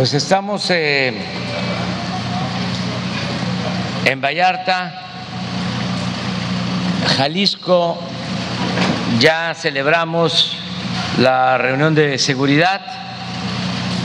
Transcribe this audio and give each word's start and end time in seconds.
Pues 0.00 0.14
estamos 0.14 0.70
eh, 0.70 1.12
en 4.06 4.20
Vallarta, 4.22 4.94
Jalisco, 7.18 7.98
ya 9.18 9.52
celebramos 9.52 10.56
la 11.18 11.58
reunión 11.58 11.94
de 11.94 12.16
seguridad 12.16 12.80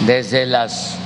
desde 0.06 0.46
las 0.46 0.98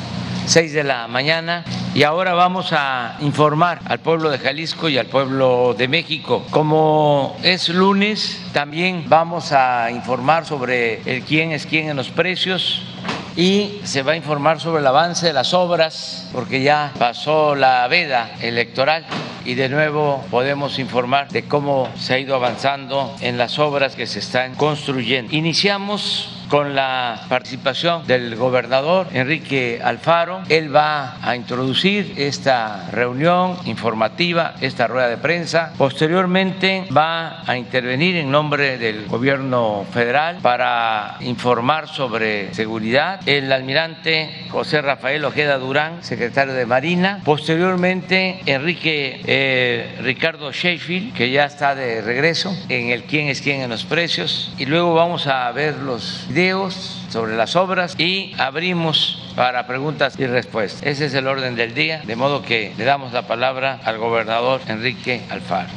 seis 0.47 0.73
de 0.73 0.83
la 0.83 1.07
mañana 1.07 1.63
y 1.93 2.01
ahora 2.01 2.33
vamos 2.33 2.73
a 2.73 3.15
informar 3.19 3.81
al 3.85 3.99
pueblo 3.99 4.31
de 4.31 4.39
Jalisco 4.39 4.89
y 4.89 4.97
al 4.97 5.05
pueblo 5.05 5.75
de 5.77 5.87
México. 5.87 6.43
Como 6.49 7.37
es 7.43 7.69
lunes, 7.69 8.41
también 8.53 9.03
vamos 9.07 9.51
a 9.51 9.91
informar 9.91 10.47
sobre 10.47 11.01
el 11.05 11.21
quién 11.21 11.51
es 11.51 11.67
quién 11.67 11.89
en 11.89 11.95
los 11.95 12.09
precios 12.09 12.81
y 13.35 13.79
se 13.83 14.03
va 14.03 14.13
a 14.13 14.15
informar 14.15 14.59
sobre 14.59 14.81
el 14.81 14.87
avance 14.87 15.27
de 15.27 15.33
las 15.33 15.53
obras 15.53 16.29
porque 16.33 16.61
ya 16.61 16.91
pasó 16.97 17.55
la 17.55 17.87
veda 17.87 18.31
electoral 18.41 19.05
y 19.45 19.55
de 19.55 19.69
nuevo 19.69 20.23
podemos 20.29 20.79
informar 20.79 21.29
de 21.29 21.43
cómo 21.43 21.89
se 21.97 22.13
ha 22.13 22.19
ido 22.19 22.35
avanzando 22.35 23.15
en 23.21 23.37
las 23.37 23.59
obras 23.59 23.95
que 23.95 24.07
se 24.07 24.19
están 24.19 24.55
construyendo. 24.55 25.35
Iniciamos 25.35 26.38
con 26.49 26.75
la 26.75 27.21
participación 27.29 28.05
del 28.07 28.35
gobernador 28.35 29.07
Enrique 29.13 29.79
Alfaro. 29.83 30.41
Él 30.49 30.75
va 30.75 31.17
a 31.21 31.35
introducir 31.35 32.15
esta 32.17 32.89
reunión 32.91 33.57
informativa, 33.65 34.55
esta 34.59 34.87
rueda 34.87 35.07
de 35.09 35.17
prensa. 35.17 35.73
Posteriormente 35.77 36.85
va 36.95 37.43
a 37.45 37.55
intervenir 37.55 38.15
en 38.17 38.31
nombre 38.31 38.77
del 38.77 39.05
gobierno 39.07 39.85
federal 39.93 40.39
para 40.41 41.17
informar 41.21 41.87
sobre 41.87 42.53
seguridad 42.53 43.21
el 43.27 43.51
almirante 43.51 44.47
José 44.49 44.81
Rafael 44.81 45.23
Ojeda 45.25 45.57
Durán, 45.59 46.03
secretario 46.03 46.53
de 46.53 46.65
Marina. 46.65 47.21
Posteriormente 47.23 48.41
Enrique 48.47 49.21
eh, 49.25 49.99
Ricardo 50.01 50.51
Sheffield, 50.51 51.13
que 51.13 51.29
ya 51.29 51.45
está 51.45 51.75
de 51.75 52.01
regreso 52.01 52.55
en 52.69 52.89
el 52.89 53.03
quién 53.03 53.27
es 53.27 53.41
quién 53.41 53.61
en 53.61 53.69
los 53.69 53.85
precios. 53.85 54.51
Y 54.57 54.65
luego 54.65 54.95
vamos 54.95 55.27
a 55.27 55.51
ver 55.51 55.75
los 55.77 56.27
sobre 57.09 57.35
las 57.35 57.57
obras 57.57 57.99
y 57.99 58.33
abrimos 58.37 59.21
para 59.35 59.67
preguntas 59.67 60.15
y 60.17 60.25
respuestas. 60.25 60.81
Ese 60.83 61.07
es 61.07 61.13
el 61.13 61.27
orden 61.27 61.55
del 61.55 61.73
día, 61.73 62.01
de 62.05 62.15
modo 62.15 62.43
que 62.43 62.73
le 62.77 62.85
damos 62.85 63.11
la 63.11 63.27
palabra 63.27 63.81
al 63.83 63.97
gobernador 63.97 64.61
Enrique 64.67 65.21
Alfaro. 65.29 65.67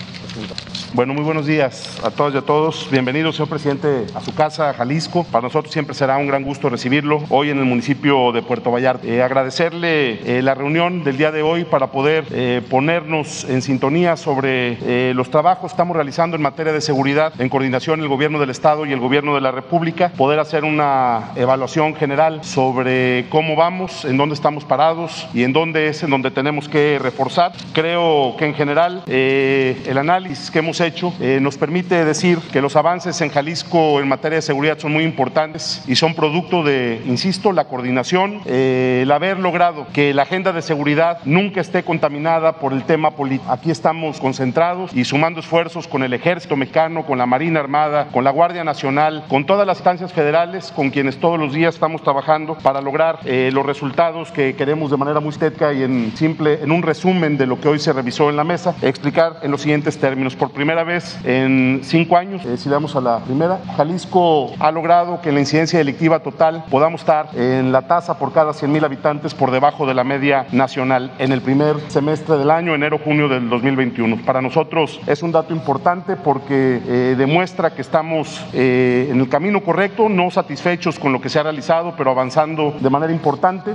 Bueno, 0.95 1.15
muy 1.15 1.25
buenos 1.25 1.47
días 1.47 1.99
a 2.05 2.11
todas 2.11 2.35
y 2.35 2.37
a 2.37 2.43
todos. 2.43 2.87
Bienvenido, 2.91 3.33
señor 3.33 3.49
presidente, 3.49 4.05
a 4.15 4.21
su 4.21 4.35
casa, 4.35 4.75
Jalisco. 4.75 5.25
Para 5.25 5.41
nosotros 5.41 5.73
siempre 5.73 5.95
será 5.95 6.19
un 6.19 6.27
gran 6.27 6.43
gusto 6.43 6.69
recibirlo 6.69 7.23
hoy 7.31 7.49
en 7.49 7.59
el 7.59 7.65
municipio 7.65 8.31
de 8.31 8.43
Puerto 8.43 8.71
Vallarta. 8.71 9.07
Eh, 9.07 9.23
agradecerle 9.23 10.21
eh, 10.39 10.43
la 10.43 10.55
reunión 10.55 11.03
del 11.03 11.17
día 11.17 11.33
de 11.33 11.41
hoy 11.41 11.65
para 11.65 11.87
poder 11.87 12.27
eh, 12.31 12.61
ponernos 12.69 13.45
en 13.45 13.63
sintonía 13.63 14.19
sobre 14.19 15.15
los 15.15 15.31
trabajos 15.31 15.71
que 15.71 15.75
estamos 15.75 15.97
realizando 15.97 16.37
en 16.37 16.43
materia 16.43 16.75
de 16.75 16.83
seguridad 16.83 17.33
en 17.41 17.49
coordinación 17.49 18.01
el 18.01 18.09
gobierno 18.09 18.39
del 18.39 18.51
Estado 18.51 18.85
y 18.85 18.93
el 18.93 19.01
gobierno 19.01 19.35
de 19.35 19.41
la 19.41 19.51
República, 19.51 20.11
poder 20.11 20.41
hacer 20.41 20.63
una 20.65 21.31
evaluación 21.37 21.95
general 21.95 22.45
sobre 22.45 23.27
cómo 23.31 23.57
vamos, 23.57 24.05
en 24.05 24.19
dónde 24.19 24.35
estamos 24.35 24.67
parados 24.67 25.27
y 25.33 25.45
en 25.45 25.55
dónde 25.55 25.89
es 25.89 26.03
en 26.03 26.11
donde 26.11 26.31
tenemos 26.31 26.69
que 26.69 26.99
reforzar. 27.01 27.53
Creo 27.73 28.35
que 28.37 28.45
en 28.45 28.55
general 28.55 29.03
el 29.07 29.97
análisis 29.97 30.51
que 30.51 30.59
hemos 30.59 30.82
hecho 30.83 31.13
eh, 31.21 31.39
nos 31.41 31.57
permite 31.57 32.05
decir 32.05 32.39
que 32.53 32.61
los 32.61 32.77
avances 32.77 33.21
en 33.21 33.31
Jalisco 33.31 34.01
en 34.01 34.09
materia 34.09 34.37
de 34.37 34.43
seguridad 34.43 34.79
son 34.79 34.93
muy 34.93 35.05
importantes 35.05 35.83
y 35.87 35.97
son 35.97 36.15
producto 36.15 36.63
de, 36.63 37.01
insisto, 37.07 37.53
la 37.53 37.65
coordinación, 37.65 38.41
eh, 38.47 39.01
el 39.03 39.11
haber 39.13 39.39
logrado 39.39 39.87
que 39.93 40.15
la 40.15 40.23
agenda 40.23 40.53
de 40.53 40.63
seguridad 40.63 41.19
nunca 41.25 41.61
esté 41.61 41.83
contaminada 41.83 42.55
por 42.55 42.73
el 42.73 42.85
tema 42.85 43.13
político. 43.13 43.51
Aquí 43.53 43.71
estamos 43.71 44.21
concentrados 44.21 44.93
y 44.95 45.05
sumando 45.05 45.41
esfuerzos 45.41 45.87
con 45.87 46.03
el 46.03 46.13
Ejército 46.15 46.57
Mexicano, 46.57 47.05
con 47.05 47.19
la 47.19 47.27
Marina 47.27 47.61
Armada, 47.61 48.09
con 48.13 48.25
la 48.25 48.31
Guardia 48.31 48.65
Nacional, 48.65 49.25
con 49.29 49.47
todas 49.47 49.67
las 49.67 49.79
instancias 49.79 50.13
federales 50.13 50.73
con 50.75 50.91
quienes 50.91 51.19
todos 51.19 51.39
los 51.39 51.53
días 51.53 51.75
estamos 51.75 52.03
trabajando 52.03 52.57
para 52.57 52.81
lograr 52.81 53.19
eh, 53.25 53.51
los 53.53 53.67
resultados 53.67 54.33
que 54.33 54.55
queremos 54.55 54.91
de 54.91 54.97
manera 54.97 55.21
muy 55.21 55.31
estética 55.31 55.73
y 55.73 55.83
en 55.83 56.13
simple, 56.17 56.61
en 56.63 56.71
un 56.71 56.83
resumen 56.83 57.37
de 57.37 57.47
lo 57.47 57.61
que 57.61 57.69
hoy 57.69 57.79
se 57.79 57.93
revisó 57.93 58.31
en 58.31 58.37
la 58.37 58.45
mesa, 58.45 58.75
explicar 58.81 59.41
en 59.43 59.51
los 59.51 59.61
siguientes 59.61 59.99
términos. 59.99 60.37
Por 60.37 60.51
primera 60.53 60.72
vez 60.83 61.19
en 61.25 61.81
cinco 61.85 62.17
años, 62.17 62.45
eh, 62.47 62.57
si 62.57 62.71
damos 62.71 62.97
a 62.97 63.01
la 63.03 63.19
primera, 63.19 63.61
Jalisco 63.77 64.53
ha 64.59 64.71
logrado 64.71 65.21
que 65.21 65.31
la 65.31 65.41
incidencia 65.41 65.79
delictiva 65.79 66.21
total 66.21 66.65
podamos 66.71 67.03
estar 67.03 67.29
en 67.35 67.71
la 67.73 67.83
tasa 67.83 68.19
por 68.19 68.33
cada 68.33 68.55
100 68.55 68.73
mil 68.73 68.85
habitantes 68.85 69.35
por 69.35 69.51
debajo 69.51 69.87
de 69.87 69.93
la 69.93 70.03
media 70.03 70.47
nacional 70.51 71.13
en 71.19 71.31
el 71.31 71.43
primer 71.43 71.77
semestre 71.89 72.39
del 72.39 72.51
año, 72.51 72.75
enero-junio 72.75 73.29
del 73.29 73.51
2021. 73.51 74.25
Para 74.25 74.41
nosotros 74.41 74.99
es 75.07 75.23
un 75.23 75.31
dato 75.31 75.53
importante 75.53 76.17
porque 76.17 76.81
eh, 76.87 77.15
demuestra 77.19 77.75
que 77.75 77.83
estamos 77.83 78.43
eh, 78.55 79.09
en 79.11 79.21
el 79.21 79.29
camino 79.29 79.61
correcto, 79.63 80.09
no 80.09 80.31
satisfechos 80.31 80.99
con 80.99 81.13
lo 81.13 81.21
que 81.21 81.29
se 81.29 81.39
ha 81.39 81.43
realizado, 81.43 81.95
pero 81.99 82.11
avanzando 82.11 82.75
de 82.81 82.91
manera 82.91 83.13
importante. 83.13 83.75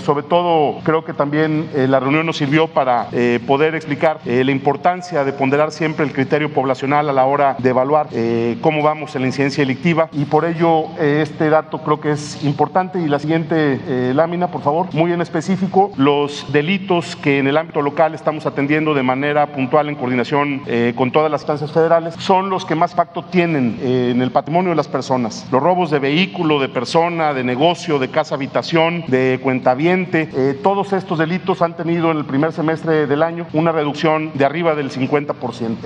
sobre 0.00 0.22
todo, 0.22 0.80
creo 0.82 1.04
que 1.04 1.12
también 1.12 1.68
la 1.74 2.00
reunión 2.00 2.24
nos 2.24 2.38
sirvió 2.38 2.68
para 2.68 3.08
poder 3.46 3.74
explicar 3.74 4.20
la 4.24 4.50
importancia 4.50 5.24
de 5.24 5.32
ponderar 5.32 5.72
siempre 5.72 6.04
el 6.04 6.12
criterio 6.22 6.52
poblacional 6.54 7.10
a 7.10 7.12
la 7.12 7.24
hora 7.24 7.56
de 7.58 7.70
evaluar 7.70 8.06
eh, 8.12 8.56
cómo 8.60 8.80
vamos 8.80 9.16
en 9.16 9.22
la 9.22 9.26
incidencia 9.26 9.62
delictiva 9.62 10.08
y 10.12 10.24
por 10.24 10.44
ello 10.44 10.84
eh, 11.00 11.18
este 11.20 11.50
dato 11.50 11.78
creo 11.78 12.00
que 12.00 12.12
es 12.12 12.44
importante 12.44 13.00
y 13.00 13.08
la 13.08 13.18
siguiente 13.18 13.80
eh, 13.88 14.12
lámina, 14.14 14.48
por 14.48 14.62
favor, 14.62 14.86
muy 14.94 15.12
en 15.12 15.20
específico, 15.20 15.90
los 15.96 16.52
delitos 16.52 17.16
que 17.16 17.40
en 17.40 17.48
el 17.48 17.56
ámbito 17.56 17.82
local 17.82 18.14
estamos 18.14 18.46
atendiendo 18.46 18.94
de 18.94 19.02
manera 19.02 19.48
puntual 19.48 19.88
en 19.88 19.96
coordinación 19.96 20.62
con 20.94 21.10
todas 21.10 21.30
las 21.30 21.42
instancias 21.42 21.72
federales 21.72 22.14
son 22.18 22.50
los 22.50 22.64
que 22.64 22.74
más 22.74 22.94
pacto 22.94 23.24
tienen 23.24 23.78
en 23.82 24.22
el 24.22 24.30
patrimonio 24.30 24.70
de 24.70 24.76
las 24.76 24.88
personas. 24.88 25.46
Los 25.50 25.62
robos 25.62 25.90
de 25.90 25.98
vehículo, 25.98 26.60
de 26.60 26.68
persona, 26.68 27.34
de 27.34 27.42
negocio, 27.42 27.98
de 27.98 28.08
casa 28.08 28.34
habitación, 28.36 29.04
de 29.08 29.40
cuentaviente, 29.42 30.28
todos 30.62 30.92
estos 30.92 31.18
delitos 31.18 31.62
han 31.62 31.76
tenido 31.76 32.10
en 32.10 32.18
el 32.18 32.24
primer 32.24 32.52
semestre 32.52 33.06
del 33.06 33.22
año 33.22 33.46
una 33.52 33.72
reducción 33.72 34.30
de 34.34 34.44
arriba 34.44 34.74
del 34.74 34.90
50%. 34.90 35.78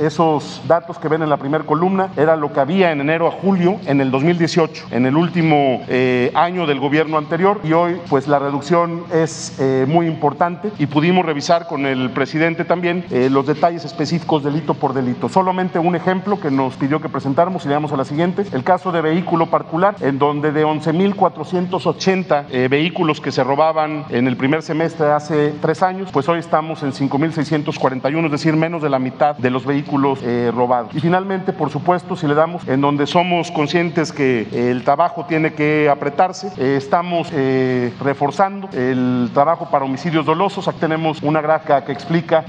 Datos 0.66 0.98
que 0.98 1.06
ven 1.06 1.22
en 1.22 1.30
la 1.30 1.36
primera 1.36 1.62
columna 1.62 2.08
era 2.16 2.34
lo 2.34 2.52
que 2.52 2.58
había 2.58 2.90
en 2.90 3.00
enero 3.00 3.28
a 3.28 3.30
julio 3.30 3.76
en 3.86 4.00
el 4.00 4.10
2018, 4.10 4.86
en 4.90 5.06
el 5.06 5.16
último 5.16 5.84
eh, 5.86 6.32
año 6.34 6.66
del 6.66 6.80
gobierno 6.80 7.16
anterior 7.16 7.60
y 7.62 7.72
hoy 7.72 8.00
pues 8.10 8.26
la 8.26 8.40
reducción 8.40 9.04
es 9.12 9.56
eh, 9.60 9.84
muy 9.86 10.08
importante 10.08 10.72
y 10.80 10.86
pudimos 10.86 11.24
revisar 11.24 11.68
con 11.68 11.86
el 11.86 12.10
presidente 12.10 12.64
también 12.64 13.04
eh, 13.12 13.28
los 13.30 13.46
detalles 13.46 13.84
específicos 13.84 14.42
delito 14.42 14.74
por 14.74 14.94
delito. 14.94 15.28
Solamente 15.28 15.78
un 15.78 15.94
ejemplo 15.94 16.40
que 16.40 16.50
nos 16.50 16.74
pidió 16.74 17.00
que 17.00 17.08
presentáramos 17.08 17.64
y 17.64 17.68
le 17.68 17.74
damos 17.74 17.92
a 17.92 17.96
la 17.96 18.04
siguiente, 18.04 18.44
el 18.52 18.64
caso 18.64 18.90
de 18.90 19.02
vehículo 19.02 19.46
particular 19.46 19.94
en 20.00 20.18
donde 20.18 20.50
de 20.50 20.66
11.480 20.66 22.68
vehículos 22.68 23.20
que 23.20 23.30
se 23.30 23.44
robaban 23.44 24.06
en 24.10 24.26
el 24.26 24.36
primer 24.36 24.62
semestre 24.62 25.06
hace 25.06 25.54
tres 25.60 25.84
años, 25.84 26.10
pues 26.12 26.28
hoy 26.28 26.40
estamos 26.40 26.82
en 26.82 26.90
5.641, 26.90 28.24
es 28.24 28.32
decir, 28.32 28.56
menos 28.56 28.82
de 28.82 28.90
la 28.90 28.98
mitad 28.98 29.36
de 29.36 29.50
los 29.50 29.64
vehículos 29.64 30.05
eh, 30.22 30.52
robados. 30.54 30.94
Y 30.94 31.00
finalmente, 31.00 31.52
por 31.52 31.70
supuesto, 31.70 32.16
si 32.16 32.26
le 32.26 32.34
damos 32.34 32.66
en 32.68 32.80
donde 32.80 33.06
somos 33.06 33.50
conscientes 33.50 34.12
que 34.12 34.70
el 34.70 34.84
trabajo 34.84 35.26
tiene 35.26 35.54
que 35.54 35.88
apretarse, 35.90 36.52
eh, 36.56 36.76
estamos 36.76 37.28
eh, 37.32 37.92
reforzando 38.00 38.68
el 38.72 39.30
trabajo 39.34 39.68
para 39.70 39.84
homicidios 39.84 40.24
dolosos. 40.24 40.68
Aquí 40.68 40.78
tenemos 40.80 41.22
una 41.22 41.40
gráfica 41.40 41.84
que 41.84 41.92
explica 41.92 42.44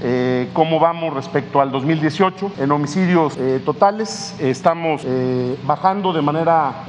cómo 0.52 0.78
vamos 0.78 1.14
respecto 1.14 1.60
al 1.60 1.70
2018. 1.70 2.52
En 2.58 2.70
homicidios 2.70 3.38
totales 3.64 4.36
estamos 4.40 5.06
bajando 5.64 6.12
de 6.12 6.22
manera 6.22 6.84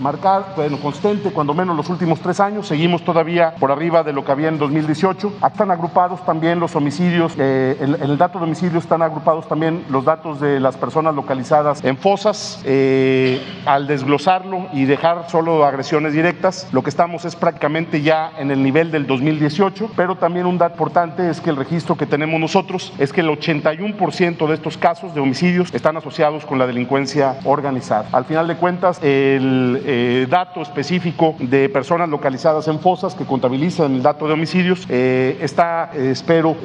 marcada, 0.00 0.52
bueno, 0.56 0.78
constante, 0.78 1.30
cuando 1.30 1.54
menos 1.54 1.76
los 1.76 1.88
últimos 1.88 2.20
tres 2.20 2.40
años. 2.40 2.66
Seguimos 2.66 3.02
todavía 3.02 3.54
por 3.58 3.70
arriba 3.70 4.02
de 4.02 4.12
lo 4.12 4.24
que 4.24 4.32
había 4.32 4.48
en 4.48 4.58
2018. 4.58 5.32
Aquí 5.40 5.54
están 5.54 5.70
agrupados 5.70 6.24
también 6.24 6.60
los 6.60 6.74
homicidios, 6.76 7.34
en 7.38 7.96
el 8.00 8.18
dato 8.18 8.38
de 8.38 8.44
homicidios 8.44 8.84
están 8.84 9.02
agrupados 9.02 9.46
también 9.48 9.84
los 9.88 10.01
datos 10.04 10.40
de 10.40 10.60
las 10.60 10.76
personas 10.76 11.14
localizadas 11.14 11.84
en 11.84 11.96
fosas. 11.96 12.62
Eh, 12.64 13.40
al 13.66 13.86
desglosarlo 13.86 14.66
y 14.72 14.84
dejar 14.84 15.30
solo 15.30 15.64
agresiones 15.64 16.12
directas, 16.12 16.68
lo 16.72 16.82
que 16.82 16.90
estamos 16.90 17.24
es 17.24 17.36
prácticamente 17.36 18.02
ya 18.02 18.32
en 18.38 18.50
el 18.50 18.62
nivel 18.62 18.90
del 18.90 19.06
2018, 19.06 19.90
pero 19.96 20.16
también 20.16 20.46
un 20.46 20.58
dato 20.58 20.74
importante 20.74 21.28
es 21.28 21.40
que 21.40 21.50
el 21.50 21.56
registro 21.56 21.96
que 21.96 22.06
tenemos 22.06 22.40
nosotros 22.40 22.92
es 22.98 23.12
que 23.12 23.20
el 23.20 23.28
81% 23.28 24.46
de 24.46 24.54
estos 24.54 24.76
casos 24.78 25.14
de 25.14 25.20
homicidios 25.20 25.72
están 25.74 25.96
asociados 25.96 26.46
con 26.46 26.58
la 26.58 26.66
delincuencia 26.66 27.36
organizada. 27.44 28.06
Al 28.12 28.24
final 28.24 28.48
de 28.48 28.56
cuentas, 28.56 28.98
el 29.02 29.82
eh, 29.84 30.26
dato 30.28 30.62
específico 30.62 31.36
de 31.38 31.68
personas 31.68 32.08
localizadas 32.08 32.68
en 32.68 32.80
fosas 32.80 33.14
que 33.14 33.24
contabilizan 33.24 33.96
el 33.96 34.02
dato 34.02 34.26
de 34.26 34.32
homicidios 34.32 34.86
eh, 34.88 35.38
está, 35.40 35.90
espero, 35.94 36.56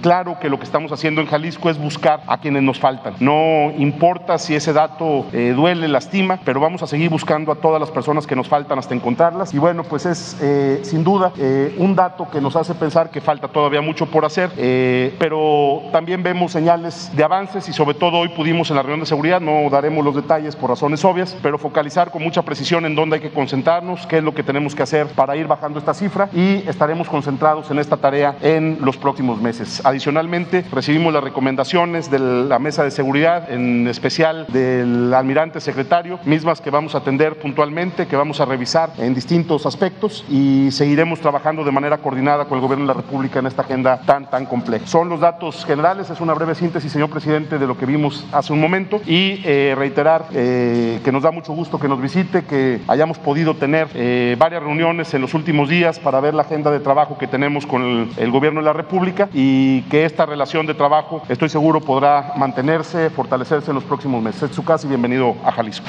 claro 0.00 0.38
que 0.40 0.48
lo 0.48 0.58
que 0.58 0.64
estamos 0.64 0.92
haciendo 0.92 1.20
en 1.20 1.26
Jalisco 1.26 1.70
es 1.70 1.78
buscar 1.78 2.22
a 2.26 2.38
quienes 2.38 2.62
nos 2.62 2.69
faltan. 2.78 3.14
No 3.20 3.72
importa 3.76 4.38
si 4.38 4.54
ese 4.54 4.72
dato 4.72 5.26
eh, 5.32 5.52
duele, 5.54 5.88
lastima, 5.88 6.38
pero 6.44 6.60
vamos 6.60 6.82
a 6.82 6.86
seguir 6.86 7.10
buscando 7.10 7.52
a 7.52 7.56
todas 7.56 7.80
las 7.80 7.90
personas 7.90 8.26
que 8.26 8.36
nos 8.36 8.48
faltan 8.48 8.78
hasta 8.78 8.94
encontrarlas. 8.94 9.54
Y 9.54 9.58
bueno, 9.58 9.84
pues 9.84 10.06
es 10.06 10.36
eh, 10.40 10.80
sin 10.82 11.04
duda 11.04 11.32
eh, 11.38 11.74
un 11.78 11.94
dato 11.94 12.28
que 12.30 12.40
nos 12.40 12.56
hace 12.56 12.74
pensar 12.74 13.10
que 13.10 13.20
falta 13.20 13.48
todavía 13.48 13.80
mucho 13.80 14.06
por 14.06 14.24
hacer, 14.24 14.50
pero 15.18 15.82
también 15.92 16.22
vemos 16.22 16.52
señales 16.52 17.10
de 17.14 17.24
avances 17.24 17.68
y 17.68 17.72
sobre 17.72 17.94
todo 17.94 18.18
hoy 18.18 18.28
pudimos 18.28 18.70
en 18.70 18.76
la 18.76 18.82
reunión 18.82 19.00
de 19.00 19.06
seguridad, 19.06 19.40
no 19.40 19.68
daremos 19.70 20.04
los 20.04 20.14
detalles 20.14 20.56
por 20.56 20.70
razones 20.70 21.04
obvias, 21.04 21.36
pero 21.42 21.58
focalizar 21.58 22.10
con 22.10 22.22
mucha 22.22 22.42
precisión 22.42 22.84
en 22.86 22.94
dónde 22.94 23.16
hay 23.16 23.22
que 23.22 23.30
concentrarnos, 23.30 24.06
qué 24.06 24.18
es 24.18 24.24
lo 24.24 24.34
que 24.34 24.42
tenemos 24.42 24.74
que 24.74 24.82
hacer 24.82 25.06
para 25.08 25.36
ir 25.36 25.46
bajando 25.46 25.78
esta 25.78 25.94
cifra 25.94 26.28
y 26.32 26.68
estaremos 26.68 27.08
concentrados 27.08 27.70
en 27.70 27.78
esta 27.78 27.96
tarea 27.96 28.36
en 28.42 28.78
los 28.80 28.96
próximos 28.96 29.40
meses. 29.40 29.82
Adicionalmente, 29.84 30.64
recibimos 30.72 31.12
las 31.12 31.24
recomendaciones 31.24 32.10
de 32.10 32.18
la 32.18 32.58
mesa 32.60 32.84
de 32.84 32.90
seguridad, 32.90 33.50
en 33.50 33.88
especial 33.88 34.46
del 34.48 35.12
almirante 35.14 35.60
secretario, 35.60 36.20
mismas 36.24 36.60
que 36.60 36.70
vamos 36.70 36.94
a 36.94 36.98
atender 36.98 37.38
puntualmente, 37.38 38.06
que 38.06 38.16
vamos 38.16 38.40
a 38.40 38.44
revisar 38.44 38.90
en 38.98 39.14
distintos 39.14 39.66
aspectos 39.66 40.24
y 40.28 40.70
seguiremos 40.70 41.20
trabajando 41.20 41.64
de 41.64 41.72
manera 41.72 41.98
coordinada 41.98 42.44
con 42.44 42.58
el 42.58 42.62
gobierno 42.62 42.84
de 42.84 42.94
la 42.94 43.00
República 43.00 43.38
en 43.38 43.46
esta 43.46 43.62
agenda 43.62 44.00
tan, 44.02 44.28
tan 44.28 44.46
compleja. 44.46 44.86
Son 44.86 45.08
los 45.08 45.20
datos 45.20 45.64
generales, 45.64 46.10
es 46.10 46.20
una 46.20 46.34
breve 46.34 46.54
síntesis, 46.54 46.92
señor 46.92 47.10
presidente, 47.10 47.58
de 47.58 47.66
lo 47.66 47.76
que 47.76 47.86
vimos 47.86 48.26
hace 48.32 48.52
un 48.52 48.60
momento 48.60 49.00
y 49.06 49.40
eh, 49.44 49.74
reiterar 49.76 50.26
eh, 50.32 51.00
que 51.04 51.12
nos 51.12 51.22
da 51.22 51.30
mucho 51.30 51.52
gusto 51.52 51.78
que 51.78 51.88
nos 51.88 52.00
visite, 52.00 52.44
que 52.44 52.80
hayamos 52.88 53.18
podido 53.18 53.54
tener 53.54 53.88
eh, 53.94 54.36
varias 54.38 54.62
reuniones 54.62 55.12
en 55.14 55.22
los 55.22 55.34
últimos 55.34 55.68
días 55.68 55.98
para 55.98 56.20
ver 56.20 56.34
la 56.34 56.42
agenda 56.42 56.70
de 56.70 56.80
trabajo 56.80 57.18
que 57.18 57.26
tenemos 57.26 57.66
con 57.66 57.82
el, 57.82 58.10
el 58.16 58.30
gobierno 58.30 58.60
de 58.60 58.66
la 58.66 58.72
República 58.72 59.28
y 59.32 59.82
que 59.82 60.04
esta 60.04 60.26
relación 60.26 60.66
de 60.66 60.74
trabajo, 60.74 61.22
estoy 61.28 61.48
seguro, 61.48 61.80
podrá 61.80 62.32
mantenerse, 62.50 63.10
fortalecerse 63.10 63.70
en 63.70 63.76
los 63.76 63.84
próximos 63.84 64.20
meses. 64.20 64.42
Es 64.42 64.56
su 64.56 64.64
casa 64.64 64.84
y 64.84 64.88
bienvenido 64.88 65.36
a 65.44 65.52
Jalisco. 65.52 65.86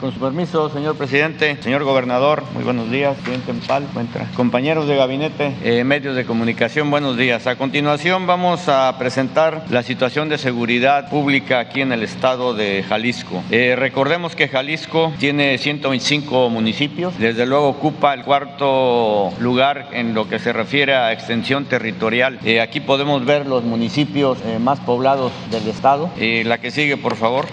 Con 0.00 0.14
su 0.14 0.18
permiso, 0.18 0.70
señor 0.70 0.96
presidente, 0.96 1.58
señor 1.62 1.84
gobernador, 1.84 2.42
muy 2.54 2.64
buenos 2.64 2.90
días, 2.90 3.18
presidente 3.18 3.50
Empal, 3.50 3.86
compañeros 4.34 4.88
de 4.88 4.96
gabinete, 4.96 5.54
eh, 5.62 5.84
medios 5.84 6.16
de 6.16 6.24
comunicación, 6.24 6.90
buenos 6.90 7.18
días. 7.18 7.46
A 7.46 7.56
continuación 7.56 8.26
vamos 8.26 8.70
a 8.70 8.96
presentar 8.98 9.66
la 9.68 9.82
situación 9.82 10.30
de 10.30 10.38
seguridad 10.38 11.10
pública 11.10 11.58
aquí 11.58 11.82
en 11.82 11.92
el 11.92 12.02
estado 12.02 12.54
de 12.54 12.82
Jalisco. 12.82 13.42
Eh, 13.50 13.76
recordemos 13.76 14.34
que 14.34 14.48
Jalisco 14.48 15.12
tiene 15.18 15.58
125 15.58 16.48
municipios, 16.48 17.18
desde 17.18 17.44
luego 17.44 17.68
ocupa 17.68 18.14
el 18.14 18.22
cuarto 18.22 19.30
lugar 19.38 19.88
en 19.92 20.14
lo 20.14 20.30
que 20.30 20.38
se 20.38 20.54
refiere 20.54 20.94
a 20.94 21.12
extensión 21.12 21.66
territorial. 21.66 22.38
Eh, 22.42 22.62
aquí 22.62 22.80
podemos 22.80 23.26
ver 23.26 23.46
los 23.46 23.64
municipios 23.64 24.38
más 24.60 24.80
poblados 24.80 25.30
del 25.50 25.68
estado. 25.68 26.10
la 26.16 26.56
que 26.56 26.70
sigue, 26.70 26.96
por 26.96 27.16
favor. 27.16 27.44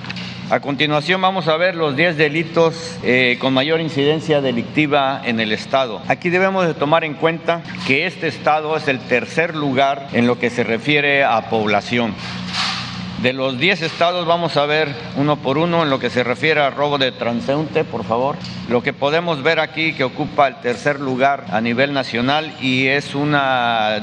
A 0.50 0.62
continuación 0.62 1.20
vamos 1.20 1.50
a 1.50 1.58
ver 1.58 1.76
los 1.76 1.98
10 1.98 2.16
delitos 2.16 2.98
eh, 3.04 3.36
con 3.38 3.54
mayor 3.54 3.82
incidencia 3.82 4.40
delictiva 4.40 5.22
en 5.26 5.42
el 5.42 5.52
Estado. 5.52 6.02
Aquí 6.08 6.30
debemos 6.30 6.66
de 6.66 6.74
tomar 6.74 7.04
en 7.04 7.16
cuenta 7.16 7.62
que 7.86 8.06
este 8.08 8.28
Estado 8.28 8.78
es 8.78 8.88
el 8.88 9.00
tercer 9.00 9.58
lugar 9.58 10.08
en 10.14 10.26
lo 10.26 10.40
que 10.40 10.50
se 10.50 10.64
refiere 10.64 11.26
a 11.26 11.50
población. 11.50 12.14
De 13.22 13.34
los 13.34 13.58
10 13.58 13.82
estados 13.82 14.28
vamos 14.28 14.58
a 14.58 14.68
ver 14.68 14.94
uno 15.16 15.38
por 15.38 15.58
uno 15.58 15.82
en 15.82 15.90
lo 15.90 15.98
que 15.98 16.12
se 16.12 16.24
refiere 16.24 16.62
a 16.62 16.70
robo 16.70 17.00
de 17.00 17.12
transeúnte, 17.12 17.84
por 17.84 18.04
favor. 18.04 18.36
Lo 18.70 18.84
que 18.84 18.94
podemos 18.94 19.42
ver 19.42 19.60
aquí 19.60 19.94
que 19.94 20.04
ocupa 20.04 20.48
el 20.48 20.58
tercer 20.58 21.00
lugar 21.00 21.46
a 21.50 21.60
nivel 21.60 21.94
nacional 21.94 22.54
y 22.62 22.86
es 22.86 23.16
un 23.16 23.36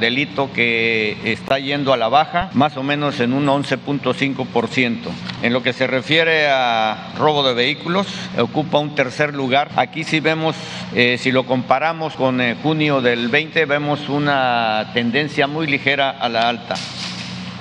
delito 0.01 0.53
que 0.53 1.17
está 1.23 1.61
yendo 1.61 1.93
a 1.93 1.97
la 1.97 2.09
baja, 2.09 2.51
más 2.55 2.77
o 2.77 2.83
menos 2.83 3.21
en 3.21 3.35
un 3.35 3.47
11.5%. 3.47 4.97
En 5.43 5.53
lo 5.53 5.63
que 5.63 5.73
se 5.73 5.87
refiere 5.87 6.49
a 6.49 7.13
robo 7.17 7.47
de 7.47 7.55
vehículos, 7.55 8.09
ocupa 8.37 8.81
un 8.81 8.97
tercer 8.97 9.33
lugar. 9.33 9.71
Aquí 9.77 10.03
sí 10.03 10.19
vemos, 10.19 10.57
eh, 10.93 11.19
si 11.21 11.31
lo 11.31 11.47
comparamos 11.47 12.15
con 12.15 12.41
eh, 12.41 12.57
junio 12.61 13.01
del 13.01 13.29
20, 13.29 13.65
vemos 13.67 14.09
una 14.09 14.91
tendencia 14.93 15.47
muy 15.47 15.69
ligera 15.69 16.11
a 16.11 16.29
la 16.29 16.49
alta. 16.49 16.75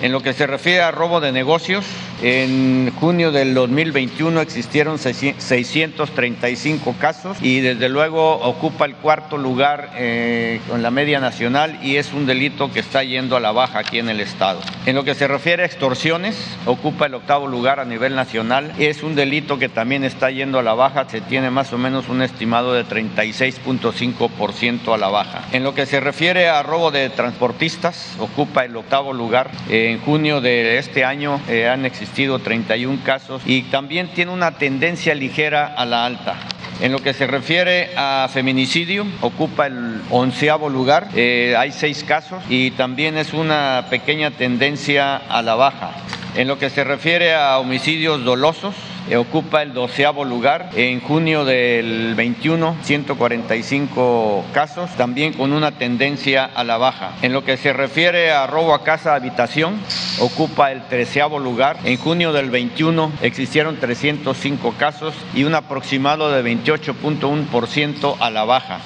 En 0.03 0.11
lo 0.11 0.19
que 0.19 0.33
se 0.33 0.45
refiere 0.45 0.81
a 0.81 0.91
robo 0.91 1.21
de 1.21 1.31
negocios, 1.31 1.85
en 2.23 2.91
junio 3.01 3.33
del 3.33 3.53
2021 3.53 4.39
existieron 4.39 4.97
635 4.97 6.95
casos 6.97 7.37
y 7.41 7.59
desde 7.59 7.89
luego 7.89 8.35
ocupa 8.35 8.85
el 8.85 8.95
cuarto 8.95 9.37
lugar 9.37 9.91
eh, 9.97 10.61
con 10.69 10.81
la 10.81 10.89
media 10.89 11.19
nacional 11.19 11.77
y 11.83 11.97
es 11.97 12.13
un 12.13 12.25
delito 12.25 12.71
que 12.71 12.79
está 12.79 13.03
yendo 13.03 13.35
a 13.35 13.41
la 13.41 13.51
baja 13.51 13.79
aquí 13.79 13.99
en 13.99 14.07
el 14.07 14.21
estado. 14.21 14.61
En 14.85 14.95
lo 14.95 15.03
que 15.03 15.15
se 15.15 15.27
refiere 15.27 15.63
a 15.63 15.65
extorsiones, 15.65 16.37
ocupa 16.65 17.07
el 17.07 17.15
octavo 17.15 17.45
lugar 17.45 17.81
a 17.81 17.85
nivel 17.85 18.15
nacional. 18.15 18.71
Es 18.79 19.03
un 19.03 19.15
delito 19.15 19.59
que 19.59 19.67
también 19.67 20.05
está 20.05 20.31
yendo 20.31 20.59
a 20.59 20.63
la 20.63 20.75
baja, 20.75 21.09
se 21.09 21.19
tiene 21.19 21.49
más 21.49 21.73
o 21.73 21.77
menos 21.77 22.07
un 22.07 22.21
estimado 22.21 22.73
de 22.73 22.85
36.5% 22.85 24.93
a 24.93 24.97
la 24.97 25.09
baja. 25.09 25.43
En 25.51 25.65
lo 25.65 25.75
que 25.75 25.85
se 25.85 25.99
refiere 25.99 26.47
a 26.47 26.63
robo 26.63 26.89
de 26.89 27.09
transportistas, 27.09 28.15
ocupa 28.17 28.63
el 28.63 28.77
octavo 28.77 29.11
lugar. 29.11 29.51
en 29.69 29.99
junio 29.99 30.39
de 30.39 30.77
este 30.77 31.03
año 31.03 31.41
eh, 31.49 31.67
han 31.67 31.85
existido 31.85 32.12
31 32.13 32.99
casos 33.03 33.41
y 33.45 33.63
también 33.63 34.09
tiene 34.09 34.31
una 34.31 34.51
tendencia 34.51 35.15
ligera 35.15 35.73
a 35.75 35.85
la 35.85 36.05
alta. 36.05 36.35
En 36.81 36.91
lo 36.91 36.99
que 36.99 37.13
se 37.13 37.27
refiere 37.27 37.91
a 37.95 38.27
feminicidio, 38.31 39.05
ocupa 39.21 39.67
el 39.67 40.01
onceavo 40.09 40.69
lugar, 40.69 41.07
eh, 41.15 41.55
hay 41.57 41.71
seis 41.71 42.03
casos 42.03 42.43
y 42.49 42.71
también 42.71 43.17
es 43.17 43.33
una 43.33 43.85
pequeña 43.89 44.31
tendencia 44.31 45.15
a 45.15 45.41
la 45.41 45.55
baja. 45.55 45.91
En 46.35 46.47
lo 46.47 46.57
que 46.57 46.69
se 46.69 46.83
refiere 46.83 47.35
a 47.35 47.59
homicidios 47.59 48.23
dolosos, 48.23 48.73
ocupa 49.17 49.61
el 49.61 49.73
doceavo 49.73 50.25
lugar. 50.25 50.69
En 50.75 51.01
junio 51.01 51.45
del 51.45 52.15
21, 52.15 52.77
145 52.81 54.45
casos, 54.53 54.89
también 54.91 55.33
con 55.33 55.53
una 55.53 55.71
tendencia 55.71 56.45
a 56.45 56.63
la 56.63 56.77
baja. 56.77 57.13
En 57.21 57.33
lo 57.33 57.43
que 57.43 57.57
se 57.57 57.73
refiere 57.73 58.31
a 58.31 58.47
robo 58.47 58.73
a 58.73 58.83
casa 58.83 59.15
habitación, 59.15 59.79
ocupa 60.19 60.71
el 60.71 60.87
treceavo 60.87 61.39
lugar. 61.39 61.77
En 61.83 61.97
junio 61.97 62.33
del 62.33 62.49
21 62.49 63.11
existieron 63.21 63.77
305 63.77 64.75
casos 64.77 65.13
y 65.33 65.43
un 65.43 65.55
aproximado 65.55 66.31
de 66.31 66.43
28.1% 66.43 68.15
a 68.19 68.29
la 68.29 68.43
baja. 68.45 68.79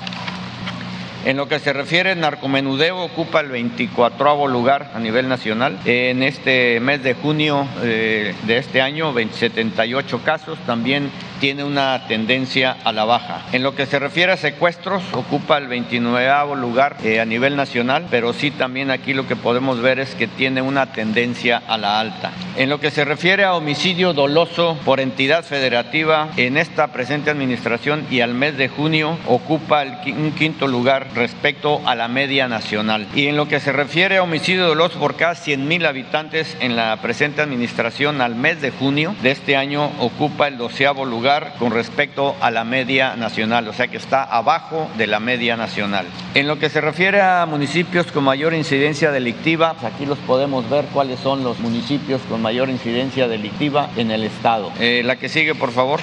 En 1.25 1.36
lo 1.36 1.48
que 1.48 1.60
se 1.60 1.74
refiere 1.74 2.12
al 2.12 2.19
narcomenudeo, 2.22 3.04
ocupa 3.04 3.42
el 3.42 3.50
24 3.50 4.48
lugar 4.48 4.92
a 4.94 5.00
nivel 5.00 5.28
nacional. 5.28 5.78
En 5.86 6.24
este 6.24 6.80
mes 6.80 7.04
de 7.04 7.16
junio 7.16 7.68
eh, 7.81 8.33
de 8.44 8.57
este 8.57 8.81
año, 8.81 9.14
78 9.14 10.21
casos, 10.24 10.57
también 10.66 11.12
tiene 11.39 11.63
una 11.63 12.07
tendencia 12.07 12.77
a 12.83 12.91
la 12.91 13.06
baja. 13.06 13.41
En 13.51 13.63
lo 13.63 13.75
que 13.75 13.85
se 13.85 13.99
refiere 13.99 14.31
a 14.31 14.37
secuestros, 14.37 15.03
ocupa 15.13 15.57
el 15.57 15.67
29 15.67 16.27
lugar 16.56 16.97
eh, 17.03 17.19
a 17.19 17.25
nivel 17.25 17.56
nacional, 17.56 18.07
pero 18.09 18.33
sí 18.33 18.51
también 18.51 18.91
aquí 18.91 19.13
lo 19.13 19.27
que 19.27 19.35
podemos 19.35 19.81
ver 19.81 19.99
es 19.99 20.15
que 20.15 20.27
tiene 20.27 20.61
una 20.61 20.87
tendencia 20.87 21.61
a 21.67 21.77
la 21.77 21.99
alta. 21.99 22.31
En 22.56 22.69
lo 22.69 22.79
que 22.79 22.91
se 22.91 23.06
refiere 23.06 23.44
a 23.44 23.53
homicidio 23.53 24.13
doloso 24.13 24.77
por 24.83 24.99
entidad 24.99 25.44
federativa, 25.44 26.29
en 26.37 26.57
esta 26.57 26.87
presente 26.87 27.29
administración 27.29 28.06
y 28.09 28.21
al 28.21 28.33
mes 28.33 28.57
de 28.57 28.67
junio 28.67 29.17
ocupa 29.27 29.83
un 29.83 30.31
quinto 30.31 30.67
lugar 30.67 31.07
respecto 31.15 31.81
a 31.85 31.95
la 31.95 32.07
media 32.07 32.47
nacional. 32.47 33.07
Y 33.15 33.27
en 33.27 33.37
lo 33.37 33.47
que 33.47 33.59
se 33.59 33.71
refiere 33.71 34.17
a 34.17 34.23
homicidio 34.23 34.67
doloso 34.67 34.99
por 34.99 35.15
cada 35.15 35.35
100 35.35 35.67
mil 35.67 35.85
habitantes 35.85 36.57
en 36.59 36.75
la 36.75 36.97
presente 37.01 37.41
administración 37.41 38.21
al 38.21 38.35
mes 38.35 38.61
de 38.61 38.71
junio 38.71 39.15
de 39.21 39.31
este 39.31 39.56
año 39.56 39.91
ocupa 39.99 40.47
el 40.47 40.57
doceavo 40.57 41.06
lugar 41.06 41.27
con 41.60 41.72
respecto 41.72 42.38
a 42.40 42.52
la 42.52 42.64
media 42.64 43.18
nacional, 43.18 43.68
o 43.68 43.74
sea 43.74 43.88
que 43.88 43.98
está 43.98 44.24
abajo 44.24 44.90
de 44.98 45.07
la 45.07 45.19
media 45.19 45.57
nacional. 45.57 46.06
En 46.34 46.48
lo 46.48 46.57
que 46.57 46.69
se 46.69 46.80
refiere 46.80 47.22
a 47.22 47.46
municipios 47.46 48.07
con 48.14 48.24
mayor 48.24 48.54
incidencia 48.54 49.12
delictiva, 49.12 49.74
pues 49.74 49.94
aquí 49.94 50.06
los 50.06 50.18
podemos 50.19 50.69
ver 50.69 50.86
cuáles 50.94 51.19
son 51.19 51.44
los 51.44 51.60
municipios 51.60 52.22
con 52.30 52.42
mayor 52.42 52.69
incidencia 52.69 53.28
delictiva 53.28 53.90
en 53.98 54.12
el 54.12 54.24
estado. 54.24 54.72
Eh, 54.80 55.02
la 55.04 55.18
que 55.18 55.28
sigue, 55.28 55.54
por 55.54 55.72
favor. 55.72 56.00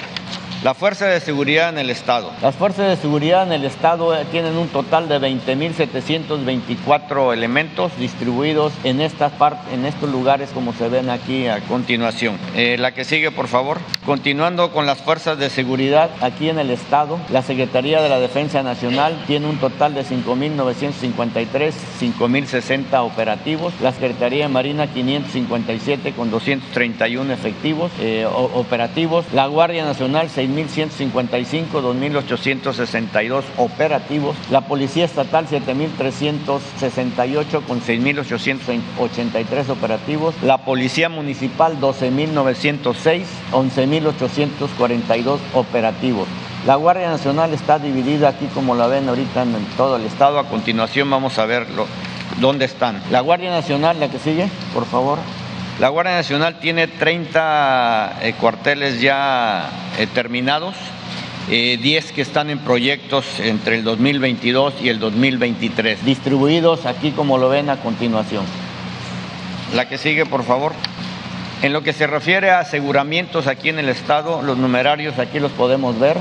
La 0.65 0.73
Fuerza 0.73 1.05
de 1.05 1.19
Seguridad 1.19 1.69
en 1.69 1.77
el 1.77 1.91
Estado. 1.91 2.31
Las 2.41 2.55
Fuerzas 2.55 2.87
de 2.87 2.95
Seguridad 2.95 3.43
en 3.43 3.51
el 3.51 3.65
Estado 3.65 4.17
eh, 4.17 4.25
tienen 4.31 4.57
un 4.57 4.67
total 4.67 5.07
de 5.07 5.19
20.724 5.19 7.33
elementos 7.33 7.95
distribuidos 7.99 8.73
en, 8.83 8.99
estas 8.99 9.31
en 9.71 9.85
estos 9.85 10.09
lugares 10.09 10.49
como 10.49 10.73
se 10.73 10.89
ven 10.89 11.11
aquí 11.11 11.45
a 11.45 11.59
continuación. 11.59 12.39
Eh, 12.55 12.77
la 12.79 12.95
que 12.95 13.05
sigue, 13.05 13.29
por 13.29 13.47
favor. 13.47 13.77
Continuando 14.07 14.71
con 14.71 14.87
las 14.87 14.97
Fuerzas 14.97 15.37
de 15.37 15.51
Seguridad 15.51 16.09
aquí 16.21 16.49
en 16.49 16.57
el 16.57 16.71
Estado, 16.71 17.19
la 17.29 17.43
Secretaría 17.43 18.01
de 18.01 18.09
la 18.09 18.19
Defensa 18.19 18.63
Nacional 18.63 19.23
tiene 19.27 19.47
un 19.47 19.59
total 19.59 19.93
de 19.93 20.03
5.953, 20.03 21.73
5.060 22.01 23.05
operativos. 23.05 23.71
La 23.81 23.91
Secretaría 23.91 24.47
de 24.47 24.49
Marina 24.49 24.87
557 24.87 26.13
con 26.13 26.31
231 26.31 27.31
efectivos 27.31 27.91
eh, 27.99 28.25
operativos. 28.25 29.25
La 29.31 29.45
Guardia 29.45 29.85
Nacional 29.85 30.31
6 30.31 30.54
2.155, 30.55 31.81
2.862 31.81 33.43
operativos. 33.57 34.35
La 34.49 34.61
Policía 34.61 35.03
Estatal 35.05 35.47
7.368 35.47 37.63
con 37.65 37.81
6.883 37.81 39.69
operativos. 39.69 40.33
La 40.41 40.57
Policía 40.59 41.09
Municipal 41.09 41.77
12.906, 41.79 43.25
11.842 43.51 45.39
operativos. 45.53 46.27
La 46.65 46.75
Guardia 46.75 47.09
Nacional 47.09 47.53
está 47.53 47.77
dividida 47.77 48.29
aquí 48.29 48.45
como 48.47 48.73
la 48.75 48.87
ven 48.87 49.07
ahorita 49.07 49.43
en 49.43 49.53
todo 49.77 49.97
el 49.97 50.05
estado. 50.05 50.39
A 50.39 50.47
continuación 50.47 51.07
vamos 51.09 51.37
a 51.37 51.45
ver 51.45 51.67
dónde 52.39 52.65
están. 52.65 53.03
La 53.11 53.19
Guardia 53.19 53.51
Nacional, 53.51 53.99
la 53.99 54.09
que 54.09 54.17
sigue, 54.17 54.49
por 54.73 54.85
favor. 54.85 55.19
La 55.79 55.89
Guardia 55.89 56.15
Nacional 56.15 56.59
tiene 56.59 56.87
30 56.87 58.19
eh, 58.21 58.33
cuarteles 58.39 59.01
ya 59.01 59.69
eh, 59.99 60.07
terminados, 60.07 60.73
10 61.49 61.49
eh, 61.49 62.13
que 62.15 62.21
están 62.21 62.49
en 62.49 62.59
proyectos 62.59 63.25
entre 63.41 63.75
el 63.75 63.83
2022 63.83 64.75
y 64.81 64.87
el 64.87 64.99
2023, 64.99 66.05
distribuidos 66.05 66.85
aquí 66.85 67.11
como 67.11 67.37
lo 67.37 67.49
ven 67.49 67.69
a 67.69 67.75
continuación. 67.81 68.45
La 69.73 69.89
que 69.89 69.97
sigue, 69.97 70.25
por 70.25 70.43
favor. 70.45 70.71
En 71.61 71.73
lo 71.73 71.81
que 71.81 71.93
se 71.93 72.05
refiere 72.05 72.51
a 72.51 72.59
aseguramientos 72.59 73.47
aquí 73.47 73.69
en 73.69 73.79
el 73.79 73.89
estado, 73.89 74.41
los 74.41 74.57
numerarios 74.57 75.17
aquí 75.17 75.39
los 75.39 75.51
podemos 75.53 75.97
ver, 75.97 76.17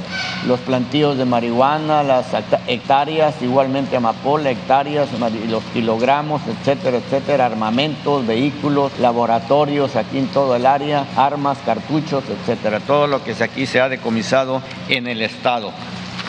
los 0.47 0.61
plantíos 0.61 1.19
de 1.19 1.25
marihuana, 1.25 2.03
las 2.03 2.27
hectáreas, 2.67 3.35
igualmente 3.43 3.97
amapola, 3.97 4.51
hectáreas, 4.51 5.09
los 5.49 5.63
kilogramos, 5.75 6.41
etcétera, 6.47 6.99
etcétera, 6.99 7.47
armamentos, 7.47 8.27
vehículos, 8.27 8.93
laboratorios 9.01 9.97
aquí 9.97 10.19
en 10.19 10.29
todo 10.29 10.55
el 10.55 10.67
área, 10.67 11.05
armas, 11.17 11.59
cartuchos, 11.67 12.25
etcétera, 12.29 12.81
todo 12.81 13.07
lo 13.07 13.23
que 13.25 13.35
aquí 13.43 13.67
se 13.67 13.81
ha 13.81 13.89
decomisado 13.89 14.63
en 14.89 15.09
el 15.09 15.21
estado. 15.21 15.73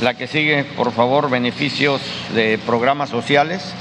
La 0.01 0.15
que 0.15 0.27
sigue, 0.27 0.65
por 0.65 0.91
favor, 0.91 1.29
beneficios 1.29 2.01
de 2.33 2.57
programas 2.57 3.09
sociales. 3.09 3.73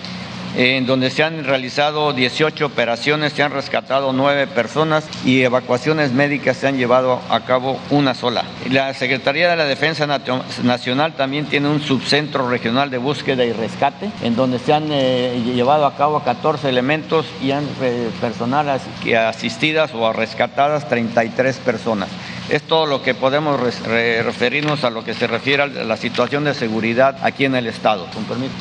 en 0.56 0.86
donde 0.86 1.10
se 1.10 1.24
han 1.24 1.44
realizado 1.44 2.14
18 2.14 2.66
operaciones, 2.66 3.34
se 3.34 3.44
han 3.44 3.52
rescatado 3.52 4.14
9 4.14 4.48
personas 4.48 5.06
y 5.26 5.42
evacuaciones 5.42 6.12
médicas 6.12 6.58
se 6.58 6.68
han 6.68 6.78
llevado 6.78 7.22
a 7.30 7.42
cabo 7.42 7.80
una 7.90 8.14
sola. 8.14 8.44
La 8.70 8.94
Secretaría 8.94 9.50
de 9.50 9.56
la 9.56 9.66
Defensa 9.66 10.08
Nacional 10.64 11.14
también 11.14 11.46
tiene 11.46 11.70
un 11.70 11.82
subcentro 11.82 12.50
regional 12.50 12.90
de 12.90 12.98
búsqueda 12.98 13.44
y 13.44 13.54
rescate, 13.54 14.12
en 14.22 14.36
donde 14.36 14.60
se 14.60 14.74
han 14.74 14.88
eh, 14.92 15.42
llevado 15.44 15.86
a 15.86 15.96
cabo 15.96 16.22
14 16.22 16.70
elementos 16.70 17.26
y 17.42 17.52
han 17.52 17.68
eh, 17.82 18.10
personal 18.22 18.70
asistidas 18.70 19.92
o 19.94 20.14
rescatadas 20.14 20.88
33 20.88 21.58
personas. 21.58 22.10
Es 22.50 22.62
todo 22.64 22.86
lo 22.86 23.02
que 23.02 23.16
podemos 23.16 23.60
referirnos 23.60 24.84
a 24.84 24.90
lo 24.90 25.04
que 25.04 25.14
se 25.14 25.28
refiere 25.28 25.64
a 25.64 25.68
la 25.68 25.98
situación 25.98 26.44
de 26.44 26.54
seguridad 26.54 27.18
aquí 27.24 27.46
en 27.46 27.56
el 27.56 27.68
Estado. 27.68 28.06
Con 28.14 28.26
permiso. 28.26 28.54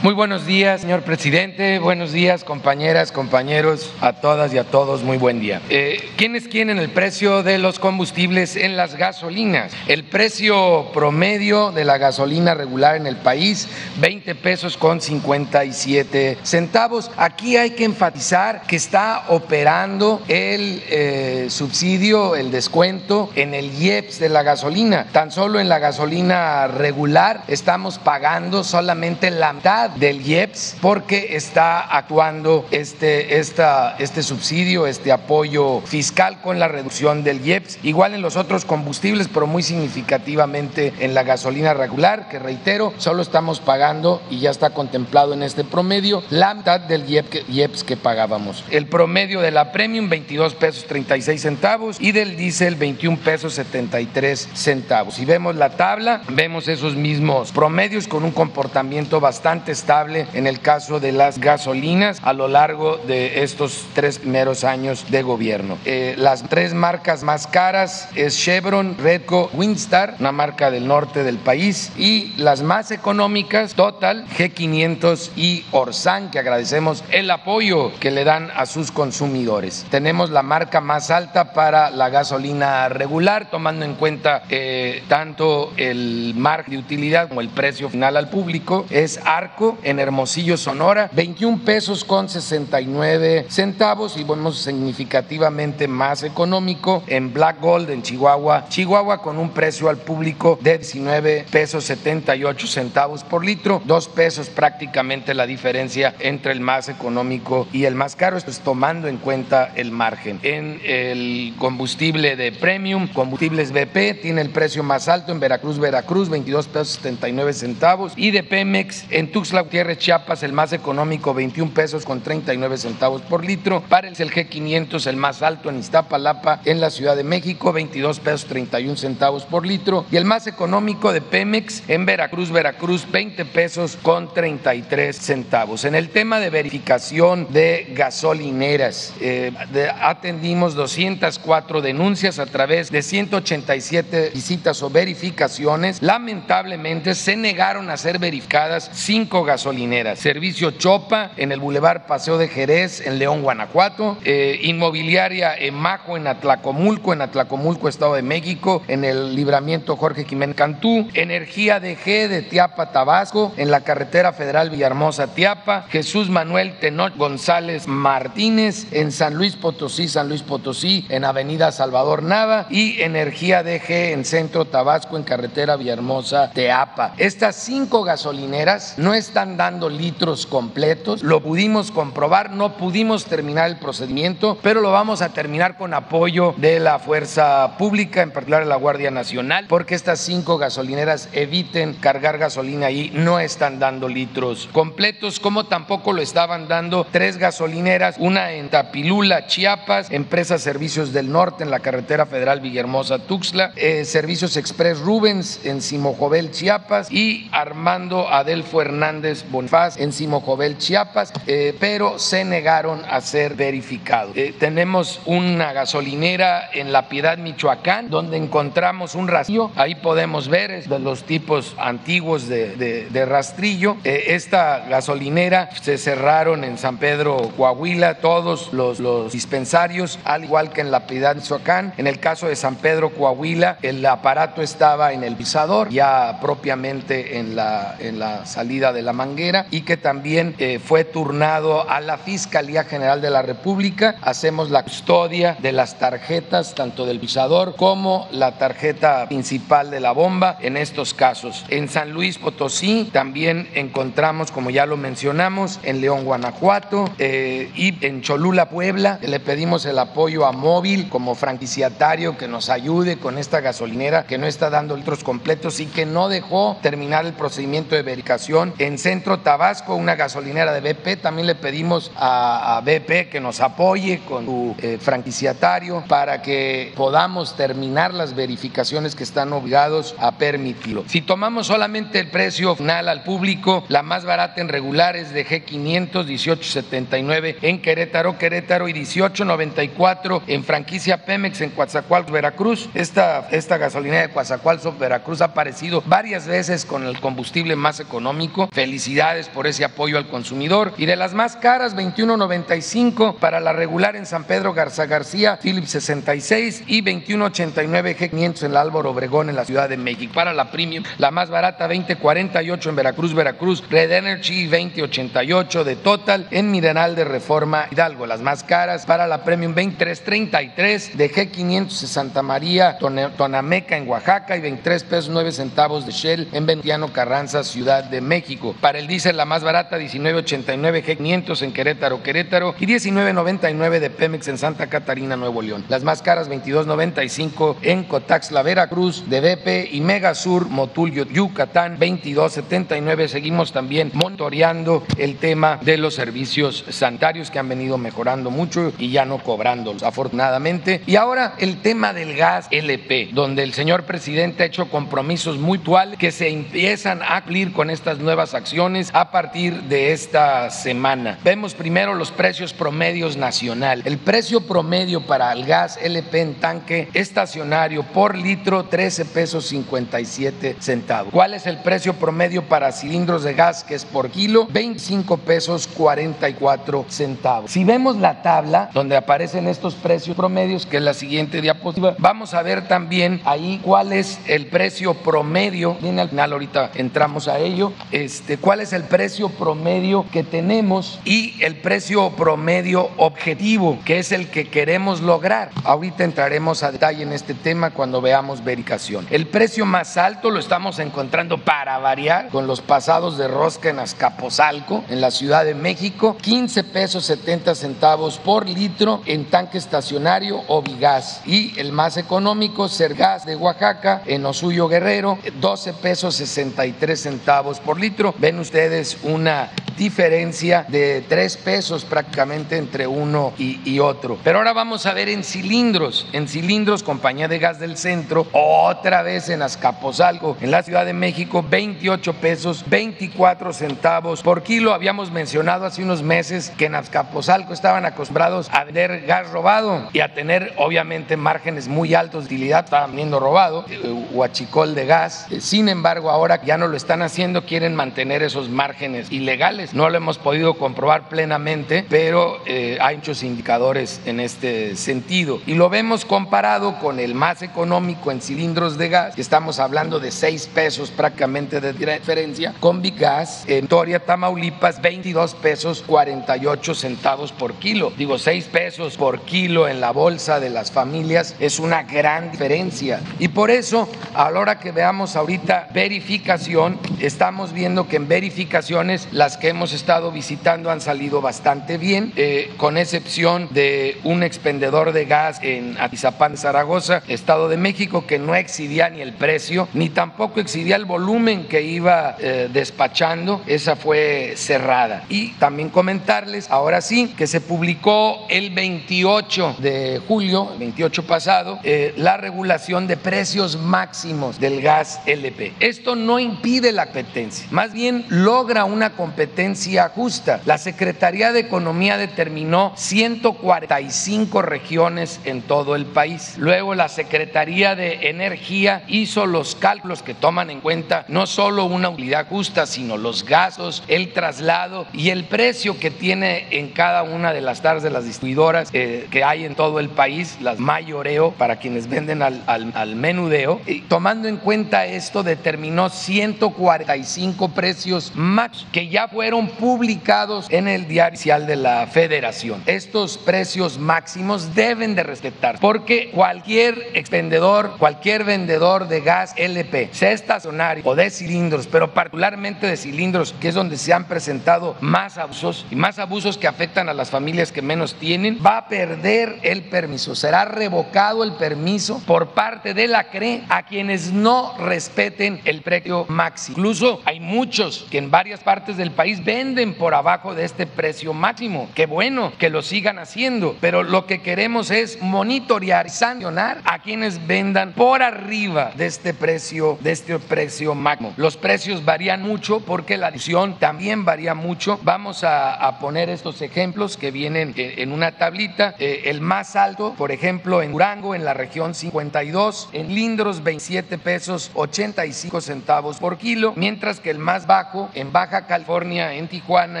Muy 0.02 0.14
buenos 0.14 0.46
días, 0.46 0.80
señor 0.80 1.02
presidente. 1.02 1.78
Buenos 1.78 2.10
días, 2.10 2.42
compañeras, 2.42 3.12
compañeros, 3.12 3.92
a 4.00 4.14
todas 4.14 4.52
y 4.52 4.58
a 4.58 4.64
todos. 4.64 5.04
Muy 5.04 5.16
buen 5.16 5.38
día. 5.38 5.62
Eh, 5.70 6.10
¿Quiénes 6.16 6.48
quieren 6.48 6.80
el 6.80 6.88
precio 6.90 7.44
de 7.44 7.58
los 7.58 7.78
combustibles 7.78 8.56
en 8.56 8.76
las 8.76 8.96
gasolinas? 8.96 9.70
El 9.86 10.02
precio 10.02 10.90
promedio 10.92 11.70
de 11.70 11.84
la 11.84 11.98
gasolina 11.98 12.52
regular 12.54 12.96
en 12.96 13.06
el 13.06 13.14
país, 13.14 13.68
20 14.00 14.34
pesos 14.34 14.76
con 14.76 15.00
57 15.00 16.38
centavos. 16.42 17.12
Aquí 17.16 17.56
hay 17.56 17.70
que 17.70 17.84
enfatizar 17.84 18.62
que 18.62 18.74
está 18.74 19.26
operando 19.28 20.20
el 20.26 20.82
eh, 20.88 21.46
subsidio, 21.48 22.34
el 22.34 22.50
descuento 22.50 23.30
en 23.36 23.54
el 23.54 23.72
IEPS 23.80 24.18
de 24.18 24.30
la 24.30 24.42
gasolina. 24.42 25.06
Tan 25.12 25.30
solo 25.30 25.60
en 25.60 25.68
la 25.68 25.78
gasolina 25.78 26.66
regular 26.66 27.44
estamos 27.46 28.00
pagando 28.00 28.64
solamente 28.64 29.30
la 29.30 29.48
del 29.62 30.26
IEPS 30.26 30.76
porque 30.80 31.36
está 31.36 31.80
actuando 31.80 32.66
este, 32.72 33.38
esta, 33.38 33.94
este 34.00 34.24
subsidio, 34.24 34.88
este 34.88 35.12
apoyo 35.12 35.80
fiscal 35.82 36.40
con 36.40 36.58
la 36.58 36.66
reducción 36.66 37.22
del 37.22 37.46
IEPS, 37.46 37.78
igual 37.84 38.14
en 38.14 38.22
los 38.22 38.34
otros 38.34 38.64
combustibles, 38.64 39.28
pero 39.32 39.46
muy 39.46 39.62
significativamente 39.62 40.92
en 40.98 41.14
la 41.14 41.22
gasolina 41.22 41.74
regular, 41.74 42.28
que 42.28 42.40
reitero, 42.40 42.92
solo 42.98 43.22
estamos 43.22 43.60
pagando 43.60 44.20
y 44.30 44.40
ya 44.40 44.50
está 44.50 44.70
contemplado 44.70 45.32
en 45.32 45.44
este 45.44 45.62
promedio 45.62 46.24
la 46.30 46.54
mitad 46.54 46.80
del 46.80 47.08
IEPS 47.08 47.84
que 47.84 47.96
pagábamos. 47.96 48.64
El 48.70 48.86
promedio 48.86 49.40
de 49.40 49.52
la 49.52 49.70
Premium 49.70 50.08
22 50.08 50.54
pesos 50.56 50.86
36 50.86 51.40
centavos 51.40 52.00
y 52.00 52.10
del 52.10 52.36
diésel 52.36 52.74
21 52.74 53.18
pesos 53.18 53.54
73 53.54 54.48
centavos. 54.54 55.14
Si 55.14 55.24
vemos 55.24 55.54
la 55.54 55.70
tabla, 55.70 56.22
vemos 56.30 56.66
esos 56.66 56.96
mismos 56.96 57.52
promedios 57.52 58.08
con 58.08 58.24
un 58.24 58.32
comportamiento 58.32 59.20
bastante 59.20 59.51
estable 59.52 60.26
en 60.32 60.46
el 60.46 60.60
caso 60.60 60.98
de 60.98 61.12
las 61.12 61.38
gasolinas 61.38 62.18
a 62.22 62.32
lo 62.32 62.48
largo 62.48 62.96
de 62.96 63.42
estos 63.42 63.86
tres 63.94 64.18
primeros 64.18 64.64
años 64.64 65.10
de 65.10 65.22
gobierno. 65.22 65.78
Eh, 65.84 66.14
las 66.16 66.48
tres 66.48 66.72
marcas 66.74 67.22
más 67.22 67.46
caras 67.46 68.08
es 68.14 68.36
Chevron, 68.36 68.96
Redco, 68.98 69.50
Winstar, 69.52 70.16
una 70.18 70.32
marca 70.32 70.70
del 70.70 70.88
norte 70.88 71.22
del 71.22 71.36
país, 71.36 71.92
y 71.96 72.32
las 72.36 72.62
más 72.62 72.90
económicas, 72.90 73.74
Total, 73.74 74.26
G500 74.38 75.30
y 75.36 75.64
Orsan, 75.70 76.30
que 76.30 76.38
agradecemos 76.38 77.04
el 77.10 77.30
apoyo 77.30 77.92
que 78.00 78.10
le 78.10 78.24
dan 78.24 78.50
a 78.56 78.66
sus 78.66 78.90
consumidores. 78.90 79.84
Tenemos 79.90 80.30
la 80.30 80.42
marca 80.42 80.80
más 80.80 81.10
alta 81.10 81.52
para 81.52 81.90
la 81.90 82.08
gasolina 82.08 82.88
regular, 82.88 83.50
tomando 83.50 83.84
en 83.84 83.94
cuenta 83.94 84.44
eh, 84.48 85.02
tanto 85.08 85.72
el 85.76 86.34
marco 86.36 86.70
de 86.70 86.78
utilidad 86.78 87.28
como 87.28 87.40
el 87.40 87.48
precio 87.48 87.88
final 87.88 88.16
al 88.16 88.30
público, 88.30 88.86
es 88.90 89.20
Arco 89.24 89.41
en 89.82 89.98
Hermosillo, 89.98 90.56
Sonora, 90.56 91.10
21 91.12 91.64
pesos 91.64 92.04
con 92.04 92.28
69 92.28 93.46
centavos 93.48 94.16
y 94.16 94.22
vemos 94.22 94.58
significativamente 94.58 95.88
más 95.88 96.22
económico 96.22 97.02
en 97.08 97.32
Black 97.32 97.60
Gold 97.60 97.90
en 97.90 98.02
Chihuahua, 98.02 98.66
Chihuahua 98.68 99.20
con 99.20 99.38
un 99.38 99.50
precio 99.50 99.88
al 99.88 99.96
público 99.96 100.60
de 100.62 100.78
19 100.78 101.46
pesos 101.50 101.84
78 101.84 102.66
centavos 102.68 103.24
por 103.24 103.44
litro, 103.44 103.82
dos 103.84 104.06
pesos 104.06 104.48
prácticamente 104.48 105.34
la 105.34 105.46
diferencia 105.46 106.14
entre 106.20 106.52
el 106.52 106.60
más 106.60 106.88
económico 106.88 107.66
y 107.72 107.86
el 107.86 107.96
más 107.96 108.14
caro, 108.14 108.36
esto 108.36 108.52
es 108.52 108.60
tomando 108.60 109.08
en 109.08 109.16
cuenta 109.16 109.72
el 109.74 109.90
margen. 109.90 110.38
En 110.44 110.80
el 110.84 111.54
combustible 111.58 112.36
de 112.36 112.52
premium, 112.52 113.08
combustibles 113.08 113.72
BP 113.72 114.22
tiene 114.22 114.40
el 114.40 114.50
precio 114.50 114.84
más 114.84 115.08
alto 115.08 115.32
en 115.32 115.40
Veracruz, 115.40 115.80
Veracruz, 115.80 116.28
22 116.28 116.68
pesos 116.68 116.88
79 116.90 117.52
centavos 117.52 118.12
y 118.14 118.30
de 118.30 118.44
Pemex 118.44 119.06
en 119.10 119.31
Tuxtla 119.32 119.62
Gutiérrez, 119.62 119.98
Chiapas, 119.98 120.42
el 120.42 120.52
más 120.52 120.72
económico, 120.72 121.32
21 121.32 121.72
pesos 121.72 122.04
con 122.04 122.20
39 122.20 122.76
centavos 122.76 123.22
por 123.22 123.44
litro. 123.44 123.82
Para 123.88 124.08
el 124.08 124.14
G500, 124.14 125.06
el 125.06 125.16
más 125.16 125.42
alto 125.42 125.70
en 125.70 125.78
Iztapalapa, 125.78 126.60
en 126.64 126.80
la 126.80 126.90
Ciudad 126.90 127.16
de 127.16 127.24
México, 127.24 127.72
22 127.72 128.20
pesos 128.20 128.44
31 128.46 128.96
centavos 128.96 129.44
por 129.44 129.66
litro. 129.66 130.04
Y 130.12 130.16
el 130.16 130.24
más 130.24 130.46
económico 130.46 131.12
de 131.12 131.22
Pemex 131.22 131.82
en 131.88 132.04
Veracruz, 132.04 132.50
Veracruz, 132.50 133.10
20 133.10 133.44
pesos 133.46 133.98
con 134.02 134.32
33 134.32 135.16
centavos. 135.16 135.84
En 135.84 135.94
el 135.94 136.10
tema 136.10 136.38
de 136.38 136.50
verificación 136.50 137.48
de 137.50 137.92
gasolineras, 137.96 139.14
eh, 139.20 139.52
atendimos 140.00 140.74
204 140.74 141.80
denuncias 141.80 142.38
a 142.38 142.46
través 142.46 142.90
de 142.90 143.02
187 143.02 144.30
visitas 144.34 144.82
o 144.82 144.90
verificaciones. 144.90 146.02
Lamentablemente 146.02 147.14
se 147.14 147.36
negaron 147.36 147.88
a 147.88 147.96
ser 147.96 148.18
verificadas 148.18 148.90
cinco 149.22 149.44
gasolineras. 149.44 150.18
Servicio 150.18 150.72
Chopa 150.72 151.30
en 151.36 151.52
el 151.52 151.60
Boulevard 151.60 152.06
Paseo 152.06 152.38
de 152.38 152.48
Jerez 152.48 153.06
en 153.06 153.20
León, 153.20 153.42
Guanajuato. 153.42 154.18
Eh, 154.24 154.58
inmobiliaria 154.62 155.54
Emajo 155.56 156.16
en 156.16 156.26
Atlacomulco, 156.26 157.12
en 157.12 157.22
Atlacomulco, 157.22 157.88
Estado 157.88 158.14
de 158.14 158.22
México. 158.22 158.82
En 158.88 159.04
el 159.04 159.36
libramiento 159.36 159.96
Jorge 159.96 160.24
Jiménez 160.24 160.56
Cantú. 160.56 161.08
Energía 161.14 161.78
DG 161.78 162.28
de 162.28 162.42
Tiapa, 162.42 162.90
Tabasco. 162.90 163.52
En 163.56 163.70
la 163.70 163.82
carretera 163.82 164.32
federal 164.32 164.70
Villahermosa, 164.70 165.34
Tiapa. 165.34 165.86
Jesús 165.88 166.28
Manuel 166.28 166.80
Tenoch 166.80 167.16
González 167.16 167.86
Martínez. 167.86 168.88
En 168.90 169.12
San 169.12 169.34
Luis 169.34 169.54
Potosí, 169.54 170.08
San 170.08 170.28
Luis 170.28 170.42
Potosí. 170.42 171.06
En 171.10 171.24
Avenida 171.24 171.70
Salvador 171.70 172.24
Nava. 172.24 172.66
Y 172.70 173.00
Energía 173.02 173.62
DG 173.62 174.12
en 174.14 174.24
Centro 174.24 174.64
Tabasco, 174.64 175.16
en 175.16 175.22
carretera 175.22 175.76
Villahermosa, 175.76 176.50
Teapa. 176.50 177.14
Estas 177.18 177.54
cinco 177.54 178.02
gasolineras 178.02 178.94
no 178.96 179.11
están 179.14 179.56
dando 179.56 179.88
litros 179.88 180.46
completos, 180.46 181.22
lo 181.22 181.40
pudimos 181.42 181.90
comprobar, 181.90 182.50
no 182.52 182.76
pudimos 182.76 183.26
terminar 183.26 183.68
el 183.68 183.78
procedimiento, 183.78 184.58
pero 184.62 184.80
lo 184.80 184.90
vamos 184.90 185.22
a 185.22 185.30
terminar 185.30 185.76
con 185.76 185.94
apoyo 185.94 186.54
de 186.56 186.80
la 186.80 186.98
fuerza 186.98 187.76
pública, 187.78 188.22
en 188.22 188.30
particular 188.30 188.66
la 188.66 188.76
Guardia 188.76 189.10
Nacional, 189.10 189.66
porque 189.68 189.94
estas 189.94 190.20
cinco 190.20 190.58
gasolineras 190.58 191.28
eviten 191.32 191.94
cargar 191.94 192.38
gasolina 192.38 192.86
ahí, 192.86 193.10
no 193.14 193.38
están 193.38 193.78
dando 193.78 194.08
litros 194.08 194.68
completos, 194.72 195.38
como 195.38 195.64
tampoco 195.64 196.12
lo 196.12 196.22
estaban 196.22 196.68
dando 196.68 197.06
tres 197.10 197.36
gasolineras, 197.36 198.16
una 198.18 198.52
en 198.52 198.70
Tapilula, 198.70 199.46
Chiapas, 199.46 200.10
Empresa 200.10 200.58
Servicios 200.58 201.12
del 201.12 201.30
Norte 201.30 201.64
en 201.64 201.70
la 201.70 201.80
carretera 201.80 202.26
federal 202.26 202.60
Villahermosa, 202.60 203.18
Tuxtla, 203.18 203.72
eh, 203.76 204.04
Servicios 204.04 204.56
Express 204.56 205.00
Rubens 205.00 205.60
en 205.64 205.82
Simojovel, 205.82 206.50
Chiapas 206.50 207.10
y 207.10 207.48
Armando 207.52 208.28
Adelfo 208.28 208.80
Hernández 208.80 209.01
Bonfaz 209.50 209.98
en 209.98 210.12
Simojovel, 210.12 210.78
Chiapas, 210.78 211.32
eh, 211.48 211.76
pero 211.80 212.20
se 212.20 212.44
negaron 212.44 213.02
a 213.10 213.20
ser 213.20 213.54
verificados. 213.54 214.36
Eh, 214.36 214.54
tenemos 214.56 215.20
una 215.26 215.72
gasolinera 215.72 216.70
en 216.72 216.92
La 216.92 217.08
Piedad, 217.08 217.36
Michoacán, 217.36 218.10
donde 218.10 218.36
encontramos 218.36 219.16
un 219.16 219.26
rastrillo. 219.26 219.72
Ahí 219.74 219.96
podemos 219.96 220.48
ver 220.48 220.84
de 220.84 220.98
los 221.00 221.24
tipos 221.24 221.74
antiguos 221.78 222.46
de, 222.48 223.26
rastrillo. 223.28 223.96
Eh, 224.04 224.26
esta 224.28 224.86
gasolinera 224.88 225.70
se 225.80 225.98
cerraron 225.98 226.62
en 226.62 226.78
San 226.78 226.98
Pedro, 226.98 227.50
Coahuila, 227.56 228.18
todos 228.18 228.72
los, 228.72 229.32
dispensarios, 229.32 230.20
al 230.22 230.44
igual 230.44 230.70
que 230.70 230.80
en 230.80 230.92
La 230.92 231.08
Piedad, 231.08 231.34
Michoacán. 231.34 231.92
En 231.96 232.06
el 232.06 232.20
caso 232.20 232.46
de 232.46 232.54
San 232.54 232.76
Pedro, 232.76 233.10
Coahuila, 233.10 233.78
el 233.82 234.06
aparato 234.06 234.62
estaba 234.62 235.12
en 235.12 235.24
el 235.24 235.34
visador, 235.34 235.88
ya 235.88 236.38
propiamente 236.40 237.38
en 237.38 237.56
la, 237.56 237.96
en 237.98 238.20
la 238.20 238.46
salida 238.46 238.91
de 238.92 239.02
la 239.02 239.12
manguera, 239.12 239.66
y 239.70 239.82
que 239.82 239.96
también 239.96 240.54
eh, 240.58 240.78
fue 240.78 241.04
turnado 241.04 241.88
a 241.88 242.00
la 242.00 242.18
Fiscalía 242.18 242.84
General 242.84 243.20
de 243.20 243.30
la 243.30 243.42
República. 243.42 244.16
Hacemos 244.22 244.70
la 244.70 244.82
custodia 244.82 245.56
de 245.60 245.72
las 245.72 245.98
tarjetas, 245.98 246.74
tanto 246.74 247.06
del 247.06 247.18
visador 247.18 247.76
como 247.76 248.28
la 248.30 248.58
tarjeta 248.58 249.26
principal 249.28 249.90
de 249.90 250.00
la 250.00 250.12
bomba 250.12 250.56
en 250.60 250.76
estos 250.76 251.14
casos. 251.14 251.64
En 251.68 251.88
San 251.88 252.12
Luis 252.12 252.38
Potosí 252.38 253.10
también 253.12 253.68
encontramos, 253.74 254.50
como 254.50 254.70
ya 254.70 254.86
lo 254.86 254.96
mencionamos, 254.96 255.80
en 255.82 256.00
León, 256.00 256.24
Guanajuato 256.24 257.04
eh, 257.18 257.70
y 257.74 258.04
en 258.04 258.22
Cholula, 258.22 258.68
Puebla. 258.68 259.18
Le 259.22 259.40
pedimos 259.40 259.84
el 259.86 259.98
apoyo 259.98 260.46
a 260.46 260.52
Móvil 260.52 261.08
como 261.08 261.34
franquiciatario 261.34 262.36
que 262.36 262.48
nos 262.48 262.68
ayude 262.68 263.18
con 263.18 263.38
esta 263.38 263.60
gasolinera 263.60 264.24
que 264.26 264.38
no 264.38 264.46
está 264.46 264.70
dando 264.70 264.96
litros 264.96 265.24
completos 265.24 265.80
y 265.80 265.86
que 265.86 266.06
no 266.06 266.28
dejó 266.28 266.78
terminar 266.82 267.26
el 267.26 267.32
procedimiento 267.32 267.94
de 267.94 268.02
verificación. 268.02 268.74
En 268.82 268.98
Centro 268.98 269.38
Tabasco, 269.38 269.94
una 269.94 270.16
gasolinera 270.16 270.72
de 270.72 270.92
BP, 270.92 271.22
también 271.22 271.46
le 271.46 271.54
pedimos 271.54 272.10
a, 272.16 272.82
BP 272.84 273.30
que 273.30 273.40
nos 273.40 273.60
apoye 273.60 274.22
con 274.28 274.44
su 274.44 274.74
eh, 274.82 274.98
franquiciatario 275.00 276.02
para 276.08 276.42
que 276.42 276.92
podamos 276.96 277.56
terminar 277.56 278.12
las 278.12 278.34
verificaciones 278.34 279.14
que 279.14 279.22
están 279.22 279.52
obligados 279.52 280.16
a 280.18 280.32
permitirlo. 280.32 281.04
Si 281.06 281.20
tomamos 281.20 281.68
solamente 281.68 282.18
el 282.18 282.28
precio 282.28 282.74
final 282.74 283.08
al 283.08 283.22
público, 283.22 283.84
la 283.86 284.02
más 284.02 284.24
barata 284.24 284.60
en 284.60 284.68
regulares 284.68 285.32
de 285.32 285.46
G500, 285.46 286.26
18.79 286.26 287.58
en 287.62 287.80
Querétaro, 287.80 288.36
Querétaro 288.36 288.88
y 288.88 288.94
18.94 288.94 290.42
en 290.48 290.64
franquicia 290.64 291.24
Pemex 291.24 291.60
en 291.60 291.70
Coatzacoalcos, 291.70 292.32
Veracruz. 292.32 292.88
Esta, 292.94 293.46
esta 293.52 293.78
gasolinera 293.78 294.26
de 294.26 294.32
Coatzacoalcos, 294.32 294.98
Veracruz 294.98 295.40
ha 295.40 295.44
aparecido 295.46 296.02
varias 296.04 296.48
veces 296.48 296.84
con 296.84 297.06
el 297.06 297.20
combustible 297.20 297.76
más 297.76 298.00
económico. 298.00 298.61
Felicidades 298.72 299.48
por 299.48 299.66
ese 299.66 299.84
apoyo 299.84 300.18
al 300.18 300.28
consumidor. 300.28 300.92
Y 300.96 301.06
de 301.06 301.16
las 301.16 301.34
más 301.34 301.56
caras, 301.56 301.96
21.95 301.96 303.36
para 303.36 303.60
la 303.60 303.72
regular 303.72 304.16
en 304.16 304.26
San 304.26 304.44
Pedro 304.44 304.72
Garza 304.74 305.06
García, 305.06 305.58
Philips 305.62 305.90
66 305.90 306.84
y 306.86 307.02
21.89 307.02 308.16
G500 308.16 308.64
en 308.64 308.72
la 308.72 308.80
Álvaro 308.80 309.10
Obregón 309.10 309.48
en 309.48 309.56
la 309.56 309.64
Ciudad 309.64 309.88
de 309.88 309.96
México. 309.96 310.32
Para 310.34 310.52
la 310.52 310.70
premium, 310.70 311.04
la 311.18 311.30
más 311.30 311.50
barata 311.50 311.88
20.48 311.88 312.88
en 312.88 312.96
Veracruz, 312.96 313.34
Veracruz, 313.34 313.82
Red 313.88 314.12
Energy 314.12 314.68
20.88 314.68 315.84
de 315.84 315.96
Total 315.96 316.48
en 316.50 316.70
Mineral 316.70 317.14
de 317.14 317.24
Reforma 317.24 317.86
Hidalgo. 317.90 318.26
Las 318.26 318.40
más 318.40 318.64
caras 318.64 319.06
para 319.06 319.26
la 319.26 319.44
premium 319.44 319.74
23.33 319.74 321.12
de 321.14 321.32
G500 321.32 322.00
de 322.00 322.06
Santa 322.06 322.42
María, 322.42 322.98
Tonameca 322.98 323.96
en 323.96 324.08
Oaxaca 324.08 324.56
y 324.56 324.60
23 324.60 325.04
pesos 325.04 325.30
9 325.30 325.52
centavos 325.52 326.06
de 326.06 326.12
Shell 326.12 326.48
en 326.52 326.66
Ventiano 326.66 327.12
Carranza, 327.12 327.64
Ciudad 327.64 328.04
de 328.04 328.20
México. 328.20 328.51
Para 328.80 328.98
el 328.98 329.06
diésel 329.06 329.36
la 329.36 329.44
más 329.44 329.62
barata 329.62 329.98
19.89 329.98 331.04
G500 331.04 331.62
en 331.62 331.72
Querétaro, 331.72 332.22
Querétaro 332.22 332.74
y 332.78 332.86
19.99 332.86 334.00
de 334.00 334.10
Pemex 334.10 334.48
en 334.48 334.58
Santa 334.58 334.88
Catarina, 334.88 335.36
Nuevo 335.36 335.62
León. 335.62 335.84
Las 335.88 336.02
más 336.02 336.22
caras 336.22 336.50
22.95 336.50 337.76
en 337.82 338.04
Cotaxla, 338.04 338.62
Veracruz, 338.62 339.28
de 339.28 339.40
BP 339.40 339.94
y 339.94 340.00
Megasur, 340.00 340.68
Motul, 340.68 341.12
Yucatán 341.12 341.98
22.79. 341.98 343.28
Seguimos 343.28 343.72
también 343.72 344.10
monitoreando 344.14 345.04
el 345.16 345.36
tema 345.36 345.78
de 345.82 345.96
los 345.96 346.14
servicios 346.14 346.84
sanitarios 346.90 347.50
que 347.50 347.58
han 347.58 347.68
venido 347.68 347.96
mejorando 347.96 348.50
mucho 348.50 348.92
y 348.98 349.10
ya 349.10 349.24
no 349.24 349.38
cobrándolos, 349.38 350.02
afortunadamente. 350.02 351.02
Y 351.06 351.16
ahora 351.16 351.54
el 351.58 351.80
tema 351.80 352.12
del 352.12 352.36
gas 352.36 352.66
LP, 352.70 353.30
donde 353.32 353.62
el 353.62 353.72
señor 353.72 354.04
presidente 354.04 354.62
ha 354.62 354.66
hecho 354.66 354.90
compromisos 354.90 355.58
mutuales 355.58 356.18
que 356.18 356.32
se 356.32 356.48
empiezan 356.48 357.20
a 357.22 357.42
cumplir 357.42 357.72
con 357.72 357.90
estas 357.90 358.18
nuevas 358.18 358.41
acciones 358.42 359.10
a 359.12 359.30
partir 359.30 359.82
de 359.84 360.12
esta 360.12 360.68
semana. 360.70 361.38
Vemos 361.44 361.74
primero 361.74 362.14
los 362.14 362.30
precios 362.30 362.72
promedios 362.72 363.36
nacional. 363.36 364.02
El 364.04 364.18
precio 364.18 364.62
promedio 364.62 365.24
para 365.26 365.52
el 365.52 365.64
gas 365.64 365.98
LP 366.02 366.40
en 366.40 366.54
tanque 366.54 367.08
estacionario 367.14 368.02
por 368.02 368.36
litro 368.36 368.84
13 368.84 369.26
pesos 369.26 369.66
57 369.66 370.76
centavos. 370.80 371.32
¿Cuál 371.32 371.54
es 371.54 371.66
el 371.66 371.78
precio 371.78 372.14
promedio 372.14 372.64
para 372.64 372.92
cilindros 372.92 373.44
de 373.44 373.54
gas 373.54 373.84
que 373.84 373.94
es 373.94 374.04
por 374.04 374.30
kilo? 374.30 374.66
25 374.70 375.38
pesos 375.38 375.86
44 375.86 377.06
centavos. 377.08 377.70
Si 377.70 377.84
vemos 377.84 378.16
la 378.16 378.42
tabla 378.42 378.90
donde 378.92 379.16
aparecen 379.16 379.68
estos 379.68 379.94
precios 379.94 380.36
promedios, 380.36 380.86
que 380.86 380.96
es 380.96 381.02
la 381.02 381.14
siguiente 381.14 381.60
diapositiva, 381.60 382.16
vamos 382.18 382.54
a 382.54 382.62
ver 382.62 382.88
también 382.88 383.40
ahí 383.44 383.80
cuál 383.82 384.12
es 384.12 384.40
el 384.46 384.66
precio 384.66 385.14
promedio. 385.14 385.96
Viene 386.00 386.20
al 386.20 386.30
final 386.30 386.52
ahorita 386.52 386.90
entramos 386.94 387.48
a 387.48 387.58
ello. 387.58 387.92
Este 388.32 388.56
cuál 388.56 388.80
es 388.80 388.94
el 388.94 389.04
precio 389.04 389.50
promedio 389.50 390.24
que 390.32 390.42
tenemos 390.42 391.20
y 391.26 391.62
el 391.62 391.76
precio 391.76 392.30
promedio 392.30 393.10
objetivo, 393.18 393.98
que 394.06 394.20
es 394.20 394.32
el 394.32 394.48
que 394.48 394.70
queremos 394.70 395.20
lograr. 395.20 395.70
Ahorita 395.84 396.24
entraremos 396.24 396.82
a 396.82 396.92
detalle 396.92 397.24
en 397.24 397.32
este 397.32 397.52
tema 397.52 397.90
cuando 397.90 398.22
veamos 398.22 398.64
verificación. 398.64 399.26
El 399.28 399.48
precio 399.48 399.84
más 399.84 400.16
alto 400.16 400.50
lo 400.50 400.60
estamos 400.60 400.98
encontrando 400.98 401.58
para 401.58 401.98
variar 401.98 402.48
con 402.48 402.66
los 402.66 402.80
pasados 402.80 403.36
de 403.36 403.48
rosca 403.48 403.90
en 403.90 403.98
Azcapotzalco, 403.98 405.04
en 405.10 405.20
la 405.20 405.30
Ciudad 405.30 405.66
de 405.66 405.74
México, 405.74 406.38
15 406.40 406.84
pesos 406.84 407.26
70 407.26 407.74
centavos 407.74 408.38
por 408.38 408.66
litro 408.66 409.20
en 409.26 409.44
tanque 409.44 409.76
estacionario 409.76 410.62
o 410.68 410.80
bigas. 410.80 411.42
Y 411.44 411.78
el 411.78 411.92
más 411.92 412.16
económico, 412.16 412.88
Sergas 412.88 413.44
de 413.44 413.56
Oaxaca, 413.56 414.22
en 414.24 414.46
Osuyo 414.46 414.88
Guerrero, 414.88 415.38
12 415.60 415.92
pesos 415.92 416.34
63 416.36 417.20
centavos 417.20 417.78
por 417.78 418.00
litro. 418.00 418.21
Ven 418.38 418.60
ustedes 418.60 419.18
una 419.24 419.70
diferencia 419.96 420.86
de 420.88 421.22
3 421.28 421.56
pesos 421.58 422.04
prácticamente 422.04 422.76
entre 422.76 423.06
uno 423.06 423.52
y, 423.58 423.80
y, 423.84 423.98
otro. 423.98 424.38
Pero 424.42 424.58
ahora 424.58 424.72
vamos 424.72 425.06
a 425.06 425.14
ver 425.14 425.28
en 425.28 425.44
cilindros. 425.44 426.26
En 426.32 426.48
cilindros, 426.48 427.02
Compañía 427.02 427.48
de 427.48 427.58
Gas 427.58 427.78
del 427.78 427.96
Centro, 427.96 428.46
otra 428.52 429.22
vez 429.22 429.48
en 429.48 429.62
Azcapotzalco, 429.62 430.56
en 430.60 430.70
la 430.70 430.82
Ciudad 430.82 431.04
de 431.04 431.12
México, 431.12 431.64
28 431.68 432.34
pesos 432.34 432.84
24 432.88 433.72
centavos 433.72 434.42
por 434.42 434.62
kilo. 434.62 434.94
Habíamos 434.94 435.30
mencionado 435.30 435.84
hace 435.84 436.02
unos 436.02 436.22
meses 436.22 436.72
que 436.76 436.86
en 436.86 436.94
Azcapotzalco 436.94 437.72
estaban 437.72 438.04
acostumbrados 438.04 438.68
a 438.72 438.84
vender 438.84 439.24
gas 439.26 439.50
robado 439.50 440.08
y 440.12 440.20
a 440.20 440.34
tener 440.34 440.72
obviamente 440.78 441.36
márgenes 441.36 441.88
muy 441.88 442.14
altos 442.14 442.44
de 442.44 442.54
utilidad, 442.54 442.84
estaban 442.84 443.14
viendo 443.14 443.38
robado, 443.40 443.84
eh, 443.88 444.00
huachicol 444.32 444.94
de 444.94 445.06
gas. 445.06 445.46
Eh, 445.50 445.60
sin 445.60 445.88
embargo, 445.88 446.30
ahora 446.30 446.62
ya 446.64 446.76
no 446.78 446.88
lo 446.88 446.96
están 446.96 447.22
haciendo, 447.22 447.64
quieren 447.64 447.94
mantener 447.94 448.11
esos 448.16 448.68
márgenes 448.68 449.30
ilegales. 449.30 449.94
No 449.94 450.08
lo 450.08 450.16
hemos 450.16 450.38
podido 450.38 450.74
comprobar 450.74 451.28
plenamente, 451.28 452.04
pero 452.08 452.60
eh, 452.66 452.98
hay 453.00 453.16
muchos 453.16 453.42
indicadores 453.42 454.20
en 454.24 454.40
este 454.40 454.96
sentido. 454.96 455.60
Y 455.66 455.74
lo 455.74 455.88
vemos 455.88 456.24
comparado 456.24 456.98
con 456.98 457.18
el 457.18 457.34
más 457.34 457.62
económico 457.62 458.30
en 458.30 458.40
cilindros 458.40 458.98
de 458.98 459.08
gas, 459.08 459.34
que 459.34 459.42
estamos 459.42 459.78
hablando 459.78 460.20
de 460.20 460.30
6 460.30 460.68
pesos 460.74 461.10
prácticamente 461.10 461.80
de 461.80 461.92
diferencia, 461.92 462.74
con 462.80 463.02
Bigas 463.02 463.64
en 463.66 463.88
Toria, 463.88 464.20
Tamaulipas, 464.20 465.00
22 465.02 465.54
pesos 465.54 466.02
48 466.06 466.94
centavos 466.94 467.52
por 467.52 467.74
kilo. 467.74 468.12
Digo, 468.16 468.38
6 468.38 468.64
pesos 468.66 469.16
por 469.16 469.40
kilo 469.40 469.88
en 469.88 470.00
la 470.00 470.10
bolsa 470.10 470.60
de 470.60 470.70
las 470.70 470.90
familias 470.90 471.54
es 471.58 471.78
una 471.78 472.02
gran 472.04 472.50
diferencia. 472.50 473.20
Y 473.38 473.48
por 473.48 473.70
eso, 473.70 474.08
a 474.34 474.50
la 474.50 474.60
hora 474.60 474.78
que 474.78 474.92
veamos 474.92 475.36
ahorita 475.36 475.88
verificación, 475.92 476.98
estamos 477.20 477.72
viendo 477.72 478.01
que 478.08 478.16
en 478.16 478.28
verificaciones 478.28 479.28
las 479.32 479.56
que 479.56 479.68
hemos 479.68 479.92
estado 479.92 480.30
visitando 480.32 480.90
han 480.90 481.00
salido 481.00 481.40
bastante 481.40 481.98
bien, 481.98 482.32
eh, 482.36 482.70
con 482.76 482.96
excepción 482.96 483.68
de 483.70 484.18
un 484.24 484.42
expendedor 484.42 485.12
de 485.12 485.24
gas 485.24 485.60
en 485.62 485.96
Atizapán, 485.98 486.56
Zaragoza, 486.56 487.22
Estado 487.28 487.68
de 487.68 487.76
México, 487.76 488.26
que 488.26 488.38
no 488.38 488.54
excedía 488.54 489.08
ni 489.08 489.20
el 489.20 489.32
precio, 489.32 489.88
ni 489.94 490.08
tampoco 490.08 490.60
excedía 490.60 490.96
el 490.96 491.04
volumen 491.04 491.66
que 491.68 491.82
iba 491.82 492.36
eh, 492.38 492.68
despachando. 492.72 493.62
Esa 493.66 493.96
fue 493.96 494.54
cerrada. 494.56 495.24
Y 495.28 495.52
también 495.52 495.88
comentarles, 495.88 496.70
ahora 496.70 497.00
sí, 497.00 497.32
que 497.36 497.46
se 497.46 497.60
publicó 497.60 498.46
el 498.48 498.70
28 498.70 499.76
de 499.78 500.20
julio, 500.26 500.72
28 500.78 501.26
pasado, 501.26 501.78
eh, 501.82 502.12
la 502.16 502.36
regulación 502.36 503.06
de 503.06 503.16
precios 503.16 503.76
máximos 503.76 504.60
del 504.60 504.82
gas 504.82 505.20
LP. 505.26 505.72
Esto 505.80 506.16
no 506.16 506.38
impide 506.38 506.92
la 506.92 507.06
competencia, 507.06 507.66
más 507.70 507.91
bien 507.92 508.24
logra 508.28 508.84
una 508.84 509.10
competencia 509.10 510.08
justa. 510.08 510.60
La 510.64 510.78
Secretaría 510.78 511.52
de 511.52 511.60
Economía 511.60 512.16
determinó 512.16 512.92
145 512.96 514.62
regiones 514.62 515.40
en 515.44 515.62
todo 515.62 515.94
el 515.94 516.06
país. 516.06 516.54
Luego 516.58 516.94
la 516.94 517.08
Secretaría 517.08 517.94
de 517.94 518.30
Energía 518.30 519.04
hizo 519.08 519.46
los 519.46 519.74
cálculos 519.74 520.22
que 520.22 520.34
toman 520.34 520.70
en 520.70 520.80
cuenta 520.80 521.24
no 521.28 521.46
solo 521.46 521.84
una 521.84 522.10
utilidad 522.10 522.48
justa, 522.48 522.86
sino 522.86 523.16
los 523.16 523.44
gastos, 523.44 524.02
el 524.08 524.32
traslado 524.32 525.06
y 525.12 525.30
el 525.30 525.44
precio 525.44 525.98
que 525.98 526.10
tiene 526.10 526.66
en 526.70 526.88
cada 526.90 527.22
una 527.22 527.52
de 527.52 527.60
las 527.60 527.82
tardes 527.82 528.02
de 528.02 528.10
las 528.10 528.24
distribuidoras 528.24 528.88
eh, 528.92 529.28
que 529.30 529.44
hay 529.44 529.64
en 529.64 529.74
todo 529.74 530.00
el 530.00 530.08
país, 530.08 530.58
las 530.60 530.78
mayoreo 530.78 531.52
para 531.52 531.76
quienes 531.76 532.08
venden 532.08 532.42
al, 532.42 532.62
al, 532.66 532.92
al 532.94 533.16
menudeo. 533.16 533.80
Y 533.86 534.00
tomando 534.02 534.48
en 534.48 534.56
cuenta 534.56 535.06
esto, 535.06 535.42
determinó 535.42 536.08
145 536.08 537.68
precios 537.72 538.32
max 538.34 538.86
que 538.92 539.08
ya 539.08 539.28
fueron 539.28 539.68
publicados 539.68 540.66
en 540.70 540.88
el 540.88 541.08
diario 541.08 541.32
oficial 541.34 541.66
de 541.66 541.76
la 541.76 542.06
Federación. 542.06 542.82
Estos 542.86 543.38
precios 543.38 543.98
máximos 543.98 544.74
deben 544.74 545.14
de 545.14 545.22
respetar 545.22 545.78
porque 545.80 546.30
cualquier 546.30 547.10
expendedor, 547.14 547.96
cualquier 547.98 548.44
vendedor 548.44 549.08
de 549.08 549.20
gas 549.20 549.54
LP, 549.56 550.10
sea 550.12 550.32
estacionario 550.32 551.02
o 551.06 551.14
de 551.14 551.30
cilindros, 551.30 551.86
pero 551.86 552.12
particularmente 552.12 552.86
de 552.86 552.96
cilindros, 552.96 553.54
que 553.60 553.68
es 553.68 553.74
donde 553.74 553.96
se 553.96 554.12
han 554.12 554.28
presentado 554.28 554.96
más 555.00 555.38
abusos 555.38 555.86
y 555.90 555.96
más 555.96 556.18
abusos 556.18 556.58
que 556.58 556.68
afectan 556.68 557.08
a 557.08 557.14
las 557.14 557.30
familias 557.30 557.72
que 557.72 557.82
menos 557.82 558.14
tienen, 558.14 558.58
va 558.64 558.78
a 558.78 558.88
perder 558.88 559.58
el 559.62 559.84
permiso, 559.84 560.34
será 560.34 560.64
revocado 560.64 561.44
el 561.44 561.54
permiso 561.54 562.20
por 562.26 562.48
parte 562.48 562.94
de 562.94 563.08
la 563.08 563.30
CRE 563.30 563.62
a 563.68 563.84
quienes 563.84 564.32
no 564.32 564.76
respeten 564.78 565.60
el 565.64 565.82
precio 565.82 566.26
máximo. 566.28 566.76
Incluso 566.76 567.20
hay 567.24 567.40
muchos 567.40 567.61
que 568.10 568.18
en 568.18 568.30
varias 568.30 568.60
partes 568.60 568.96
del 568.96 569.12
país 569.12 569.44
venden 569.44 569.94
por 569.94 570.14
abajo 570.14 570.54
de 570.54 570.64
este 570.64 570.84
precio 570.84 571.32
máximo. 571.32 571.88
Qué 571.94 572.06
bueno 572.06 572.52
que 572.58 572.70
lo 572.70 572.82
sigan 572.82 573.20
haciendo, 573.20 573.76
pero 573.80 574.02
lo 574.02 574.26
que 574.26 574.42
queremos 574.42 574.90
es 574.90 575.22
monitorear 575.22 576.06
y 576.06 576.10
sancionar 576.10 576.80
a 576.84 576.98
quienes 576.98 577.46
vendan 577.46 577.92
por 577.92 578.22
arriba 578.22 578.92
de 578.96 579.06
este 579.06 579.32
precio, 579.32 579.96
de 580.00 580.10
este 580.10 580.38
precio 580.40 580.94
máximo. 580.96 581.34
Los 581.36 581.56
precios 581.56 582.04
varían 582.04 582.42
mucho 582.42 582.80
porque 582.80 583.16
la 583.16 583.28
adición 583.28 583.78
también 583.78 584.24
varía 584.24 584.54
mucho. 584.54 584.98
Vamos 585.02 585.44
a, 585.44 585.74
a 585.74 586.00
poner 586.00 586.30
estos 586.30 586.62
ejemplos 586.62 587.16
que 587.16 587.30
vienen 587.30 587.74
en 587.76 588.12
una 588.12 588.32
tablita. 588.32 588.96
Eh, 588.98 589.22
el 589.26 589.40
más 589.40 589.76
alto, 589.76 590.14
por 590.18 590.32
ejemplo, 590.32 590.82
en 590.82 590.92
Durango, 590.92 591.36
en 591.36 591.44
la 591.44 591.54
región 591.54 591.94
52, 591.94 592.88
en 592.92 593.14
Lindros 593.14 593.62
27 593.62 594.18
pesos 594.18 594.72
85 594.74 595.60
centavos 595.60 596.18
por 596.18 596.38
kilo, 596.38 596.72
mientras 596.76 597.20
que 597.20 597.30
el 597.30 597.38
más 597.38 597.51
bajo 597.66 598.10
en 598.14 598.32
Baja 598.32 598.66
California, 598.66 599.34
en 599.34 599.48
Tijuana, 599.48 600.00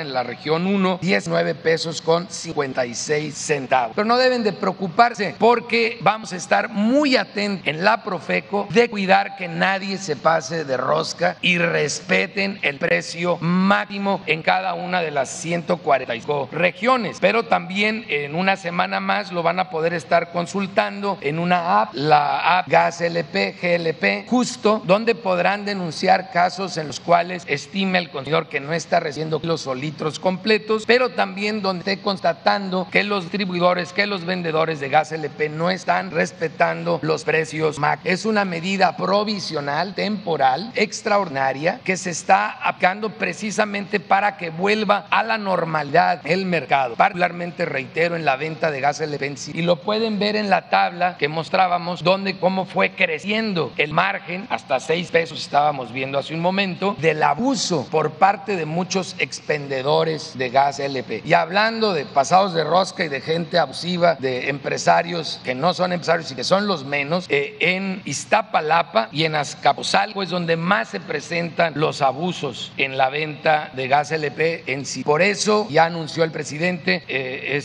en 0.00 0.12
la 0.12 0.22
región 0.22 0.66
1, 0.66 0.98
19 1.00 1.54
pesos 1.54 2.00
con 2.00 2.28
56 2.28 3.34
centavos. 3.34 3.94
Pero 3.94 4.06
no 4.06 4.16
deben 4.16 4.42
de 4.42 4.52
preocuparse 4.52 5.34
porque 5.38 5.98
vamos 6.00 6.32
a 6.32 6.36
estar 6.36 6.68
muy 6.68 7.16
atentos 7.16 7.66
en 7.66 7.84
la 7.84 8.02
Profeco 8.02 8.66
de 8.70 8.88
cuidar 8.88 9.36
que 9.36 9.48
nadie 9.48 9.98
se 9.98 10.16
pase 10.16 10.64
de 10.64 10.76
rosca 10.76 11.36
y 11.42 11.58
respeten 11.58 12.58
el 12.62 12.78
precio 12.78 13.38
máximo 13.40 14.20
en 14.26 14.42
cada 14.42 14.74
una 14.74 15.02
de 15.02 15.10
las 15.10 15.28
145 15.28 16.48
regiones. 16.52 17.18
Pero 17.20 17.44
también 17.44 18.04
en 18.08 18.34
una 18.34 18.56
semana 18.56 19.00
más 19.00 19.32
lo 19.32 19.42
van 19.42 19.60
a 19.60 19.70
poder 19.70 19.94
estar 19.94 20.32
consultando 20.32 21.18
en 21.20 21.38
una 21.38 21.82
app, 21.82 21.94
la 21.94 22.58
app 22.58 22.68
Gas 22.68 23.00
LP, 23.00 23.56
GLP, 23.60 24.28
justo 24.28 24.82
donde 24.84 25.14
podrán 25.14 25.64
denunciar 25.64 26.30
casos 26.30 26.76
en 26.76 26.86
los 26.86 27.00
cuales 27.00 27.41
estime 27.46 27.98
el 27.98 28.10
consumidor 28.10 28.48
que 28.48 28.60
no 28.60 28.72
está 28.72 29.00
recibiendo 29.00 29.40
kilos 29.40 29.66
o 29.66 29.74
litros 29.74 30.18
completos, 30.18 30.84
pero 30.86 31.10
también 31.10 31.62
donde 31.62 31.80
esté 31.80 32.02
constatando 32.02 32.86
que 32.90 33.04
los 33.04 33.24
distribuidores, 33.24 33.92
que 33.92 34.06
los 34.06 34.24
vendedores 34.24 34.80
de 34.80 34.88
gas 34.88 35.12
LP 35.12 35.48
no 35.48 35.70
están 35.70 36.10
respetando 36.10 36.98
los 37.02 37.24
precios 37.24 37.78
MAC. 37.78 38.00
Es 38.04 38.24
una 38.26 38.44
medida 38.44 38.96
provisional, 38.96 39.94
temporal, 39.94 40.72
extraordinaria, 40.74 41.80
que 41.84 41.96
se 41.96 42.10
está 42.10 42.50
aplicando 42.50 43.10
precisamente 43.10 44.00
para 44.00 44.36
que 44.36 44.50
vuelva 44.50 45.06
a 45.10 45.22
la 45.22 45.38
normalidad 45.38 46.20
el 46.24 46.46
mercado, 46.46 46.96
particularmente, 46.96 47.64
reitero, 47.64 48.16
en 48.16 48.24
la 48.24 48.36
venta 48.36 48.70
de 48.70 48.80
gas 48.80 49.00
LP. 49.00 49.22
Y 49.54 49.62
lo 49.62 49.76
pueden 49.76 50.18
ver 50.18 50.34
en 50.34 50.50
la 50.50 50.68
tabla 50.68 51.16
que 51.16 51.28
mostrábamos, 51.28 52.02
donde 52.02 52.38
cómo 52.38 52.64
fue 52.64 52.90
creciendo 52.90 53.72
el 53.76 53.92
margen, 53.92 54.46
hasta 54.50 54.80
6 54.80 55.10
pesos 55.12 55.40
estábamos 55.40 55.92
viendo 55.92 56.18
hace 56.18 56.34
un 56.34 56.40
momento, 56.40 56.96
del 56.98 57.22
abuso 57.32 57.86
por 57.90 58.12
parte 58.12 58.56
de 58.56 58.66
muchos 58.66 59.16
expendedores 59.18 60.32
de 60.36 60.50
gas 60.50 60.78
LP. 60.78 61.22
Y 61.24 61.32
hablando 61.32 61.94
de 61.94 62.04
pasados 62.04 62.52
de 62.52 62.62
rosca 62.62 63.04
y 63.04 63.08
de 63.08 63.22
gente 63.22 63.58
abusiva, 63.58 64.16
de 64.16 64.50
empresarios 64.50 65.40
que 65.42 65.54
no 65.54 65.72
son 65.72 65.92
empresarios 65.94 66.30
y 66.30 66.34
que 66.34 66.44
son 66.44 66.66
los 66.66 66.84
menos, 66.84 67.24
eh, 67.30 67.56
en 67.60 68.02
Iztapalapa 68.04 69.08
y 69.12 69.24
en 69.24 69.34
Azcapotzalco 69.34 70.22
es 70.22 70.28
donde 70.28 70.58
más 70.58 70.90
se 70.90 71.00
presentan 71.00 71.72
los 71.74 72.02
abusos 72.02 72.70
en 72.76 72.98
la 72.98 73.08
venta 73.08 73.70
de 73.74 73.88
gas 73.88 74.12
LP 74.12 74.64
en 74.66 74.84
sí. 74.84 75.02
Por 75.02 75.22
eso 75.22 75.66
ya 75.70 75.86
anunció 75.86 76.24
el 76.24 76.32
presidente 76.32 77.02
eh, 77.08 77.58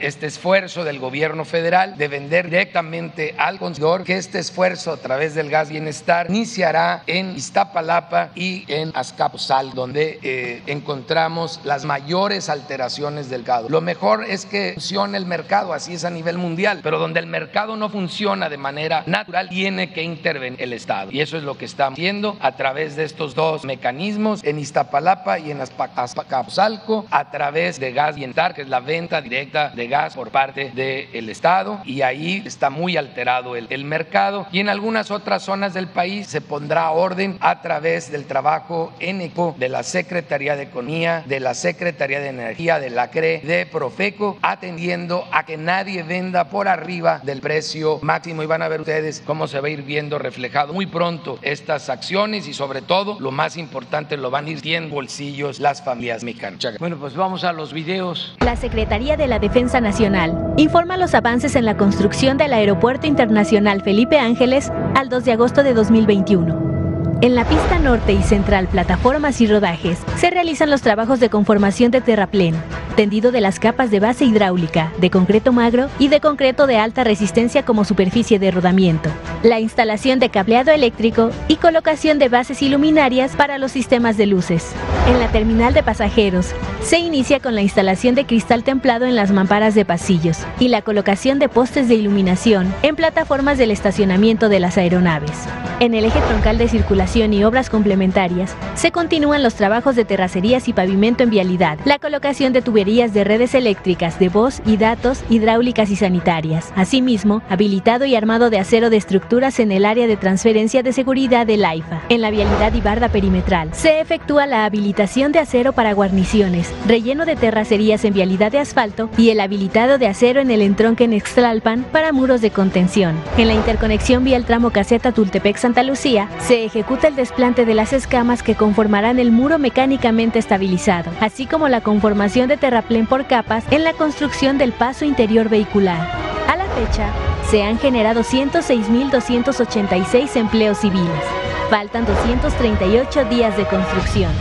este 0.00 0.26
esfuerzo 0.26 0.82
del 0.82 0.98
gobierno 0.98 1.44
federal 1.44 1.96
de 1.96 2.08
vender 2.08 2.46
directamente 2.46 3.36
al 3.38 3.60
consumidor, 3.60 4.02
que 4.02 4.16
este 4.16 4.40
esfuerzo 4.40 4.90
a 4.90 4.96
través 4.96 5.36
del 5.36 5.48
gas 5.48 5.70
bienestar 5.70 6.26
iniciará 6.28 7.04
en 7.06 7.36
Iztapalapa 7.36 8.30
y 8.34 8.64
en 8.66 8.90
Azcapotzalco 8.94 9.11
Azcapotzalco, 9.12 9.74
donde 9.74 10.18
eh, 10.22 10.62
encontramos 10.66 11.60
las 11.64 11.84
mayores 11.84 12.48
alteraciones 12.48 13.28
del 13.28 13.42
gado. 13.42 13.68
Lo 13.68 13.80
mejor 13.80 14.24
es 14.24 14.46
que 14.46 14.72
funcione 14.74 15.18
el 15.18 15.26
mercado, 15.26 15.72
así 15.72 15.94
es 15.94 16.04
a 16.04 16.10
nivel 16.10 16.38
mundial, 16.38 16.80
pero 16.82 16.98
donde 16.98 17.20
el 17.20 17.26
mercado 17.26 17.76
no 17.76 17.88
funciona 17.88 18.48
de 18.48 18.56
manera 18.56 19.04
natural, 19.06 19.48
tiene 19.48 19.92
que 19.92 20.02
intervenir 20.02 20.60
el 20.62 20.72
Estado. 20.72 21.10
Y 21.12 21.20
eso 21.20 21.36
es 21.36 21.42
lo 21.42 21.56
que 21.56 21.64
estamos 21.64 21.98
haciendo 21.98 22.36
a 22.40 22.52
través 22.52 22.96
de 22.96 23.04
estos 23.04 23.34
dos 23.34 23.64
mecanismos 23.64 24.42
en 24.44 24.58
Iztapalapa 24.58 25.38
y 25.38 25.50
en 25.50 25.60
Azcapotzalco, 25.60 27.06
a 27.10 27.30
través 27.30 27.78
de 27.78 27.92
gas 27.92 28.10
ambiental, 28.10 28.54
que 28.54 28.62
es 28.62 28.68
la 28.68 28.80
venta 28.80 29.20
directa 29.20 29.70
de 29.70 29.88
gas 29.88 30.14
por 30.14 30.30
parte 30.30 30.70
del 30.70 31.28
Estado. 31.28 31.80
Y 31.84 32.02
ahí 32.02 32.42
está 32.44 32.70
muy 32.70 32.96
alterado 32.96 33.56
el, 33.56 33.66
el 33.70 33.84
mercado. 33.84 34.46
Y 34.52 34.60
en 34.60 34.68
algunas 34.68 35.10
otras 35.10 35.42
zonas 35.42 35.74
del 35.74 35.88
país 35.88 36.26
se 36.26 36.40
pondrá 36.40 36.90
orden 36.90 37.38
a 37.40 37.60
través 37.60 38.10
del 38.10 38.26
trabajo 38.26 38.92
de 39.02 39.68
la 39.68 39.82
Secretaría 39.82 40.54
de 40.54 40.62
Economía, 40.62 41.24
de 41.26 41.40
la 41.40 41.54
Secretaría 41.54 42.20
de 42.20 42.28
Energía, 42.28 42.78
de 42.78 42.88
la 42.88 43.10
CRE, 43.10 43.40
de 43.40 43.66
Profeco, 43.66 44.38
atendiendo 44.42 45.24
a 45.32 45.44
que 45.44 45.56
nadie 45.56 46.04
venda 46.04 46.48
por 46.48 46.68
arriba 46.68 47.20
del 47.24 47.40
precio 47.40 47.98
máximo. 48.02 48.42
Y 48.42 48.46
van 48.46 48.62
a 48.62 48.68
ver 48.68 48.80
ustedes 48.80 49.22
cómo 49.26 49.48
se 49.48 49.60
va 49.60 49.66
a 49.66 49.70
ir 49.70 49.82
viendo 49.82 50.18
reflejado 50.18 50.72
muy 50.72 50.86
pronto 50.86 51.38
estas 51.42 51.88
acciones 51.88 52.46
y 52.46 52.54
sobre 52.54 52.80
todo, 52.80 53.18
lo 53.18 53.32
más 53.32 53.56
importante, 53.56 54.16
lo 54.16 54.30
van 54.30 54.46
a 54.46 54.50
ir 54.50 54.62
en 54.64 54.88
bolsillos 54.88 55.58
las 55.58 55.82
familias 55.82 56.22
mexicanas. 56.22 56.78
Bueno, 56.78 56.96
pues 56.96 57.16
vamos 57.16 57.42
a 57.42 57.52
los 57.52 57.72
videos. 57.72 58.36
La 58.40 58.54
Secretaría 58.54 59.16
de 59.16 59.26
la 59.26 59.40
Defensa 59.40 59.80
Nacional 59.80 60.54
informa 60.56 60.96
los 60.96 61.14
avances 61.14 61.56
en 61.56 61.64
la 61.64 61.76
construcción 61.76 62.38
del 62.38 62.52
Aeropuerto 62.52 63.06
Internacional 63.06 63.82
Felipe 63.82 64.18
Ángeles 64.18 64.70
al 64.94 65.08
2 65.08 65.24
de 65.24 65.32
agosto 65.32 65.62
de 65.64 65.74
2021. 65.74 66.81
En 67.22 67.36
la 67.36 67.44
pista 67.44 67.78
norte 67.78 68.12
y 68.12 68.22
central, 68.24 68.66
plataformas 68.66 69.40
y 69.40 69.46
rodajes, 69.46 70.00
se 70.16 70.28
realizan 70.28 70.70
los 70.70 70.82
trabajos 70.82 71.20
de 71.20 71.30
conformación 71.30 71.92
de 71.92 72.00
terraplén, 72.00 72.56
tendido 72.92 73.32
de 73.32 73.40
las 73.40 73.58
capas 73.58 73.90
de 73.90 74.00
base 74.00 74.24
hidráulica, 74.24 74.92
de 74.98 75.10
concreto 75.10 75.52
magro 75.52 75.88
y 75.98 76.08
de 76.08 76.20
concreto 76.20 76.66
de 76.66 76.76
alta 76.76 77.04
resistencia 77.04 77.64
como 77.64 77.84
superficie 77.84 78.38
de 78.38 78.50
rodamiento, 78.50 79.10
la 79.42 79.60
instalación 79.60 80.18
de 80.18 80.28
cableado 80.28 80.70
eléctrico 80.70 81.30
y 81.48 81.56
colocación 81.56 82.18
de 82.18 82.28
bases 82.28 82.62
iluminarias 82.62 83.36
para 83.36 83.58
los 83.58 83.72
sistemas 83.72 84.16
de 84.16 84.26
luces. 84.26 84.72
En 85.08 85.18
la 85.18 85.32
terminal 85.32 85.74
de 85.74 85.82
pasajeros, 85.82 86.50
se 86.82 86.98
inicia 86.98 87.40
con 87.40 87.54
la 87.54 87.62
instalación 87.62 88.14
de 88.14 88.26
cristal 88.26 88.64
templado 88.64 89.04
en 89.04 89.16
las 89.16 89.32
mamparas 89.32 89.74
de 89.74 89.84
pasillos 89.84 90.38
y 90.60 90.68
la 90.68 90.82
colocación 90.82 91.38
de 91.38 91.48
postes 91.48 91.88
de 91.88 91.94
iluminación 91.94 92.72
en 92.82 92.96
plataformas 92.96 93.58
del 93.58 93.70
estacionamiento 93.70 94.48
de 94.48 94.60
las 94.60 94.78
aeronaves. 94.78 95.32
En 95.80 95.94
el 95.94 96.04
eje 96.04 96.20
troncal 96.28 96.58
de 96.58 96.68
circulación 96.68 97.32
y 97.32 97.42
obras 97.42 97.68
complementarias, 97.68 98.54
se 98.74 98.92
continúan 98.92 99.42
los 99.42 99.54
trabajos 99.54 99.96
de 99.96 100.04
terracerías 100.04 100.68
y 100.68 100.72
pavimento 100.72 101.24
en 101.24 101.30
vialidad, 101.30 101.78
la 101.84 101.98
colocación 101.98 102.52
de 102.52 102.62
tuberías 102.62 102.81
de 102.82 103.22
redes 103.22 103.54
eléctricas 103.54 104.18
de 104.18 104.28
voz 104.28 104.60
y 104.66 104.76
datos, 104.76 105.22
hidráulicas 105.30 105.88
y 105.90 105.96
sanitarias. 105.96 106.72
Asimismo, 106.74 107.40
habilitado 107.48 108.06
y 108.06 108.16
armado 108.16 108.50
de 108.50 108.58
acero 108.58 108.90
de 108.90 108.96
estructuras 108.96 109.60
en 109.60 109.70
el 109.70 109.84
área 109.84 110.08
de 110.08 110.16
transferencia 110.16 110.82
de 110.82 110.92
seguridad 110.92 111.46
del 111.46 111.64
AIFA. 111.64 112.02
En 112.08 112.20
la 112.20 112.30
vialidad 112.30 112.74
y 112.74 112.80
barda 112.80 113.08
perimetral, 113.08 113.72
se 113.72 114.00
efectúa 114.00 114.46
la 114.46 114.64
habilitación 114.64 115.30
de 115.30 115.38
acero 115.38 115.72
para 115.72 115.92
guarniciones, 115.92 116.74
relleno 116.88 117.24
de 117.24 117.36
terracerías 117.36 118.04
en 118.04 118.14
vialidad 118.14 118.50
de 118.50 118.58
asfalto 118.58 119.08
y 119.16 119.30
el 119.30 119.38
habilitado 119.38 119.96
de 119.98 120.08
acero 120.08 120.40
en 120.40 120.50
el 120.50 120.60
entronque 120.60 121.04
en 121.04 121.12
Extlalpan 121.12 121.84
para 121.92 122.12
muros 122.12 122.40
de 122.40 122.50
contención. 122.50 123.14
En 123.38 123.46
la 123.46 123.54
interconexión 123.54 124.24
vía 124.24 124.36
el 124.36 124.44
tramo 124.44 124.70
caseta 124.70 125.12
Tultepec-Santa 125.12 125.84
Lucía, 125.84 126.28
se 126.40 126.64
ejecuta 126.64 127.06
el 127.06 127.14
desplante 127.14 127.64
de 127.64 127.74
las 127.74 127.92
escamas 127.92 128.42
que 128.42 128.56
conformarán 128.56 129.20
el 129.20 129.30
muro 129.30 129.60
mecánicamente 129.60 130.40
estabilizado, 130.40 131.12
así 131.20 131.46
como 131.46 131.68
la 131.68 131.80
conformación 131.80 132.48
de 132.48 132.56
terraplén 132.72 133.06
por 133.06 133.26
capas 133.26 133.64
en 133.70 133.84
la 133.84 133.92
construcción 133.92 134.56
del 134.56 134.72
paso 134.72 135.04
interior 135.04 135.50
vehicular. 135.50 136.10
A 136.48 136.56
la 136.56 136.64
fecha, 136.64 137.10
se 137.50 137.62
han 137.62 137.78
generado 137.78 138.22
106.286 138.22 140.36
empleos 140.36 140.78
civiles. 140.78 141.22
Faltan 141.68 142.06
238 142.06 143.26
días 143.26 143.54
de 143.58 143.66
construcción. 143.66 144.32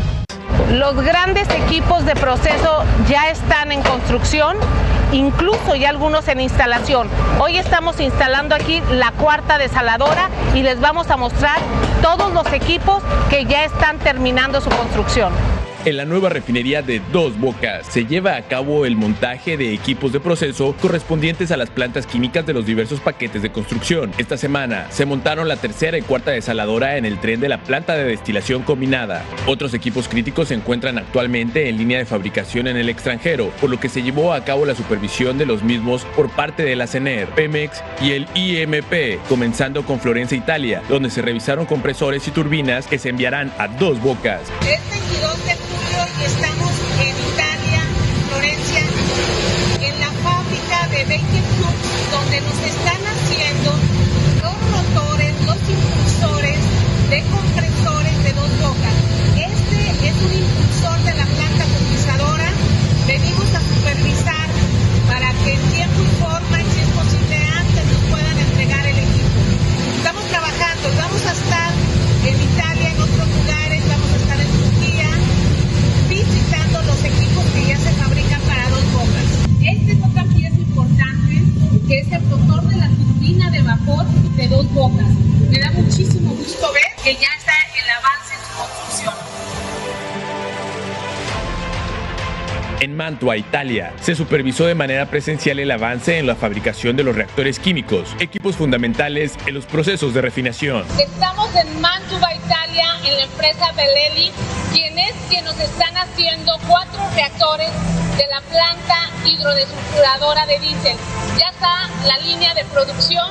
Los 0.71 0.95
grandes 0.95 1.49
equipos 1.49 2.05
de 2.05 2.15
proceso 2.15 2.85
ya 3.09 3.29
están 3.29 3.73
en 3.73 3.81
construcción, 3.81 4.55
incluso 5.11 5.75
ya 5.75 5.89
algunos 5.89 6.25
en 6.29 6.39
instalación. 6.39 7.09
Hoy 7.37 7.57
estamos 7.57 7.99
instalando 7.99 8.55
aquí 8.55 8.81
la 8.91 9.11
cuarta 9.11 9.57
desaladora 9.57 10.29
y 10.55 10.63
les 10.63 10.79
vamos 10.79 11.11
a 11.11 11.17
mostrar 11.17 11.57
todos 12.01 12.33
los 12.33 12.53
equipos 12.53 13.03
que 13.29 13.43
ya 13.43 13.65
están 13.65 13.99
terminando 13.99 14.61
su 14.61 14.69
construcción. 14.69 15.33
En 15.83 15.97
la 15.97 16.05
nueva 16.05 16.29
refinería 16.29 16.83
de 16.83 17.01
Dos 17.11 17.39
Bocas 17.39 17.87
se 17.87 18.05
lleva 18.05 18.35
a 18.35 18.43
cabo 18.43 18.85
el 18.85 18.95
montaje 18.95 19.57
de 19.57 19.73
equipos 19.73 20.11
de 20.11 20.19
proceso 20.19 20.75
correspondientes 20.79 21.49
a 21.49 21.57
las 21.57 21.71
plantas 21.71 22.05
químicas 22.05 22.45
de 22.45 22.53
los 22.53 22.67
diversos 22.67 22.99
paquetes 22.99 23.41
de 23.41 23.51
construcción. 23.51 24.11
Esta 24.19 24.37
semana 24.37 24.85
se 24.91 25.07
montaron 25.07 25.47
la 25.47 25.55
tercera 25.55 25.97
y 25.97 26.03
cuarta 26.03 26.29
desaladora 26.29 26.97
en 26.97 27.05
el 27.05 27.19
tren 27.19 27.39
de 27.39 27.49
la 27.49 27.63
planta 27.63 27.95
de 27.95 28.03
destilación 28.03 28.61
combinada. 28.61 29.23
Otros 29.47 29.73
equipos 29.73 30.07
críticos 30.07 30.49
se 30.49 30.53
encuentran 30.53 30.99
actualmente 30.99 31.67
en 31.67 31.79
línea 31.79 31.97
de 31.97 32.05
fabricación 32.05 32.67
en 32.67 32.77
el 32.77 32.87
extranjero, 32.87 33.49
por 33.59 33.71
lo 33.71 33.79
que 33.79 33.89
se 33.89 34.03
llevó 34.03 34.33
a 34.33 34.45
cabo 34.45 34.67
la 34.67 34.75
supervisión 34.75 35.39
de 35.39 35.47
los 35.47 35.63
mismos 35.63 36.05
por 36.15 36.29
parte 36.29 36.61
de 36.61 36.75
la 36.75 36.85
CENER, 36.85 37.27
Pemex 37.29 37.83
y 37.99 38.11
el 38.11 38.27
IMP, 38.35 39.17
comenzando 39.27 39.83
con 39.83 39.99
Florencia, 39.99 40.37
Italia, 40.37 40.83
donde 40.89 41.09
se 41.09 41.23
revisaron 41.23 41.65
compresores 41.65 42.27
y 42.27 42.31
turbinas 42.31 42.85
que 42.85 42.99
se 42.99 43.09
enviarán 43.09 43.51
a 43.57 43.67
Dos 43.67 43.99
Bocas. 43.99 44.41
Es 44.61 45.70
de 84.35 84.47
dos 84.47 84.71
bocas. 84.73 85.07
Me 85.49 85.59
da 85.59 85.71
muchísimo 85.71 86.35
gusto 86.35 86.71
ver 86.71 86.83
que 87.03 87.13
ya 87.13 87.27
está 87.37 87.53
el 87.75 87.89
avance 87.89 88.33
en 88.35 88.41
su 88.41 88.57
construcción. 88.57 89.13
En 92.79 92.95
Mantua, 92.95 93.37
Italia, 93.37 93.93
se 94.01 94.15
supervisó 94.15 94.65
de 94.65 94.75
manera 94.75 95.07
presencial 95.07 95.59
el 95.59 95.71
avance 95.71 96.19
en 96.19 96.27
la 96.27 96.35
fabricación 96.35 96.95
de 96.95 97.03
los 97.03 97.15
reactores 97.15 97.59
químicos, 97.59 98.15
equipos 98.19 98.55
fundamentales 98.55 99.37
en 99.45 99.55
los 99.55 99.65
procesos 99.65 100.13
de 100.13 100.21
refinación. 100.21 100.83
Estamos 100.99 101.49
en 101.55 101.81
Mantua, 101.81 102.30
En 102.73 103.17
la 103.17 103.23
empresa 103.23 103.73
Beleli, 103.73 104.31
quienes 104.71 105.11
que 105.29 105.41
nos 105.41 105.59
están 105.59 105.97
haciendo 105.97 106.57
cuatro 106.69 107.01
reactores 107.13 107.69
de 108.15 108.25
la 108.27 108.39
planta 108.39 109.09
hidrodesulfuradora 109.25 110.45
de 110.45 110.57
diésel. 110.59 110.95
Ya 111.37 111.49
está 111.49 111.89
la 112.07 112.17
línea 112.19 112.53
de 112.53 112.63
producción 112.65 113.27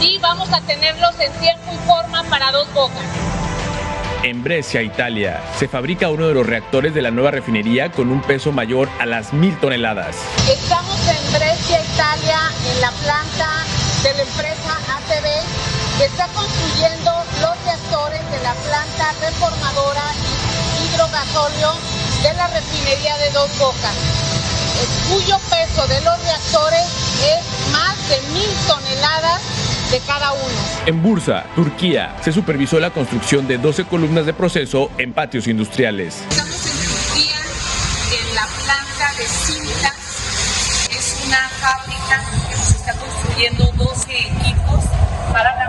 y 0.00 0.16
vamos 0.18 0.52
a 0.52 0.60
tenerlos 0.60 1.18
en 1.18 1.32
tiempo 1.40 1.72
y 1.72 1.88
forma 1.88 2.22
para 2.30 2.52
dos 2.52 2.72
bocas. 2.72 3.02
En 4.22 4.44
Brescia, 4.44 4.80
Italia, 4.80 5.40
se 5.58 5.66
fabrica 5.66 6.08
uno 6.08 6.28
de 6.28 6.34
los 6.34 6.46
reactores 6.46 6.94
de 6.94 7.02
la 7.02 7.10
nueva 7.10 7.32
refinería 7.32 7.90
con 7.90 8.12
un 8.12 8.22
peso 8.22 8.52
mayor 8.52 8.88
a 9.00 9.06
las 9.06 9.32
mil 9.32 9.58
toneladas. 9.58 10.16
Estamos 10.48 11.00
en 11.08 11.32
Brescia, 11.32 11.80
Italia, 11.94 12.38
en 12.72 12.80
la 12.80 12.92
planta 12.92 13.64
de 14.04 14.14
la 14.14 14.22
empresa 14.22 14.78
ATB, 14.98 15.98
que 15.98 16.04
está 16.04 16.28
construyendo 16.28 17.11
la 18.42 18.54
planta 18.54 19.12
reformadora 19.20 20.02
hidrogasóleo 20.82 21.74
de 22.22 22.34
la 22.34 22.48
refinería 22.48 23.16
de 23.18 23.30
Dos 23.30 23.56
Bocas, 23.58 23.94
cuyo 25.08 25.38
peso 25.48 25.86
de 25.86 26.00
los 26.00 26.22
reactores 26.22 26.82
es 27.22 27.70
más 27.72 27.96
de 28.08 28.20
mil 28.32 28.48
toneladas 28.66 29.40
de 29.92 30.00
cada 30.00 30.32
uno. 30.32 30.42
En 30.86 31.02
Bursa, 31.02 31.44
Turquía, 31.54 32.16
se 32.22 32.32
supervisó 32.32 32.80
la 32.80 32.90
construcción 32.90 33.46
de 33.46 33.58
12 33.58 33.84
columnas 33.84 34.26
de 34.26 34.34
proceso 34.34 34.90
en 34.98 35.12
patios 35.12 35.46
industriales. 35.46 36.24
Estamos 36.28 36.66
en 36.66 36.72
Turquía, 36.72 37.36
en 38.18 38.34
la 38.34 38.46
planta 38.46 39.12
de 39.18 39.26
cintas. 39.28 39.92
Es 40.90 41.22
una 41.26 41.48
fábrica 41.60 42.24
que 42.50 42.56
se 42.56 42.76
está 42.76 42.92
construyendo 42.94 43.70
12 43.76 44.18
equipos 44.18 44.84
para 45.32 45.61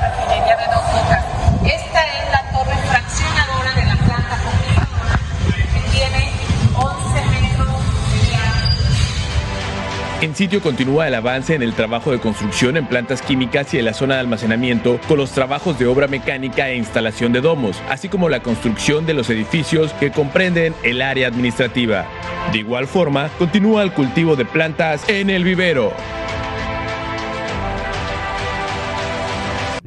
En 10.23 10.37
sitio 10.37 10.61
continúa 10.61 11.09
el 11.09 11.15
avance 11.15 11.53
en 11.53 11.61
el 11.61 11.73
trabajo 11.73 12.09
de 12.09 12.19
construcción 12.21 12.77
en 12.77 12.87
plantas 12.87 13.21
químicas 13.21 13.73
y 13.73 13.79
en 13.79 13.83
la 13.83 13.93
zona 13.93 14.13
de 14.13 14.21
almacenamiento 14.21 14.97
con 15.05 15.17
los 15.17 15.31
trabajos 15.31 15.77
de 15.77 15.85
obra 15.85 16.07
mecánica 16.07 16.69
e 16.69 16.77
instalación 16.77 17.33
de 17.33 17.41
domos, 17.41 17.81
así 17.89 18.07
como 18.07 18.29
la 18.29 18.41
construcción 18.41 19.05
de 19.05 19.15
los 19.15 19.29
edificios 19.29 19.91
que 19.91 20.11
comprenden 20.11 20.73
el 20.81 21.01
área 21.01 21.27
administrativa. 21.27 22.07
De 22.53 22.59
igual 22.59 22.87
forma, 22.87 23.31
continúa 23.37 23.83
el 23.83 23.91
cultivo 23.91 24.37
de 24.37 24.45
plantas 24.45 25.09
en 25.09 25.29
el 25.29 25.43
vivero. 25.43 25.91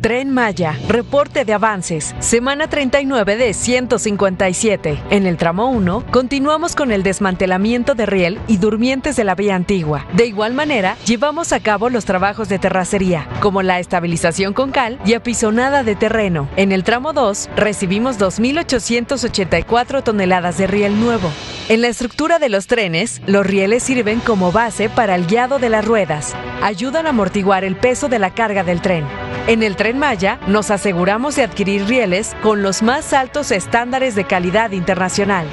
Tren 0.06 0.30
Maya, 0.30 0.78
reporte 0.86 1.44
de 1.44 1.52
avances, 1.52 2.14
semana 2.20 2.68
39 2.68 3.36
de 3.36 3.52
157. 3.52 5.02
En 5.10 5.26
el 5.26 5.36
tramo 5.36 5.68
1, 5.68 6.04
continuamos 6.12 6.76
con 6.76 6.92
el 6.92 7.02
desmantelamiento 7.02 7.96
de 7.96 8.06
riel 8.06 8.38
y 8.46 8.58
durmientes 8.58 9.16
de 9.16 9.24
la 9.24 9.34
vía 9.34 9.56
antigua. 9.56 10.06
De 10.12 10.26
igual 10.26 10.54
manera, 10.54 10.96
llevamos 11.04 11.52
a 11.52 11.58
cabo 11.58 11.90
los 11.90 12.04
trabajos 12.04 12.48
de 12.48 12.60
terracería, 12.60 13.28
como 13.40 13.64
la 13.64 13.80
estabilización 13.80 14.52
con 14.52 14.70
cal 14.70 15.00
y 15.04 15.14
apisonada 15.14 15.82
de 15.82 15.96
terreno. 15.96 16.48
En 16.54 16.70
el 16.70 16.84
tramo 16.84 17.12
2, 17.12 17.50
recibimos 17.56 18.16
2.884 18.16 20.04
toneladas 20.04 20.56
de 20.56 20.68
riel 20.68 21.00
nuevo. 21.00 21.32
En 21.68 21.80
la 21.80 21.88
estructura 21.88 22.38
de 22.38 22.48
los 22.48 22.68
trenes, 22.68 23.22
los 23.26 23.44
rieles 23.44 23.82
sirven 23.82 24.20
como 24.20 24.52
base 24.52 24.88
para 24.88 25.16
el 25.16 25.26
guiado 25.26 25.58
de 25.58 25.68
las 25.68 25.84
ruedas. 25.84 26.36
Ayudan 26.62 27.06
a 27.06 27.10
amortiguar 27.10 27.64
el 27.64 27.74
peso 27.74 28.08
de 28.08 28.20
la 28.20 28.30
carga 28.30 28.62
del 28.62 28.80
tren. 28.80 29.04
En 29.48 29.62
el 29.62 29.76
tren 29.76 29.95
Maya 29.98 30.38
nos 30.46 30.70
aseguramos 30.70 31.36
de 31.36 31.42
adquirir 31.42 31.86
rieles 31.86 32.36
con 32.42 32.62
los 32.62 32.82
más 32.82 33.12
altos 33.12 33.50
estándares 33.50 34.14
de 34.14 34.24
calidad 34.24 34.72
internacional. 34.72 35.46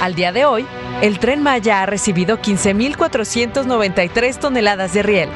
Al 0.00 0.14
día 0.14 0.32
de 0.32 0.44
hoy, 0.44 0.66
el 1.02 1.18
tren 1.18 1.42
Maya 1.42 1.82
ha 1.82 1.86
recibido 1.86 2.38
15.493 2.38 4.38
toneladas 4.38 4.92
de 4.92 5.02
riel. 5.02 5.28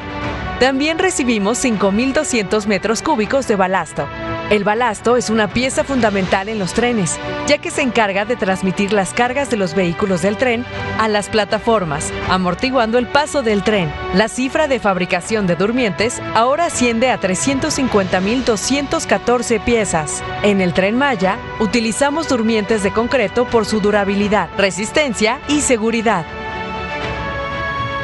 También 0.59 0.99
recibimos 0.99 1.63
5.200 1.63 2.65
metros 2.67 3.01
cúbicos 3.01 3.47
de 3.47 3.55
balasto. 3.55 4.07
El 4.49 4.63
balasto 4.63 5.17
es 5.17 5.29
una 5.29 5.47
pieza 5.47 5.83
fundamental 5.83 6.49
en 6.49 6.59
los 6.59 6.73
trenes, 6.73 7.19
ya 7.47 7.57
que 7.57 7.71
se 7.71 7.81
encarga 7.81 8.25
de 8.25 8.35
transmitir 8.35 8.93
las 8.93 9.13
cargas 9.13 9.49
de 9.49 9.57
los 9.57 9.73
vehículos 9.73 10.21
del 10.21 10.37
tren 10.37 10.63
a 10.99 11.07
las 11.07 11.29
plataformas, 11.29 12.11
amortiguando 12.29 12.97
el 12.97 13.07
paso 13.07 13.41
del 13.41 13.63
tren. 13.63 13.91
La 14.13 14.27
cifra 14.27 14.67
de 14.67 14.79
fabricación 14.79 15.47
de 15.47 15.55
durmientes 15.55 16.21
ahora 16.35 16.65
asciende 16.65 17.09
a 17.09 17.19
350.214 17.19 19.63
piezas. 19.63 20.21
En 20.43 20.61
el 20.61 20.73
tren 20.73 20.97
Maya, 20.97 21.37
utilizamos 21.59 22.27
durmientes 22.27 22.83
de 22.83 22.91
concreto 22.91 23.45
por 23.45 23.65
su 23.65 23.79
durabilidad, 23.79 24.49
resistencia 24.57 25.39
y 25.47 25.61
seguridad. 25.61 26.25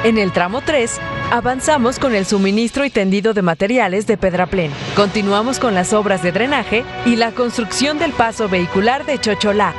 En 0.03 0.17
el 0.17 0.31
tramo 0.31 0.61
3, 0.61 0.99
avanzamos 1.31 1.99
con 1.99 2.15
el 2.15 2.25
suministro 2.25 2.85
y 2.85 2.89
tendido 2.89 3.33
de 3.33 3.41
materiales 3.41 4.07
de 4.07 4.17
Pedraplén. 4.17 4.71
Continuamos 4.95 5.59
con 5.59 5.73
las 5.75 5.93
obras 5.93 6.23
de 6.23 6.31
drenaje 6.31 6.83
y 7.05 7.15
la 7.15 7.31
construcción 7.31 7.99
del 7.99 8.11
paso 8.13 8.49
vehicular 8.49 9.05
de 9.05 9.19
Chocholá, 9.19 9.73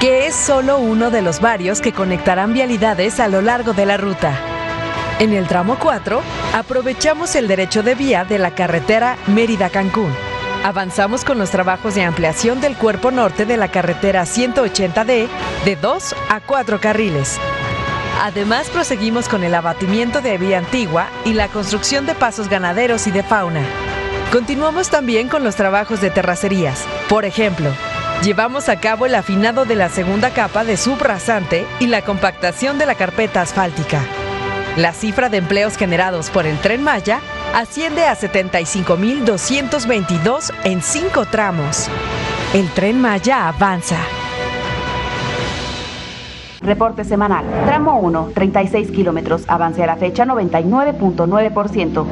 que 0.00 0.26
es 0.26 0.34
solo 0.34 0.78
uno 0.78 1.10
de 1.10 1.22
los 1.22 1.40
varios 1.40 1.80
que 1.80 1.92
conectarán 1.92 2.52
vialidades 2.52 3.20
a 3.20 3.28
lo 3.28 3.42
largo 3.42 3.72
de 3.72 3.86
la 3.86 3.96
ruta. 3.96 4.38
En 5.18 5.32
el 5.32 5.46
tramo 5.46 5.78
4, 5.80 6.20
aprovechamos 6.54 7.34
el 7.36 7.48
derecho 7.48 7.82
de 7.82 7.94
vía 7.94 8.24
de 8.24 8.38
la 8.38 8.54
carretera 8.54 9.16
Mérida-Cancún. 9.28 10.12
Avanzamos 10.62 11.24
con 11.24 11.38
los 11.38 11.50
trabajos 11.50 11.94
de 11.94 12.02
ampliación 12.02 12.60
del 12.60 12.76
cuerpo 12.76 13.10
norte 13.10 13.46
de 13.46 13.56
la 13.56 13.70
carretera 13.70 14.24
180D 14.24 15.28
de 15.64 15.76
2 15.76 16.14
a 16.28 16.40
4 16.40 16.80
carriles. 16.80 17.38
Además, 18.20 18.68
proseguimos 18.70 19.28
con 19.28 19.44
el 19.44 19.54
abatimiento 19.54 20.20
de 20.20 20.38
vía 20.38 20.58
antigua 20.58 21.08
y 21.24 21.34
la 21.34 21.46
construcción 21.48 22.06
de 22.06 22.14
pasos 22.14 22.48
ganaderos 22.48 23.06
y 23.06 23.10
de 23.10 23.22
fauna. 23.22 23.62
Continuamos 24.32 24.88
también 24.88 25.28
con 25.28 25.44
los 25.44 25.56
trabajos 25.56 26.00
de 26.00 26.10
terracerías. 26.10 26.84
Por 27.08 27.24
ejemplo, 27.24 27.70
llevamos 28.22 28.68
a 28.68 28.80
cabo 28.80 29.06
el 29.06 29.14
afinado 29.14 29.64
de 29.64 29.76
la 29.76 29.88
segunda 29.88 30.30
capa 30.30 30.64
de 30.64 30.76
subrasante 30.76 31.64
y 31.78 31.86
la 31.86 32.02
compactación 32.02 32.78
de 32.78 32.86
la 32.86 32.96
carpeta 32.96 33.42
asfáltica. 33.42 34.00
La 34.76 34.92
cifra 34.92 35.28
de 35.28 35.36
empleos 35.38 35.76
generados 35.76 36.30
por 36.30 36.46
el 36.46 36.58
tren 36.58 36.82
Maya 36.82 37.20
asciende 37.54 38.04
a 38.04 38.16
75.222 38.16 40.52
en 40.64 40.82
cinco 40.82 41.24
tramos. 41.24 41.86
El 42.52 42.68
tren 42.70 43.00
Maya 43.00 43.46
avanza. 43.48 43.98
Reporte 46.60 47.04
semanal. 47.04 47.44
Tramo 47.66 47.98
1, 48.00 48.30
36 48.34 48.90
kilómetros. 48.90 49.44
Avance 49.48 49.82
a 49.82 49.86
la 49.86 49.96
fecha 49.96 50.24
99.9%. 50.24 52.04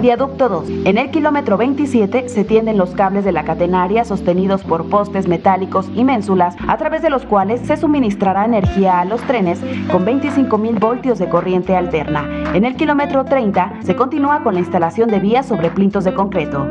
Viaducto 0.00 0.48
2. 0.48 0.68
En 0.84 0.98
el 0.98 1.10
kilómetro 1.10 1.56
27 1.56 2.28
se 2.28 2.44
tienden 2.44 2.78
los 2.78 2.90
cables 2.90 3.24
de 3.24 3.32
la 3.32 3.44
catenaria 3.44 4.04
sostenidos 4.04 4.62
por 4.62 4.88
postes 4.88 5.26
metálicos 5.26 5.90
y 5.94 6.04
ménsulas, 6.04 6.54
a 6.68 6.76
través 6.76 7.02
de 7.02 7.10
los 7.10 7.24
cuales 7.24 7.60
se 7.62 7.76
suministrará 7.76 8.44
energía 8.44 9.00
a 9.00 9.04
los 9.04 9.20
trenes 9.22 9.58
con 9.90 10.06
25.000 10.06 10.78
voltios 10.78 11.18
de 11.18 11.28
corriente 11.28 11.76
alterna. 11.76 12.24
En 12.54 12.64
el 12.64 12.76
kilómetro 12.76 13.24
30 13.24 13.80
se 13.82 13.96
continúa 13.96 14.42
con 14.42 14.54
la 14.54 14.60
instalación 14.60 15.08
de 15.08 15.18
vías 15.18 15.46
sobre 15.46 15.70
plintos 15.70 16.04
de 16.04 16.14
concreto. 16.14 16.68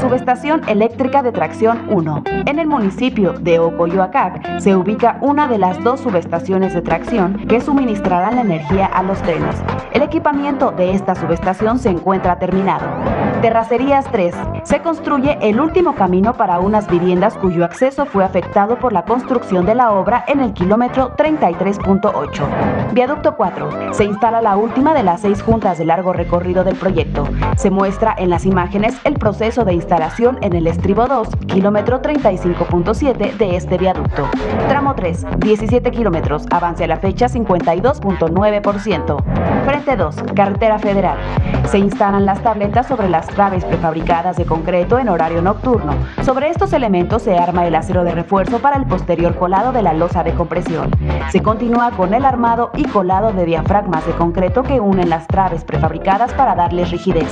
Subestación 0.00 0.62
eléctrica 0.66 1.22
de 1.22 1.32
tracción 1.32 1.82
1. 1.90 2.24
En 2.46 2.58
el 2.58 2.66
municipio 2.66 3.34
de 3.34 3.58
Ocoyoacac 3.58 4.60
se 4.60 4.74
ubica 4.74 5.18
una 5.20 5.46
de 5.46 5.58
las 5.58 5.82
dos 5.84 6.00
subestaciones 6.00 6.69
de 6.74 6.82
tracción 6.82 7.46
que 7.48 7.60
suministrarán 7.60 8.36
la 8.36 8.42
energía 8.42 8.86
a 8.86 9.02
los 9.02 9.20
trenes. 9.22 9.56
El 9.92 10.02
equipamiento 10.02 10.70
de 10.70 10.92
esta 10.92 11.14
subestación 11.14 11.78
se 11.78 11.90
encuentra 11.90 12.38
terminado. 12.38 13.29
Terracerías 13.40 14.04
3. 14.12 14.34
Se 14.64 14.82
construye 14.82 15.38
el 15.40 15.60
último 15.60 15.94
camino 15.94 16.34
para 16.34 16.60
unas 16.60 16.86
viviendas 16.88 17.38
cuyo 17.38 17.64
acceso 17.64 18.04
fue 18.04 18.22
afectado 18.22 18.78
por 18.78 18.92
la 18.92 19.06
construcción 19.06 19.64
de 19.64 19.74
la 19.74 19.92
obra 19.92 20.26
en 20.28 20.40
el 20.40 20.52
kilómetro 20.52 21.16
33.8. 21.16 22.92
Viaducto 22.92 23.36
4. 23.36 23.94
Se 23.94 24.04
instala 24.04 24.42
la 24.42 24.56
última 24.56 24.92
de 24.92 25.04
las 25.04 25.22
seis 25.22 25.42
juntas 25.42 25.78
de 25.78 25.86
largo 25.86 26.12
recorrido 26.12 26.64
del 26.64 26.76
proyecto. 26.76 27.26
Se 27.56 27.70
muestra 27.70 28.14
en 28.18 28.28
las 28.28 28.44
imágenes 28.44 28.94
el 29.04 29.14
proceso 29.14 29.64
de 29.64 29.72
instalación 29.72 30.36
en 30.42 30.54
el 30.54 30.66
estribo 30.66 31.06
2, 31.06 31.28
kilómetro 31.46 32.02
35.7 32.02 33.38
de 33.38 33.56
este 33.56 33.78
viaducto. 33.78 34.28
Tramo 34.68 34.94
3, 34.94 35.24
17 35.38 35.90
kilómetros, 35.90 36.44
avance 36.50 36.84
a 36.84 36.88
la 36.88 36.98
fecha 36.98 37.26
52.9%. 37.26 39.64
Frente 39.64 39.96
2, 39.96 40.16
carretera 40.34 40.78
federal. 40.78 41.16
Se 41.64 41.78
instalan 41.78 42.26
las 42.26 42.42
tabletas 42.42 42.86
sobre 42.86 43.08
las 43.08 43.29
traves 43.30 43.64
prefabricadas 43.64 44.36
de 44.36 44.46
concreto 44.46 44.98
en 44.98 45.08
horario 45.08 45.42
nocturno. 45.42 45.94
Sobre 46.22 46.50
estos 46.50 46.72
elementos 46.72 47.22
se 47.22 47.36
arma 47.36 47.66
el 47.66 47.74
acero 47.74 48.04
de 48.04 48.12
refuerzo 48.12 48.58
para 48.58 48.76
el 48.76 48.86
posterior 48.86 49.36
colado 49.36 49.72
de 49.72 49.82
la 49.82 49.92
losa 49.92 50.22
de 50.22 50.34
compresión. 50.34 50.90
Se 51.30 51.42
continúa 51.42 51.90
con 51.92 52.14
el 52.14 52.24
armado 52.24 52.70
y 52.76 52.84
colado 52.84 53.32
de 53.32 53.44
diafragmas 53.44 54.06
de 54.06 54.12
concreto 54.12 54.62
que 54.62 54.80
unen 54.80 55.10
las 55.10 55.26
traves 55.26 55.64
prefabricadas 55.64 56.32
para 56.34 56.54
darles 56.54 56.90
rigidez. 56.90 57.28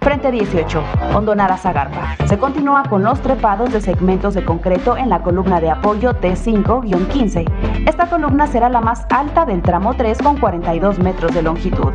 Frente 0.00 0.30
18, 0.30 0.82
hondonada 1.14 1.56
Zagarpa. 1.56 2.16
Se 2.26 2.38
continúa 2.38 2.84
con 2.84 3.02
los 3.02 3.20
trepados 3.20 3.72
de 3.72 3.80
segmentos 3.80 4.34
de 4.34 4.44
concreto 4.44 4.96
en 4.96 5.08
la 5.08 5.22
columna 5.22 5.60
de 5.60 5.70
apoyo 5.70 6.12
T5-15. 6.20 7.86
Esta 7.86 8.06
columna 8.06 8.46
será 8.46 8.68
la 8.68 8.80
más 8.80 9.06
alta 9.10 9.44
del 9.44 9.62
tramo 9.62 9.94
3 9.94 10.18
con 10.18 10.38
42 10.38 10.98
metros 10.98 11.34
de 11.34 11.42
longitud. 11.42 11.92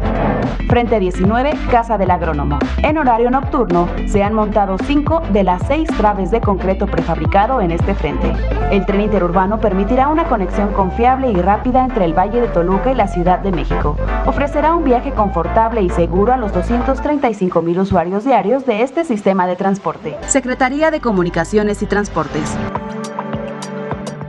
Frente 0.67 0.99
19, 0.99 1.53
Casa 1.71 1.97
del 1.97 2.11
Agrónomo. 2.11 2.59
En 2.83 2.97
horario 2.97 3.29
nocturno 3.35 3.89
se 4.07 4.23
han 4.23 4.33
montado 4.33 4.77
5 4.77 5.23
de 5.33 5.43
las 5.43 5.61
6 5.67 5.89
traves 5.97 6.31
de 6.31 6.39
concreto 6.39 6.87
prefabricado 6.87 7.59
en 7.59 7.71
este 7.71 7.93
frente. 7.93 8.31
El 8.71 8.85
tren 8.85 9.01
interurbano 9.01 9.59
permitirá 9.59 10.07
una 10.07 10.29
conexión 10.29 10.71
confiable 10.71 11.31
y 11.31 11.35
rápida 11.35 11.83
entre 11.83 12.05
el 12.05 12.13
Valle 12.13 12.39
de 12.39 12.47
Toluca 12.47 12.91
y 12.91 12.95
la 12.95 13.09
Ciudad 13.09 13.39
de 13.39 13.51
México. 13.51 13.97
Ofrecerá 14.25 14.73
un 14.73 14.85
viaje 14.85 15.11
confortable 15.11 15.81
y 15.81 15.89
seguro 15.89 16.31
a 16.31 16.37
los 16.37 16.53
235 16.53 17.61
mil 17.61 17.79
usuarios 17.79 18.23
diarios 18.23 18.65
de 18.65 18.83
este 18.83 19.03
sistema 19.03 19.47
de 19.47 19.57
transporte. 19.57 20.15
Secretaría 20.27 20.89
de 20.89 21.01
Comunicaciones 21.01 21.81
y 21.81 21.87
Transportes. 21.87 22.55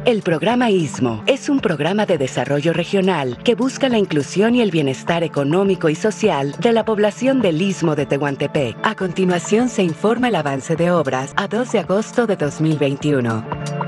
El 0.06 0.22
programa 0.22 0.70
ISMO 0.70 1.24
es 1.26 1.48
un 1.48 1.58
programa 1.58 2.06
de 2.06 2.16
desarrollo 2.16 2.72
regional 2.72 3.36
que 3.42 3.56
busca 3.56 3.88
la 3.88 3.98
inclusión 3.98 4.54
y 4.54 4.60
el 4.60 4.70
bienestar 4.70 5.24
económico 5.24 5.88
y 5.88 5.96
social 5.96 6.52
de 6.60 6.70
la 6.70 6.84
población 6.84 7.40
del 7.40 7.60
Istmo 7.60 7.96
de 7.96 8.06
Tehuantepec. 8.06 8.76
A 8.84 8.94
continuación 8.94 9.68
se 9.68 9.82
informa 9.82 10.28
el 10.28 10.36
avance 10.36 10.76
de 10.76 10.92
obras 10.92 11.32
a 11.34 11.48
2 11.48 11.72
de 11.72 11.78
agosto 11.80 12.28
de 12.28 12.36
2021. 12.36 13.85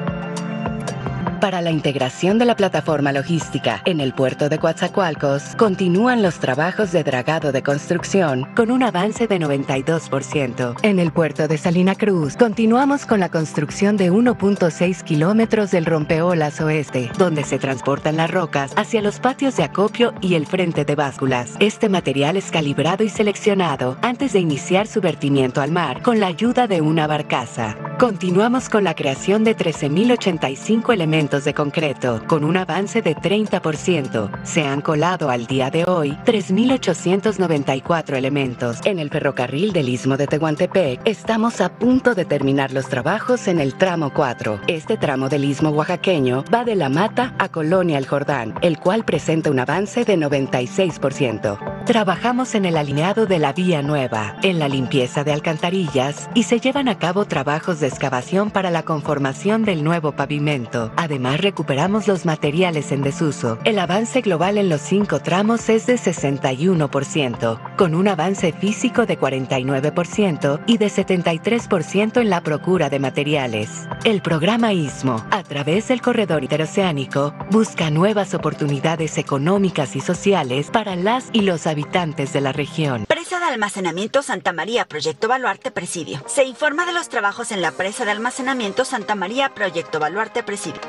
Para 1.41 1.63
la 1.63 1.71
integración 1.71 2.39
de 2.39 2.45
la 2.45 2.57
plataforma 2.57 3.13
logística 3.13 3.81
en 3.85 4.01
el 4.01 4.13
puerto 4.13 4.49
de 4.49 4.59
Coatzacoalcos, 4.59 5.55
continúan 5.57 6.21
los 6.21 6.41
trabajos 6.41 6.91
de 6.91 7.05
dragado 7.05 7.53
de 7.53 7.63
construcción 7.63 8.49
con 8.57 8.73
un 8.73 8.83
avance 8.83 9.29
de 9.29 9.39
92%. 9.39 10.75
En 10.83 10.99
el 10.99 11.13
puerto 11.13 11.47
de 11.47 11.57
Salina 11.57 11.95
Cruz, 11.95 12.37
continuamos 12.37 13.07
con 13.07 13.21
la 13.21 13.29
construcción 13.29 13.97
de 13.97 14.11
1.6 14.11 15.05
kilómetros 15.05 15.71
del 15.71 15.87
rompeolas 15.87 16.61
oeste, 16.61 17.09
donde 17.19 17.45
se 17.45 17.61
transportan 17.61 18.17
las 18.17 18.33
rocas 18.33 18.73
hacia 18.75 19.01
los 19.01 19.21
patios 19.21 19.57
de 19.57 19.63
acopio 19.63 20.15
y 20.21 20.35
el 20.35 20.45
frente 20.45 20.85
de 20.85 20.97
básculas. 20.97 21.55
Este 21.61 21.89
material 21.89 22.37
es 22.37 22.51
calibrado 22.51 23.05
y 23.05 23.11
seleccionado 23.11 23.97
antes 24.03 24.33
de 24.33 24.41
iniciar 24.41 24.89
su 24.89 25.01
vertimiento 25.01 25.61
al 25.61 25.71
mar 25.71 26.03
con 26.03 26.19
la 26.19 26.27
ayuda 26.27 26.67
de 26.67 26.81
una 26.81 27.07
barcaza. 27.07 27.77
Continuamos 28.01 28.69
con 28.69 28.83
la 28.85 28.95
creación 28.95 29.45
de 29.45 29.57
13.085 29.57 30.93
elementos 30.93 31.28
de 31.29 31.53
concreto, 31.53 32.23
con 32.27 32.43
un 32.43 32.57
avance 32.57 33.03
de 33.03 33.15
30%. 33.15 34.31
Se 34.45 34.65
han 34.65 34.81
colado 34.81 35.29
al 35.29 35.47
día 35.47 35.71
de 35.71 35.85
hoy 35.85 36.13
3.894 36.25 38.17
elementos. 38.17 38.79
En 38.85 38.99
el 38.99 39.11
ferrocarril 39.11 39.73
del 39.73 39.91
Istmo 39.91 40.17
de 40.17 40.27
Tehuantepec, 40.27 41.03
estamos 41.05 41.61
a 41.61 41.69
punto 41.79 42.15
de 42.15 42.25
terminar 42.25 42.73
los 42.73 42.89
trabajos 42.89 43.47
en 43.47 43.61
el 43.61 43.75
tramo 43.75 44.11
4. 44.15 44.61
Este 44.69 44.97
tramo 44.97 45.29
del 45.29 45.45
Istmo 45.45 45.69
oaxaqueño 45.71 46.45
va 46.53 46.65
de 46.65 46.77
La 46.77 46.89
Mata 46.89 47.35
a 47.39 47.51
Colonia 47.51 47.99
El 47.99 48.07
Jordán, 48.07 48.55
el 48.63 48.79
cual 48.79 49.05
presenta 49.05 49.51
un 49.51 49.59
avance 49.59 50.07
de 50.07 50.17
96%. 50.17 51.78
Trabajamos 51.89 52.55
en 52.55 52.67
el 52.67 52.77
alineado 52.77 53.25
de 53.25 53.39
la 53.39 53.55
vía 53.55 53.81
nueva, 53.81 54.37
en 54.43 54.59
la 54.59 54.69
limpieza 54.69 55.25
de 55.25 55.33
alcantarillas 55.33 56.29
y 56.35 56.43
se 56.43 56.61
llevan 56.61 56.87
a 56.87 56.99
cabo 56.99 57.25
trabajos 57.25 57.81
de 57.81 57.87
excavación 57.87 58.51
para 58.51 58.71
la 58.71 58.83
conformación 58.83 59.65
del 59.65 59.83
nuevo 59.83 60.13
pavimento. 60.13 60.93
Además, 60.99 61.41
recuperamos 61.41 62.07
los 62.07 62.27
materiales 62.27 62.93
en 62.93 63.01
desuso. 63.01 63.59
El 63.65 63.79
avance 63.79 64.21
global 64.21 64.59
en 64.59 64.69
los 64.69 64.83
cinco 64.83 65.21
tramos 65.21 65.71
es 65.71 65.87
de 65.87 65.95
61%, 65.95 67.77
con 67.77 67.95
un 67.95 68.09
avance 68.09 68.53
físico 68.53 69.07
de 69.07 69.19
49% 69.19 70.61
y 70.67 70.77
de 70.77 70.89
73% 70.89 72.21
en 72.21 72.29
la 72.29 72.43
procura 72.43 72.91
de 72.91 72.99
materiales. 72.99 73.89
El 74.05 74.21
programa 74.21 74.75
ISMO, 74.75 75.25
a 75.31 75.43
través 75.43 75.89
del 75.89 76.03
corredor 76.03 76.43
interoceánico, 76.43 77.33
busca 77.51 77.91
nuevas 77.91 78.35
oportunidades 78.35 79.17
económicas 79.17 79.97
y 79.97 80.01
sociales 80.01 80.69
para 80.71 80.95
las 80.95 81.31
y 81.33 81.41
los 81.41 81.67
habitantes 81.67 81.78
de 81.79 82.41
la 82.41 82.53
región. 82.53 83.07
Presa 83.07 83.39
de 83.39 83.45
almacenamiento 83.45 84.23
Santa 84.23 84.53
María, 84.53 84.85
Proyecto 84.85 85.29
Baluarte, 85.29 85.71
Presidio. 85.71 86.21
Se 86.27 86.45
informa 86.45 86.85
de 86.87 86.93
los 86.93 87.09
trabajos 87.09 87.53
en 87.53 87.63
la 87.63 87.71
presa 87.71 88.05
de 88.05 88.11
almacenamiento 88.11 88.85
Santa 88.85 89.15
María, 89.15 89.55
Proyecto 89.55 90.01
Baluarte, 90.01 90.43
Presidio. 90.43 90.81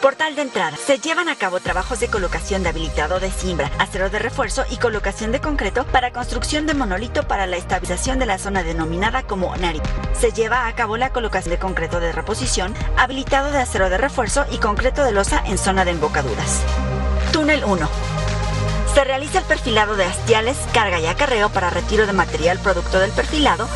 Portal 0.00 0.36
de 0.36 0.42
entrada. 0.42 0.76
Se 0.78 0.98
llevan 0.98 1.28
a 1.28 1.36
cabo 1.36 1.60
trabajos 1.60 2.00
de 2.00 2.08
colocación 2.08 2.62
de 2.62 2.70
habilitado 2.70 3.20
de 3.20 3.30
cimbra, 3.30 3.70
acero 3.78 4.08
de 4.08 4.18
refuerzo 4.18 4.64
y 4.70 4.78
colocación 4.78 5.32
de 5.32 5.40
concreto 5.40 5.84
para 5.86 6.12
construcción 6.12 6.66
de 6.66 6.74
monolito 6.74 7.28
para 7.28 7.46
la 7.46 7.56
estabilización 7.56 8.18
de 8.18 8.26
la 8.26 8.38
zona 8.38 8.62
denominada 8.62 9.24
como 9.24 9.54
NARI. 9.54 9.82
Se 10.18 10.32
lleva 10.32 10.66
a 10.66 10.74
cabo 10.74 10.96
la 10.96 11.12
colocación 11.12 11.50
de 11.50 11.58
concreto 11.58 12.00
de 12.00 12.12
reposición, 12.12 12.74
habilitado 12.96 13.50
de 13.50 13.58
acero 13.58 13.90
de 13.90 13.98
refuerzo 13.98 14.46
y 14.50 14.58
concreto 14.58 15.04
de 15.04 15.12
losa 15.12 15.42
en 15.44 15.58
zona 15.58 15.84
de 15.84 15.90
embocaduras. 15.90 16.62
Túnel 17.32 17.64
1. 17.64 18.17
Se 18.98 19.04
realiza 19.04 19.38
el 19.38 19.44
perfilado 19.44 19.94
de 19.94 20.04
hastiales, 20.04 20.56
carga 20.74 20.98
y 20.98 21.06
acarreo 21.06 21.50
para 21.50 21.70
retiro 21.70 22.04
de 22.04 22.12
material 22.12 22.58
producto 22.58 22.98
del 22.98 23.12
perfilado, 23.12 23.68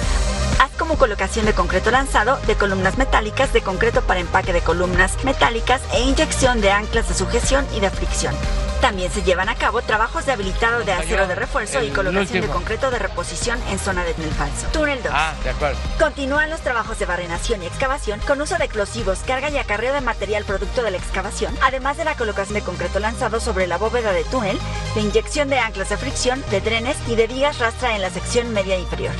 haz 0.58 0.70
como 0.78 0.96
colocación 0.96 1.46
de 1.46 1.52
concreto 1.52 1.90
lanzado, 1.90 2.38
de 2.46 2.56
columnas 2.56 2.98
metálicas, 2.98 3.52
de 3.52 3.62
concreto 3.62 4.02
para 4.02 4.20
empaque 4.20 4.52
de 4.52 4.60
columnas 4.60 5.22
metálicas 5.24 5.80
e 5.92 6.02
inyección 6.02 6.60
de 6.60 6.70
anclas 6.70 7.08
de 7.08 7.14
sujeción 7.14 7.66
y 7.74 7.80
de 7.80 7.90
fricción. 7.90 8.34
También 8.82 9.12
se 9.12 9.22
llevan 9.22 9.48
a 9.48 9.54
cabo 9.54 9.80
trabajos 9.80 10.26
de 10.26 10.32
habilitado 10.32 10.82
de 10.82 10.92
acero 10.92 11.28
de 11.28 11.36
refuerzo 11.36 11.80
y 11.84 11.90
colocación 11.90 12.42
de 12.42 12.48
concreto 12.48 12.90
de 12.90 12.98
reposición 12.98 13.60
en 13.70 13.78
zona 13.78 14.02
de 14.02 14.12
túnel 14.12 14.32
falso. 14.32 14.66
Túnel 14.72 15.00
2. 15.00 15.12
Ah, 15.14 15.34
de 15.44 15.50
acuerdo. 15.50 15.78
Continúan 16.00 16.50
los 16.50 16.62
trabajos 16.62 16.98
de 16.98 17.06
barrenación 17.06 17.62
y 17.62 17.66
excavación 17.66 18.18
con 18.26 18.40
uso 18.40 18.58
de 18.58 18.64
explosivos, 18.64 19.20
carga 19.20 19.50
y 19.50 19.58
acarreo 19.58 19.92
de 19.92 20.00
material 20.00 20.44
producto 20.44 20.82
de 20.82 20.90
la 20.90 20.96
excavación, 20.96 21.56
además 21.62 21.96
de 21.96 22.04
la 22.04 22.16
colocación 22.16 22.54
de 22.54 22.62
concreto 22.62 22.98
lanzado 22.98 23.38
sobre 23.38 23.68
la 23.68 23.78
bóveda 23.78 24.10
de 24.10 24.24
túnel, 24.24 24.58
de 24.96 25.00
inyección 25.00 25.48
de 25.48 25.60
anclas 25.60 25.90
de 25.90 25.96
fricción, 25.96 26.42
de 26.50 26.60
drenes 26.60 26.96
y 27.06 27.14
de 27.14 27.28
vigas 27.28 27.60
rastra 27.60 27.94
en 27.94 28.02
la 28.02 28.10
sección 28.10 28.52
media 28.52 28.76
inferior. 28.76 29.14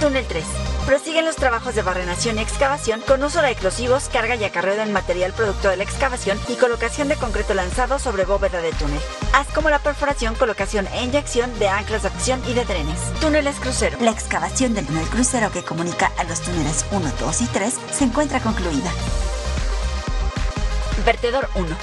Túnel 0.00 0.24
3. 0.26 0.44
Prosiguen 0.86 1.24
los 1.24 1.36
trabajos 1.36 1.74
de 1.74 1.82
barrenación 1.82 2.38
y 2.38 2.40
excavación 2.40 3.00
con 3.00 3.22
uso 3.22 3.42
de 3.42 3.50
explosivos, 3.50 4.08
carga 4.08 4.36
y 4.36 4.44
acarreo 4.44 4.76
del 4.76 4.90
material 4.90 5.32
producto 5.32 5.68
de 5.68 5.76
la 5.76 5.82
excavación 5.82 6.38
y 6.48 6.54
colocación 6.54 7.08
de 7.08 7.16
concreto 7.16 7.52
lanzado 7.52 7.98
sobre 7.98 8.24
bóveda 8.24 8.62
de 8.62 8.70
túnel. 8.72 9.00
Haz 9.32 9.48
como 9.48 9.70
la 9.70 9.80
perforación, 9.80 10.36
colocación 10.36 10.86
e 10.88 11.02
inyección 11.02 11.58
de 11.58 11.68
anclas 11.68 12.02
de 12.02 12.08
acción 12.08 12.40
y 12.46 12.54
de 12.54 12.64
drenes. 12.64 13.00
Túneles 13.20 13.56
crucero. 13.56 13.98
La 14.00 14.12
excavación 14.12 14.74
del 14.74 14.86
túnel 14.86 15.08
crucero 15.08 15.50
que 15.50 15.64
comunica 15.64 16.12
a 16.16 16.24
los 16.24 16.40
túneles 16.40 16.86
1, 16.92 17.12
2 17.18 17.40
y 17.40 17.46
3 17.46 17.74
se 17.90 18.04
encuentra 18.04 18.40
concluida. 18.40 18.92
Vertedor 21.04 21.48
1. 21.56 21.76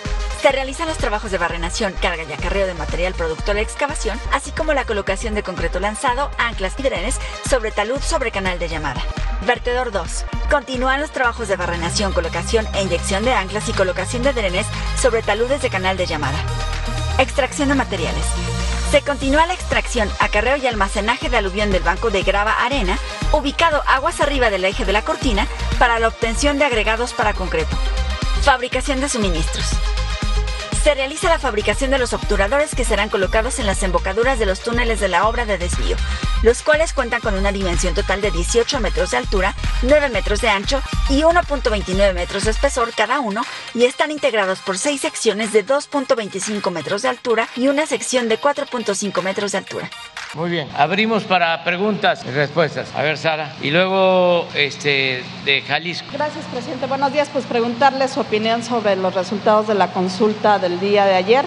Se 0.46 0.52
realizan 0.52 0.88
los 0.88 1.00
trabajos 1.00 1.32
de 1.32 1.40
barrenación, 1.40 1.92
carga 2.00 2.22
y 2.22 2.32
acarreo 2.32 2.68
de 2.68 2.76
material 2.76 3.16
producto 3.16 3.46
de 3.46 3.56
la 3.56 3.62
excavación, 3.62 4.20
así 4.32 4.52
como 4.52 4.76
la 4.76 4.86
colocación 4.86 5.34
de 5.34 5.42
concreto 5.42 5.80
lanzado, 5.80 6.30
anclas 6.38 6.76
y 6.78 6.84
drenes 6.84 7.20
sobre 7.50 7.72
talud 7.72 8.00
sobre 8.00 8.30
canal 8.30 8.60
de 8.60 8.68
llamada. 8.68 9.02
Vertedor 9.48 9.92
2. 9.92 10.26
Continúan 10.52 11.02
los 11.02 11.10
trabajos 11.10 11.48
de 11.48 11.56
barrenación, 11.56 12.14
colocación 12.14 12.68
e 12.76 12.84
inyección 12.84 13.26
de 13.26 13.34
anclas 13.34 13.68
y 13.70 13.74
colocación 13.74 14.22
de 14.22 14.34
drenes 14.34 14.68
sobre 15.02 15.24
taludes 15.24 15.64
de 15.64 15.72
canal 15.72 15.98
de 15.98 16.06
llamada. 16.06 16.38
Extracción 17.18 17.70
de 17.70 17.74
materiales. 17.74 18.26
Se 18.92 19.02
continúa 19.02 19.48
la 19.48 19.56
extracción, 19.56 20.08
acarreo 20.20 20.58
y 20.58 20.68
almacenaje 20.68 21.28
de 21.28 21.38
aluvión 21.38 21.72
del 21.72 21.82
banco 21.82 22.12
de 22.12 22.22
grava 22.22 22.64
arena, 22.64 23.00
ubicado 23.32 23.82
aguas 23.88 24.22
arriba 24.22 24.52
del 24.52 24.66
eje 24.66 24.86
de 24.86 24.94
la 24.94 25.02
cortina, 25.02 25.48
para 25.80 25.98
la 25.98 26.08
obtención 26.08 26.60
de 26.60 26.66
agregados 26.66 27.14
para 27.14 27.34
concreto. 27.34 27.76
Fabricación 28.44 29.02
de 29.02 29.10
suministros. 29.10 29.72
Se 30.86 30.94
realiza 30.94 31.30
la 31.30 31.40
fabricación 31.40 31.90
de 31.90 31.98
los 31.98 32.14
obturadores 32.14 32.76
que 32.76 32.86
serán 32.86 33.10
colocados 33.10 33.58
en 33.58 33.66
las 33.66 33.82
embocaduras 33.82 34.38
de 34.38 34.46
los 34.46 34.60
túneles 34.60 35.00
de 35.00 35.08
la 35.08 35.28
obra 35.28 35.44
de 35.44 35.58
desvío, 35.58 35.98
los 36.44 36.62
cuales 36.62 36.94
cuentan 36.94 37.22
con 37.22 37.34
una 37.34 37.52
dimensión 37.52 37.96
total 37.96 38.22
de 38.22 38.30
18 38.30 38.80
metros 38.82 39.10
de 39.10 39.18
altura, 39.18 39.56
9 39.82 40.10
metros 40.10 40.42
de 40.42 40.50
ancho 40.50 40.80
y 41.10 41.22
1.29 41.22 42.14
metros 42.14 42.44
de 42.44 42.52
espesor 42.52 42.94
cada 42.96 43.20
uno 43.20 43.42
y 43.74 43.86
están 43.86 44.12
integrados 44.12 44.60
por 44.60 44.78
seis 44.78 45.02
secciones 45.02 45.52
de 45.54 45.66
2.25 45.66 46.70
metros 46.70 47.02
de 47.02 47.10
altura 47.10 47.50
y 47.56 47.68
una 47.68 47.88
sección 47.88 48.30
de 48.30 48.40
4.5 48.40 49.24
metros 49.24 49.54
de 49.54 49.58
altura. 49.58 49.90
Muy 50.34 50.50
bien. 50.50 50.68
Abrimos 50.76 51.24
para 51.24 51.64
preguntas 51.64 52.26
y 52.26 52.32
respuestas. 52.32 52.90
A 52.96 53.04
ver, 53.04 53.18
Sara. 53.18 53.54
Y 53.62 53.72
luego 53.72 54.48
este, 54.54 55.24
de 55.46 55.62
Jalisco. 55.62 56.08
Gracias, 56.12 56.46
presidente. 56.46 56.88
Buenos 56.88 57.14
días. 57.14 57.30
Pues 57.32 57.46
preguntarle 57.46 58.08
su 58.08 58.20
opinión 58.20 58.64
sobre 58.64 58.96
los 58.96 59.14
resultados 59.14 59.68
de 59.68 59.76
la 59.76 59.92
consulta 59.92 60.60
del 60.60 60.80
día 60.80 61.06
de 61.06 61.16
ayer 61.16 61.46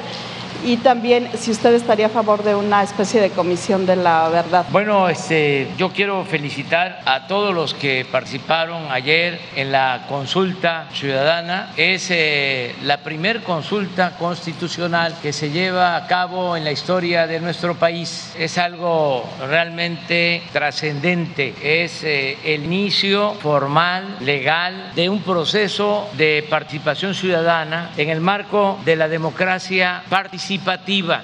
y 0.64 0.78
también 0.78 1.28
si 1.36 1.50
usted 1.50 1.74
estaría 1.74 2.06
a 2.06 2.10
favor 2.10 2.42
de 2.42 2.54
una 2.54 2.82
especie 2.82 3.20
de 3.20 3.30
comisión 3.30 3.86
de 3.86 3.96
la 3.96 4.28
verdad. 4.28 4.66
Bueno, 4.70 5.08
este, 5.08 5.68
yo 5.76 5.90
quiero 5.90 6.24
felicitar 6.24 7.00
a 7.04 7.26
todos 7.26 7.54
los 7.54 7.74
que 7.74 8.06
participaron 8.10 8.90
ayer 8.90 9.40
en 9.54 9.72
la 9.72 10.06
consulta 10.08 10.86
ciudadana. 10.92 11.70
Es 11.76 12.08
eh, 12.10 12.74
la 12.82 12.98
primer 12.98 13.42
consulta 13.42 14.16
constitucional 14.16 15.14
que 15.22 15.32
se 15.32 15.50
lleva 15.50 15.96
a 15.96 16.06
cabo 16.06 16.56
en 16.56 16.64
la 16.64 16.72
historia 16.72 17.26
de 17.26 17.40
nuestro 17.40 17.74
país. 17.74 18.34
Es 18.38 18.58
algo 18.58 19.28
realmente 19.46 20.42
trascendente. 20.52 21.54
Es 21.62 22.02
eh, 22.04 22.36
el 22.44 22.64
inicio 22.64 23.34
formal, 23.34 24.16
legal, 24.20 24.92
de 24.94 25.08
un 25.08 25.22
proceso 25.22 26.08
de 26.16 26.46
participación 26.48 27.14
ciudadana 27.14 27.90
en 27.96 28.10
el 28.10 28.20
marco 28.20 28.78
de 28.84 28.96
la 28.96 29.08
democracia 29.08 30.02
participativa. 30.08 30.47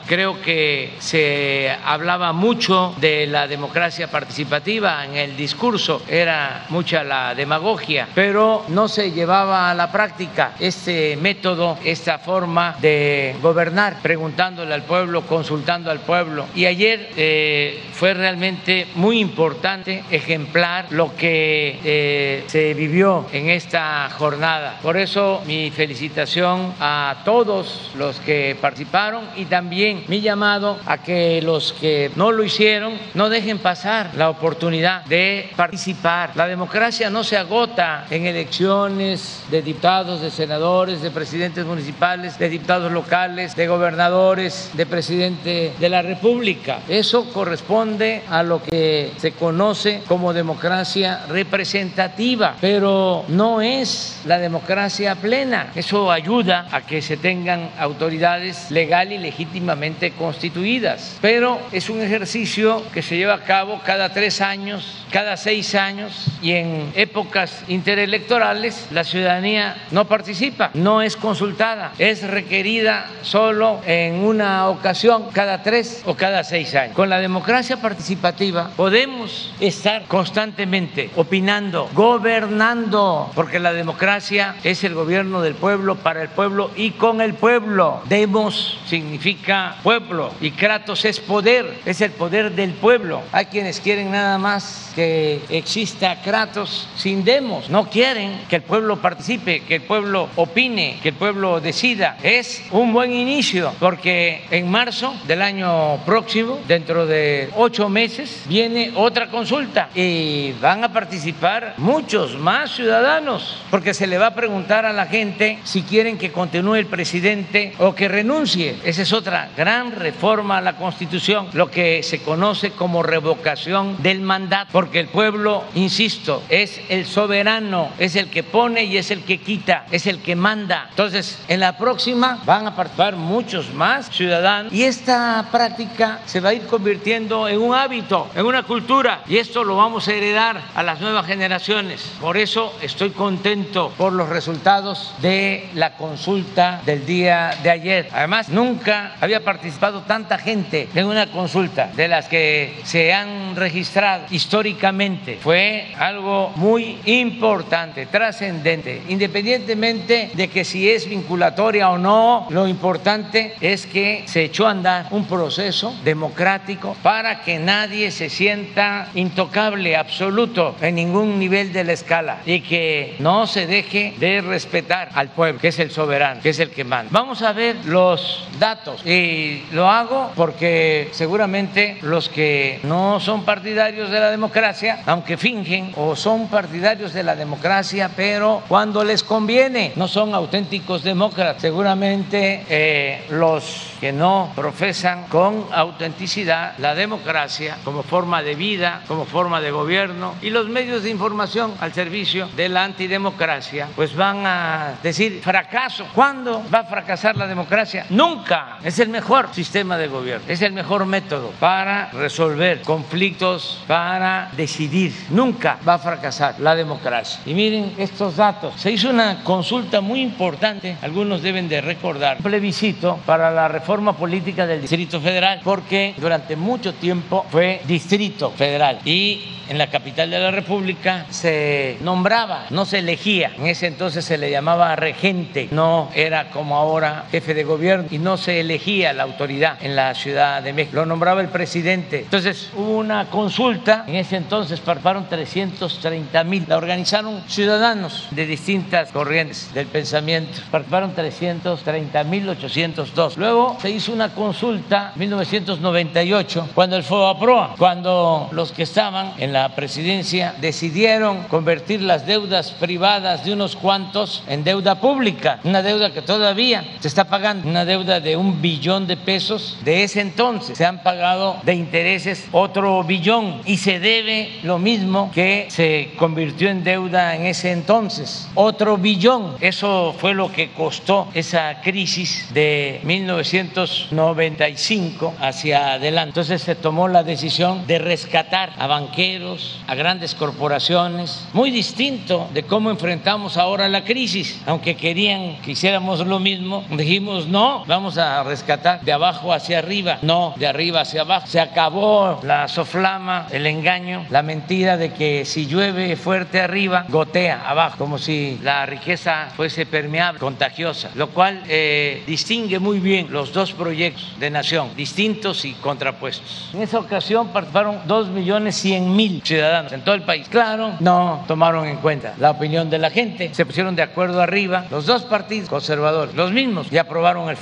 Creo 0.06 0.40
que 0.42 0.92
se 0.98 1.74
hablaba 1.84 2.32
mucho 2.32 2.94
de 2.98 3.26
la 3.26 3.48
democracia 3.48 4.10
participativa 4.10 5.04
en 5.04 5.16
el 5.16 5.36
discurso, 5.36 6.02
era 6.08 6.66
mucha 6.68 7.02
la 7.04 7.34
demagogia, 7.34 8.06
pero 8.14 8.64
no 8.68 8.86
se 8.86 9.12
llevaba 9.12 9.70
a 9.70 9.74
la 9.74 9.90
práctica 9.90 10.52
este 10.60 11.16
método, 11.16 11.78
esta 11.84 12.18
forma 12.18 12.76
de 12.80 13.34
gobernar, 13.40 13.96
preguntándole 14.02 14.74
al 14.74 14.82
pueblo, 14.82 15.22
consultando 15.22 15.90
al 15.90 16.00
pueblo. 16.00 16.46
Y 16.54 16.66
ayer 16.66 17.10
eh, 17.16 17.82
fue 17.92 18.12
realmente 18.12 18.88
muy 18.94 19.20
importante, 19.20 20.04
ejemplar, 20.10 20.86
lo 20.90 21.16
que 21.16 21.80
eh, 21.84 22.44
se 22.48 22.74
vivió 22.74 23.26
en 23.32 23.48
esta 23.48 24.10
jornada. 24.10 24.78
Por 24.82 24.96
eso 24.96 25.42
mi 25.46 25.70
felicitación 25.70 26.74
a 26.78 27.22
todos 27.24 27.90
los 27.96 28.18
que 28.20 28.56
participaron 28.60 29.13
y 29.36 29.44
también 29.46 30.04
mi 30.08 30.20
llamado 30.20 30.78
a 30.86 30.98
que 30.98 31.42
los 31.42 31.72
que 31.72 32.10
no 32.16 32.32
lo 32.32 32.44
hicieron 32.44 32.98
no 33.14 33.28
dejen 33.28 33.58
pasar 33.58 34.10
la 34.16 34.30
oportunidad 34.30 35.04
de 35.06 35.50
participar. 35.56 36.32
La 36.34 36.46
democracia 36.46 37.10
no 37.10 37.24
se 37.24 37.36
agota 37.36 38.06
en 38.10 38.26
elecciones 38.26 39.42
de 39.50 39.62
diputados, 39.62 40.20
de 40.20 40.30
senadores, 40.30 41.02
de 41.02 41.10
presidentes 41.10 41.64
municipales, 41.64 42.38
de 42.38 42.48
diputados 42.48 42.90
locales, 42.92 43.56
de 43.56 43.66
gobernadores, 43.66 44.70
de 44.74 44.86
presidente 44.86 45.72
de 45.78 45.88
la 45.88 46.02
República. 46.02 46.80
Eso 46.88 47.32
corresponde 47.32 48.22
a 48.30 48.42
lo 48.42 48.62
que 48.62 49.12
se 49.16 49.32
conoce 49.32 50.02
como 50.06 50.32
democracia 50.32 51.26
representativa, 51.28 52.56
pero 52.60 53.24
no 53.28 53.60
es 53.60 54.22
la 54.24 54.38
democracia 54.38 55.14
plena. 55.16 55.68
Eso 55.74 56.10
ayuda 56.10 56.66
a 56.70 56.82
que 56.82 57.02
se 57.02 57.16
tengan 57.16 57.70
autoridades 57.78 58.70
legal 59.04 59.12
y 59.12 59.18
legítimamente 59.18 60.12
constituidas, 60.12 61.18
pero 61.20 61.60
es 61.72 61.90
un 61.90 62.02
ejercicio 62.02 62.82
que 62.92 63.02
se 63.02 63.16
lleva 63.16 63.34
a 63.34 63.44
cabo 63.44 63.80
cada 63.84 64.10
tres 64.10 64.40
años, 64.40 65.04
cada 65.10 65.36
seis 65.36 65.74
años 65.74 66.26
y 66.42 66.52
en 66.52 66.92
épocas 66.94 67.64
interelectorales 67.68 68.88
la 68.90 69.04
ciudadanía 69.04 69.76
no 69.90 70.06
participa, 70.06 70.70
no 70.74 71.02
es 71.02 71.16
consultada, 71.16 71.92
es 71.98 72.22
requerida 72.22 73.06
solo 73.22 73.80
en 73.86 74.16
una 74.16 74.68
ocasión 74.68 75.30
cada 75.32 75.62
tres 75.62 76.02
o 76.04 76.14
cada 76.14 76.44
seis 76.44 76.74
años. 76.74 76.94
Con 76.94 77.10
la 77.10 77.20
democracia 77.20 77.76
participativa 77.76 78.70
podemos 78.76 79.52
estar 79.60 80.04
constantemente 80.04 81.10
opinando, 81.16 81.88
gobernando, 81.94 83.30
porque 83.34 83.58
la 83.58 83.72
democracia 83.72 84.56
es 84.64 84.84
el 84.84 84.94
gobierno 84.94 85.42
del 85.42 85.54
pueblo, 85.54 85.96
para 85.96 86.22
el 86.22 86.28
pueblo 86.28 86.70
y 86.76 86.92
con 86.92 87.20
el 87.20 87.34
pueblo. 87.34 88.02
Demos 88.08 88.78
significa 88.94 89.76
pueblo 89.82 90.32
y 90.40 90.52
Kratos 90.52 91.04
es 91.04 91.18
poder, 91.18 91.80
es 91.84 92.00
el 92.00 92.12
poder 92.12 92.52
del 92.52 92.74
pueblo. 92.74 93.22
Hay 93.32 93.46
quienes 93.46 93.80
quieren 93.80 94.12
nada 94.12 94.38
más 94.38 94.92
que 94.94 95.40
exista 95.48 96.22
Kratos 96.22 96.88
sin 96.96 97.24
demos, 97.24 97.68
no 97.70 97.90
quieren 97.90 98.42
que 98.48 98.56
el 98.56 98.62
pueblo 98.62 99.00
participe, 99.00 99.64
que 99.64 99.76
el 99.76 99.82
pueblo 99.82 100.28
opine, 100.36 101.00
que 101.02 101.08
el 101.08 101.16
pueblo 101.16 101.60
decida. 101.60 102.18
Es 102.22 102.62
un 102.70 102.92
buen 102.92 103.12
inicio 103.12 103.72
porque 103.80 104.44
en 104.52 104.70
marzo 104.70 105.12
del 105.26 105.42
año 105.42 105.96
próximo, 106.04 106.60
dentro 106.68 107.04
de 107.04 107.50
ocho 107.56 107.88
meses, 107.88 108.44
viene 108.46 108.92
otra 108.94 109.28
consulta 109.28 109.88
y 109.92 110.52
van 110.60 110.84
a 110.84 110.92
participar 110.92 111.74
muchos 111.78 112.38
más 112.38 112.70
ciudadanos 112.70 113.58
porque 113.72 113.92
se 113.92 114.06
le 114.06 114.18
va 114.18 114.28
a 114.28 114.34
preguntar 114.36 114.86
a 114.86 114.92
la 114.92 115.06
gente 115.06 115.58
si 115.64 115.82
quieren 115.82 116.16
que 116.16 116.30
continúe 116.30 116.76
el 116.76 116.86
presidente 116.86 117.72
o 117.78 117.92
que 117.92 118.06
renuncie. 118.06 118.76
Esa 118.84 119.00
es 119.00 119.14
otra 119.14 119.48
gran 119.56 119.92
reforma 119.92 120.58
a 120.58 120.60
la 120.60 120.76
Constitución, 120.76 121.48
lo 121.54 121.70
que 121.70 122.02
se 122.02 122.20
conoce 122.20 122.72
como 122.72 123.02
revocación 123.02 124.02
del 124.02 124.20
mandato, 124.20 124.68
porque 124.72 125.00
el 125.00 125.08
pueblo, 125.08 125.64
insisto, 125.74 126.42
es 126.50 126.82
el 126.90 127.06
soberano, 127.06 127.88
es 127.98 128.14
el 128.14 128.28
que 128.28 128.42
pone 128.42 128.84
y 128.84 128.98
es 128.98 129.10
el 129.10 129.22
que 129.22 129.38
quita, 129.38 129.86
es 129.90 130.06
el 130.06 130.20
que 130.20 130.36
manda. 130.36 130.88
Entonces, 130.90 131.38
en 131.48 131.60
la 131.60 131.78
próxima 131.78 132.42
van 132.44 132.66
a 132.66 132.76
participar 132.76 133.16
muchos 133.16 133.72
más 133.72 134.10
ciudadanos 134.10 134.70
y 134.70 134.82
esta 134.82 135.48
práctica 135.50 136.20
se 136.26 136.40
va 136.40 136.50
a 136.50 136.54
ir 136.54 136.66
convirtiendo 136.66 137.48
en 137.48 137.62
un 137.62 137.74
hábito, 137.74 138.28
en 138.34 138.44
una 138.44 138.64
cultura 138.64 139.22
y 139.26 139.38
esto 139.38 139.64
lo 139.64 139.76
vamos 139.76 140.08
a 140.08 140.12
heredar 140.12 140.60
a 140.74 140.82
las 140.82 141.00
nuevas 141.00 141.24
generaciones. 141.24 142.12
Por 142.20 142.36
eso 142.36 142.74
estoy 142.82 143.12
contento 143.12 143.94
por 143.96 144.12
los 144.12 144.28
resultados 144.28 145.14
de 145.22 145.70
la 145.72 145.96
consulta 145.96 146.82
del 146.84 147.06
día 147.06 147.58
de 147.62 147.70
ayer. 147.70 148.08
Además, 148.12 148.50
nunca 148.50 148.73
había 149.20 149.42
participado 149.44 150.02
tanta 150.02 150.38
gente 150.38 150.88
en 150.94 151.06
una 151.06 151.26
consulta 151.26 151.90
de 151.94 152.08
las 152.08 152.28
que 152.28 152.80
se 152.84 153.12
han 153.12 153.56
registrado 153.56 154.24
históricamente. 154.30 155.38
Fue 155.42 155.92
algo 155.98 156.52
muy 156.56 156.98
importante, 157.04 158.06
trascendente, 158.06 159.02
independientemente 159.08 160.30
de 160.34 160.48
que 160.48 160.64
si 160.64 160.90
es 160.90 161.08
vinculatoria 161.08 161.90
o 161.90 161.98
no, 161.98 162.46
lo 162.50 162.66
importante 162.66 163.54
es 163.60 163.86
que 163.86 164.24
se 164.26 164.44
echó 164.44 164.66
a 164.66 164.70
andar 164.70 165.06
un 165.10 165.26
proceso 165.26 165.94
democrático 166.04 166.96
para 167.02 167.42
que 167.42 167.58
nadie 167.58 168.10
se 168.10 168.28
sienta 168.28 169.08
intocable, 169.14 169.96
absoluto, 169.96 170.76
en 170.80 170.96
ningún 170.96 171.38
nivel 171.38 171.72
de 171.72 171.84
la 171.84 171.92
escala 171.92 172.38
y 172.44 172.60
que 172.60 173.16
no 173.18 173.46
se 173.46 173.66
deje 173.66 174.14
de 174.18 174.40
respetar 174.40 175.10
al 175.14 175.28
pueblo, 175.28 175.60
que 175.60 175.68
es 175.68 175.78
el 175.78 175.90
soberano, 175.90 176.40
que 176.42 176.50
es 176.50 176.58
el 176.58 176.70
que 176.70 176.84
manda. 176.84 177.10
Vamos 177.12 177.42
a 177.42 177.52
ver 177.52 177.76
los 177.84 178.48
datos 178.58 178.63
y 179.04 179.62
lo 179.72 179.90
hago 179.90 180.32
porque 180.34 181.10
seguramente 181.12 181.98
los 182.00 182.30
que 182.30 182.80
no 182.84 183.20
son 183.20 183.44
partidarios 183.44 184.10
de 184.10 184.20
la 184.20 184.30
democracia, 184.30 185.02
aunque 185.04 185.36
fingen 185.36 185.92
o 185.96 186.16
son 186.16 186.48
partidarios 186.48 187.12
de 187.12 187.22
la 187.22 187.36
democracia, 187.36 188.10
pero 188.16 188.62
cuando 188.66 189.04
les 189.04 189.22
conviene 189.22 189.92
no 189.96 190.08
son 190.08 190.34
auténticos 190.34 191.02
demócratas. 191.02 191.60
Seguramente 191.60 192.64
eh, 192.68 193.26
los 193.30 193.92
que 194.00 194.12
no 194.12 194.50
profesan 194.54 195.26
con 195.28 195.66
autenticidad 195.70 196.72
la 196.78 196.94
democracia 196.94 197.76
como 197.84 198.02
forma 198.02 198.42
de 198.42 198.54
vida, 198.54 199.02
como 199.06 199.26
forma 199.26 199.60
de 199.60 199.72
gobierno 199.72 200.34
y 200.40 200.48
los 200.48 200.68
medios 200.68 201.02
de 201.02 201.10
información 201.10 201.74
al 201.80 201.92
servicio 201.92 202.48
de 202.56 202.70
la 202.70 202.84
antidemocracia, 202.84 203.88
pues 203.94 204.16
van 204.16 204.46
a 204.46 204.94
decir 205.02 205.42
fracaso. 205.42 206.06
¿Cuándo 206.14 206.62
va 206.72 206.80
a 206.80 206.84
fracasar 206.84 207.36
la 207.36 207.46
democracia? 207.46 208.06
Nunca. 208.08 208.43
Es 208.82 208.98
el 208.98 209.08
mejor 209.08 209.48
sistema 209.52 209.96
de 209.96 210.08
gobierno, 210.08 210.44
es 210.48 210.60
el 210.62 210.72
mejor 210.72 211.06
método 211.06 211.50
para 211.58 212.10
resolver 212.10 212.82
conflictos, 212.82 213.82
para 213.86 214.50
decidir. 214.56 215.14
Nunca 215.30 215.78
va 215.86 215.94
a 215.94 215.98
fracasar 215.98 216.60
la 216.60 216.74
democracia. 216.74 217.40
Y 217.46 217.54
miren 217.54 217.94
estos 217.98 218.36
datos. 218.36 218.74
Se 218.76 218.90
hizo 218.90 219.10
una 219.10 219.42
consulta 219.42 220.00
muy 220.00 220.20
importante, 220.20 220.96
algunos 221.02 221.42
deben 221.42 221.68
de 221.68 221.80
recordar, 221.80 222.38
plebiscito 222.38 223.18
para 223.24 223.50
la 223.50 223.68
reforma 223.68 224.14
política 224.14 224.66
del 224.66 224.80
Distrito 224.80 225.20
Federal, 225.20 225.60
porque 225.64 226.14
durante 226.18 226.56
mucho 226.56 226.94
tiempo 226.94 227.46
fue 227.50 227.80
Distrito 227.86 228.50
Federal 228.50 229.00
y 229.04 229.54
en 229.68 229.78
la 229.78 229.88
capital 229.88 230.30
de 230.30 230.38
la 230.38 230.50
República 230.50 231.26
se 231.30 231.96
nombraba, 232.02 232.66
no 232.70 232.84
se 232.84 232.98
elegía. 232.98 233.52
En 233.56 233.66
ese 233.66 233.86
entonces 233.86 234.24
se 234.24 234.38
le 234.38 234.50
llamaba 234.50 234.94
regente, 234.96 235.68
no 235.70 236.10
era 236.14 236.50
como 236.50 236.76
ahora 236.76 237.24
jefe 237.30 237.54
de 237.54 237.64
gobierno 237.64 238.06
y 238.10 238.18
no 238.18 238.33
se 238.36 238.60
elegía 238.60 239.12
la 239.12 239.24
autoridad 239.24 239.76
en 239.80 239.96
la 239.96 240.14
Ciudad 240.14 240.62
de 240.62 240.72
México, 240.72 240.96
lo 240.96 241.06
nombraba 241.06 241.40
el 241.40 241.48
presidente. 241.48 242.20
Entonces 242.20 242.70
hubo 242.74 242.98
una 242.98 243.30
consulta, 243.30 244.04
en 244.06 244.16
ese 244.16 244.36
entonces 244.36 244.80
participaron 244.80 245.28
330 245.28 246.44
mil, 246.44 246.64
la 246.68 246.76
organizaron 246.76 247.42
ciudadanos 247.48 248.28
de 248.30 248.46
distintas 248.46 249.10
corrientes 249.10 249.72
del 249.74 249.86
pensamiento, 249.86 250.60
participaron 250.70 251.14
330 251.14 252.24
mil 252.24 252.48
802. 252.48 253.36
Luego 253.36 253.78
se 253.80 253.90
hizo 253.90 254.12
una 254.12 254.30
consulta 254.30 255.12
en 255.14 255.20
1998, 255.20 256.68
cuando 256.74 256.96
el 256.96 257.02
FOBAPROA, 257.02 257.74
cuando 257.76 258.48
los 258.52 258.72
que 258.72 258.84
estaban 258.84 259.32
en 259.38 259.52
la 259.52 259.74
presidencia 259.74 260.54
decidieron 260.60 261.44
convertir 261.44 262.00
las 262.00 262.26
deudas 262.26 262.70
privadas 262.72 263.44
de 263.44 263.52
unos 263.52 263.76
cuantos 263.76 264.42
en 264.48 264.64
deuda 264.64 265.00
pública, 265.00 265.60
una 265.64 265.82
deuda 265.82 266.12
que 266.12 266.22
todavía 266.22 266.84
se 267.00 267.08
está 267.08 267.24
pagando, 267.24 267.68
una 267.68 267.84
deuda 267.84 268.20
de 268.24 268.36
un 268.36 268.60
billón 268.60 269.06
de 269.06 269.16
pesos 269.16 269.78
de 269.84 270.02
ese 270.02 270.20
entonces. 270.20 270.76
Se 270.76 270.84
han 270.84 271.02
pagado 271.02 271.58
de 271.62 271.74
intereses 271.74 272.48
otro 272.50 273.04
billón 273.04 273.60
y 273.64 273.76
se 273.76 274.00
debe 274.00 274.50
lo 274.62 274.78
mismo 274.78 275.30
que 275.32 275.66
se 275.68 276.10
convirtió 276.16 276.70
en 276.70 276.82
deuda 276.82 277.36
en 277.36 277.46
ese 277.46 277.72
entonces, 277.72 278.48
otro 278.54 278.96
billón. 278.96 279.56
Eso 279.60 280.14
fue 280.18 280.34
lo 280.34 280.50
que 280.50 280.70
costó 280.70 281.28
esa 281.34 281.80
crisis 281.82 282.48
de 282.52 283.00
1995 283.04 285.34
hacia 285.40 285.94
adelante. 285.94 286.30
Entonces 286.30 286.62
se 286.62 286.74
tomó 286.74 287.08
la 287.08 287.22
decisión 287.22 287.86
de 287.86 287.98
rescatar 287.98 288.72
a 288.78 288.86
banqueros, 288.86 289.80
a 289.86 289.94
grandes 289.94 290.34
corporaciones, 290.34 291.46
muy 291.52 291.70
distinto 291.70 292.48
de 292.52 292.62
cómo 292.62 292.90
enfrentamos 292.90 293.56
ahora 293.56 293.88
la 293.88 294.04
crisis. 294.04 294.60
Aunque 294.66 294.96
querían 294.96 295.56
que 295.62 295.72
hiciéramos 295.72 296.26
lo 296.26 296.40
mismo, 296.40 296.84
dijimos 296.90 297.46
no, 297.46 297.84
vamos 297.86 298.13
a 298.18 298.42
rescatar 298.42 299.00
de 299.00 299.12
abajo 299.12 299.52
hacia 299.52 299.78
arriba, 299.78 300.18
no 300.22 300.54
de 300.56 300.66
arriba 300.66 301.00
hacia 301.00 301.22
abajo. 301.22 301.46
Se 301.46 301.60
acabó 301.60 302.40
la 302.42 302.68
soflama, 302.68 303.46
el 303.50 303.66
engaño, 303.66 304.26
la 304.30 304.42
mentira 304.42 304.96
de 304.96 305.12
que 305.12 305.44
si 305.44 305.66
llueve 305.66 306.16
fuerte 306.16 306.60
arriba, 306.60 307.06
gotea 307.08 307.68
abajo, 307.68 307.98
como 307.98 308.18
si 308.18 308.58
la 308.62 308.86
riqueza 308.86 309.48
fuese 309.56 309.86
permeable, 309.86 310.40
contagiosa, 310.40 311.10
lo 311.14 311.30
cual 311.30 311.62
eh, 311.68 312.22
distingue 312.26 312.78
muy 312.78 313.00
bien 313.00 313.28
los 313.30 313.52
dos 313.52 313.72
proyectos 313.72 314.38
de 314.38 314.50
nación, 314.50 314.90
distintos 314.96 315.64
y 315.64 315.72
contrapuestos. 315.74 316.70
En 316.72 316.82
esa 316.82 316.98
ocasión 316.98 317.48
participaron 317.48 318.00
2 318.06 318.28
millones 318.28 318.76
100 318.76 319.14
mil 319.14 319.42
ciudadanos 319.44 319.92
en 319.92 320.02
todo 320.02 320.14
el 320.14 320.22
país. 320.22 320.48
Claro, 320.48 320.94
no 321.00 321.44
tomaron 321.46 321.86
en 321.86 321.96
cuenta 321.96 322.34
la 322.38 322.50
opinión 322.50 322.90
de 322.90 322.98
la 322.98 323.10
gente. 323.10 323.54
Se 323.54 323.66
pusieron 323.66 323.96
de 323.96 324.02
acuerdo 324.02 324.40
arriba 324.40 324.86
los 324.90 325.06
dos 325.06 325.22
partidos 325.22 325.68
conservadores, 325.68 326.34
los 326.34 326.52
mismos, 326.52 326.88
y 326.90 326.98
aprobaron 326.98 327.48
el 327.48 327.56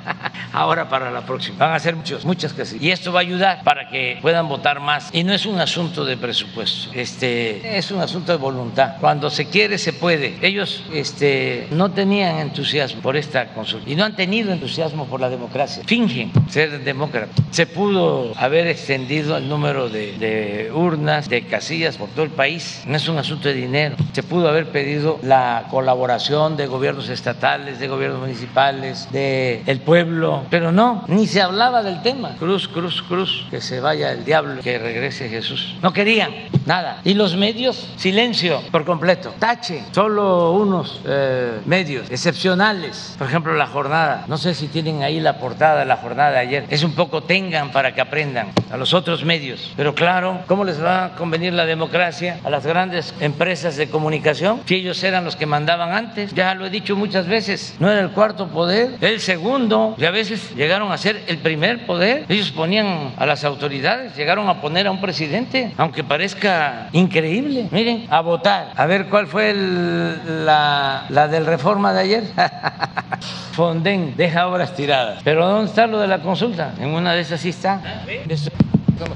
Ahora 0.52 0.88
para 0.88 1.10
la 1.10 1.22
próxima. 1.22 1.58
Van 1.58 1.72
a 1.74 1.78
ser 1.78 1.96
muchos, 1.96 2.24
muchas 2.24 2.52
casillas. 2.52 2.82
Y 2.82 2.90
esto 2.90 3.12
va 3.12 3.20
a 3.20 3.22
ayudar 3.22 3.62
para 3.64 3.88
que 3.88 4.18
puedan 4.20 4.48
votar 4.48 4.80
más. 4.80 5.08
Y 5.12 5.24
no 5.24 5.32
es 5.32 5.46
un 5.46 5.60
asunto 5.60 6.04
de 6.04 6.16
presupuesto. 6.16 6.90
Este, 6.92 7.78
es 7.78 7.90
un 7.90 8.00
asunto 8.00 8.32
de 8.32 8.38
voluntad. 8.38 8.96
Cuando 9.00 9.30
se 9.30 9.48
quiere, 9.48 9.78
se 9.78 9.92
puede. 9.92 10.36
Ellos 10.42 10.84
este, 10.92 11.68
no 11.70 11.90
tenían 11.90 12.38
entusiasmo 12.38 13.00
por 13.00 13.16
esta 13.30 13.46
consulta 13.54 13.88
y 13.88 13.94
no 13.94 14.04
han 14.04 14.16
tenido 14.16 14.52
entusiasmo 14.52 15.06
por 15.06 15.20
la 15.20 15.30
democracia. 15.30 15.84
Fingen 15.86 16.32
ser 16.48 16.82
demócratas. 16.82 17.36
Se 17.50 17.66
pudo 17.66 18.32
haber 18.36 18.66
extendido 18.66 19.36
el 19.36 19.48
número 19.48 19.88
de, 19.88 20.18
de 20.18 20.72
urnas, 20.72 21.28
de 21.28 21.42
casillas 21.42 21.96
por 21.96 22.08
todo 22.08 22.24
el 22.24 22.30
país. 22.30 22.82
No 22.86 22.96
es 22.96 23.08
un 23.08 23.18
asunto 23.18 23.48
de 23.48 23.54
dinero. 23.54 23.96
Se 24.12 24.22
pudo 24.22 24.48
haber 24.48 24.66
pedido 24.70 25.18
la 25.22 25.66
colaboración 25.70 26.56
de 26.56 26.66
gobiernos 26.66 27.08
estatales, 27.08 27.78
de 27.78 27.86
gobiernos 27.86 28.20
municipales, 28.20 29.08
de 29.12 29.62
el 29.66 29.80
pueblo, 29.80 30.44
pero 30.50 30.72
no, 30.72 31.04
ni 31.06 31.26
se 31.26 31.40
hablaba 31.40 31.82
del 31.82 32.02
tema. 32.02 32.34
Cruz, 32.38 32.66
cruz, 32.66 33.02
cruz, 33.02 33.46
que 33.50 33.60
se 33.60 33.80
vaya 33.80 34.12
el 34.12 34.24
diablo, 34.24 34.60
que 34.62 34.78
regrese 34.78 35.28
Jesús. 35.28 35.76
No 35.82 35.92
querían 35.92 36.32
nada. 36.66 37.00
Y 37.04 37.14
los 37.14 37.36
medios, 37.36 37.88
silencio 37.96 38.60
por 38.72 38.84
completo. 38.84 39.34
Tache, 39.38 39.84
solo 39.92 40.52
unos 40.52 41.00
eh, 41.06 41.60
medios 41.66 42.10
excepcionales. 42.10 43.16
Por 43.20 43.28
ejemplo, 43.28 43.52
la 43.54 43.66
jornada. 43.66 44.24
No 44.28 44.38
sé 44.38 44.54
si 44.54 44.66
tienen 44.68 45.02
ahí 45.02 45.20
la 45.20 45.36
portada 45.36 45.80
de 45.80 45.84
la 45.84 45.98
jornada 45.98 46.30
de 46.30 46.38
ayer. 46.38 46.64
Es 46.70 46.82
un 46.82 46.94
poco 46.94 47.22
tengan 47.22 47.70
para 47.70 47.92
que 47.92 48.00
aprendan 48.00 48.46
a 48.72 48.78
los 48.78 48.94
otros 48.94 49.26
medios. 49.26 49.74
Pero 49.76 49.94
claro, 49.94 50.40
¿cómo 50.46 50.64
les 50.64 50.82
va 50.82 51.04
a 51.04 51.10
convenir 51.16 51.52
la 51.52 51.66
democracia 51.66 52.40
a 52.42 52.48
las 52.48 52.64
grandes 52.64 53.14
empresas 53.20 53.76
de 53.76 53.90
comunicación 53.90 54.62
si 54.64 54.76
ellos 54.76 55.04
eran 55.04 55.26
los 55.26 55.36
que 55.36 55.44
mandaban 55.44 55.92
antes? 55.92 56.32
Ya 56.32 56.54
lo 56.54 56.64
he 56.64 56.70
dicho 56.70 56.96
muchas 56.96 57.26
veces. 57.26 57.76
No 57.78 57.90
era 57.90 58.00
el 58.00 58.08
cuarto 58.12 58.48
poder, 58.48 58.96
el 59.02 59.20
segundo. 59.20 59.94
Y 59.98 60.06
a 60.06 60.10
veces 60.10 60.54
llegaron 60.56 60.90
a 60.90 60.96
ser 60.96 61.22
el 61.26 61.36
primer 61.36 61.84
poder. 61.84 62.24
Ellos 62.26 62.50
ponían 62.50 63.12
a 63.18 63.26
las 63.26 63.44
autoridades, 63.44 64.16
llegaron 64.16 64.48
a 64.48 64.62
poner 64.62 64.86
a 64.86 64.90
un 64.92 65.00
presidente, 65.02 65.74
aunque 65.76 66.02
parezca 66.02 66.88
increíble. 66.92 67.68
Miren, 67.70 68.06
a 68.08 68.22
votar. 68.22 68.72
A 68.74 68.86
ver 68.86 69.10
cuál 69.10 69.26
fue 69.26 69.52
la, 69.52 71.04
la 71.10 71.28
del 71.28 71.44
reforma 71.44 71.92
de 71.92 72.00
ayer. 72.00 72.24
Fonden 73.52 74.14
deja 74.16 74.46
obras 74.46 74.74
tiradas. 74.74 75.20
Pero 75.24 75.46
¿dónde 75.46 75.70
está 75.70 75.86
lo 75.86 75.98
de 75.98 76.06
la 76.06 76.20
consulta? 76.20 76.74
En 76.78 76.90
una 76.90 77.12
de 77.12 77.20
esas 77.20 77.40
sí 77.40 77.50
está. 77.50 78.04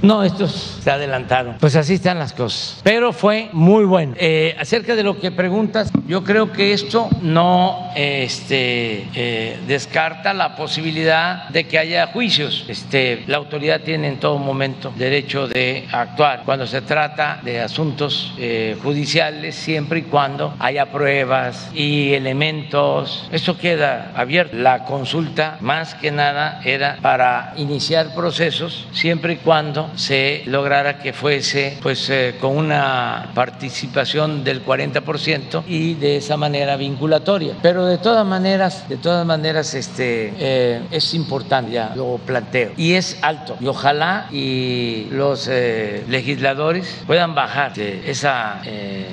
No, 0.02 0.22
estos 0.22 0.78
se 0.82 0.90
adelantaron. 0.90 1.56
Pues 1.60 1.76
así 1.76 1.94
están 1.94 2.18
las 2.18 2.32
cosas. 2.32 2.80
Pero 2.82 3.12
fue 3.12 3.48
muy 3.52 3.84
bueno. 3.84 4.14
Eh, 4.18 4.54
acerca 4.58 4.94
de 4.94 5.02
lo 5.02 5.18
que 5.18 5.30
preguntas, 5.30 5.90
yo 6.06 6.22
creo 6.24 6.52
que 6.52 6.72
esto 6.72 7.08
no 7.22 7.90
este, 7.96 9.08
eh, 9.14 9.58
descarta 9.66 10.34
la 10.34 10.56
posibilidad 10.56 11.48
de 11.48 11.64
que 11.64 11.78
haya 11.78 12.08
juicios. 12.08 12.64
Este, 12.68 13.24
la 13.26 13.38
autoridad 13.38 13.80
tiene 13.80 14.08
en 14.08 14.20
todo 14.20 14.38
momento 14.38 14.92
derecho 14.96 15.48
de 15.48 15.86
actuar 15.90 16.42
cuando 16.44 16.66
se 16.66 16.82
trata 16.82 17.40
de 17.42 17.60
asuntos 17.60 18.34
eh, 18.38 18.76
judiciales, 18.82 19.54
siempre 19.54 20.00
y 20.00 20.02
cuando 20.02 20.54
haya 20.58 20.90
pruebas 20.90 21.70
y 21.74 22.12
elementos. 22.14 23.28
Eso 23.32 23.58
queda 23.58 24.12
abierto. 24.14 24.56
La 24.56 24.84
consulta, 24.84 25.58
más 25.60 25.94
que 25.94 26.10
nada, 26.10 26.60
era 26.64 26.98
para 27.00 27.54
iniciar 27.56 28.14
procesos, 28.14 28.86
siempre 28.92 29.34
y 29.34 29.36
cuando 29.36 29.73
se 29.96 30.42
lograra 30.46 30.98
que 30.98 31.12
fuese 31.12 31.78
pues 31.82 32.08
eh, 32.10 32.36
con 32.40 32.56
una 32.56 33.30
participación 33.34 34.44
del 34.44 34.64
40% 34.64 35.62
y 35.66 35.94
de 35.94 36.16
esa 36.16 36.36
manera 36.36 36.76
vinculatoria. 36.76 37.56
Pero 37.62 37.86
de 37.86 37.98
todas 37.98 38.26
maneras, 38.26 38.88
de 38.88 38.96
todas 38.96 39.26
maneras 39.26 39.74
este, 39.74 40.32
eh, 40.38 40.82
es 40.90 41.14
importante, 41.14 41.72
ya 41.72 41.92
lo 41.94 42.18
planteo, 42.18 42.72
y 42.76 42.94
es 42.94 43.18
alto. 43.22 43.56
Y 43.60 43.66
ojalá 43.66 44.28
y 44.30 45.06
los 45.10 45.48
eh, 45.50 46.04
legisladores 46.08 47.02
puedan 47.06 47.34
bajar 47.34 47.78
esa 47.78 48.60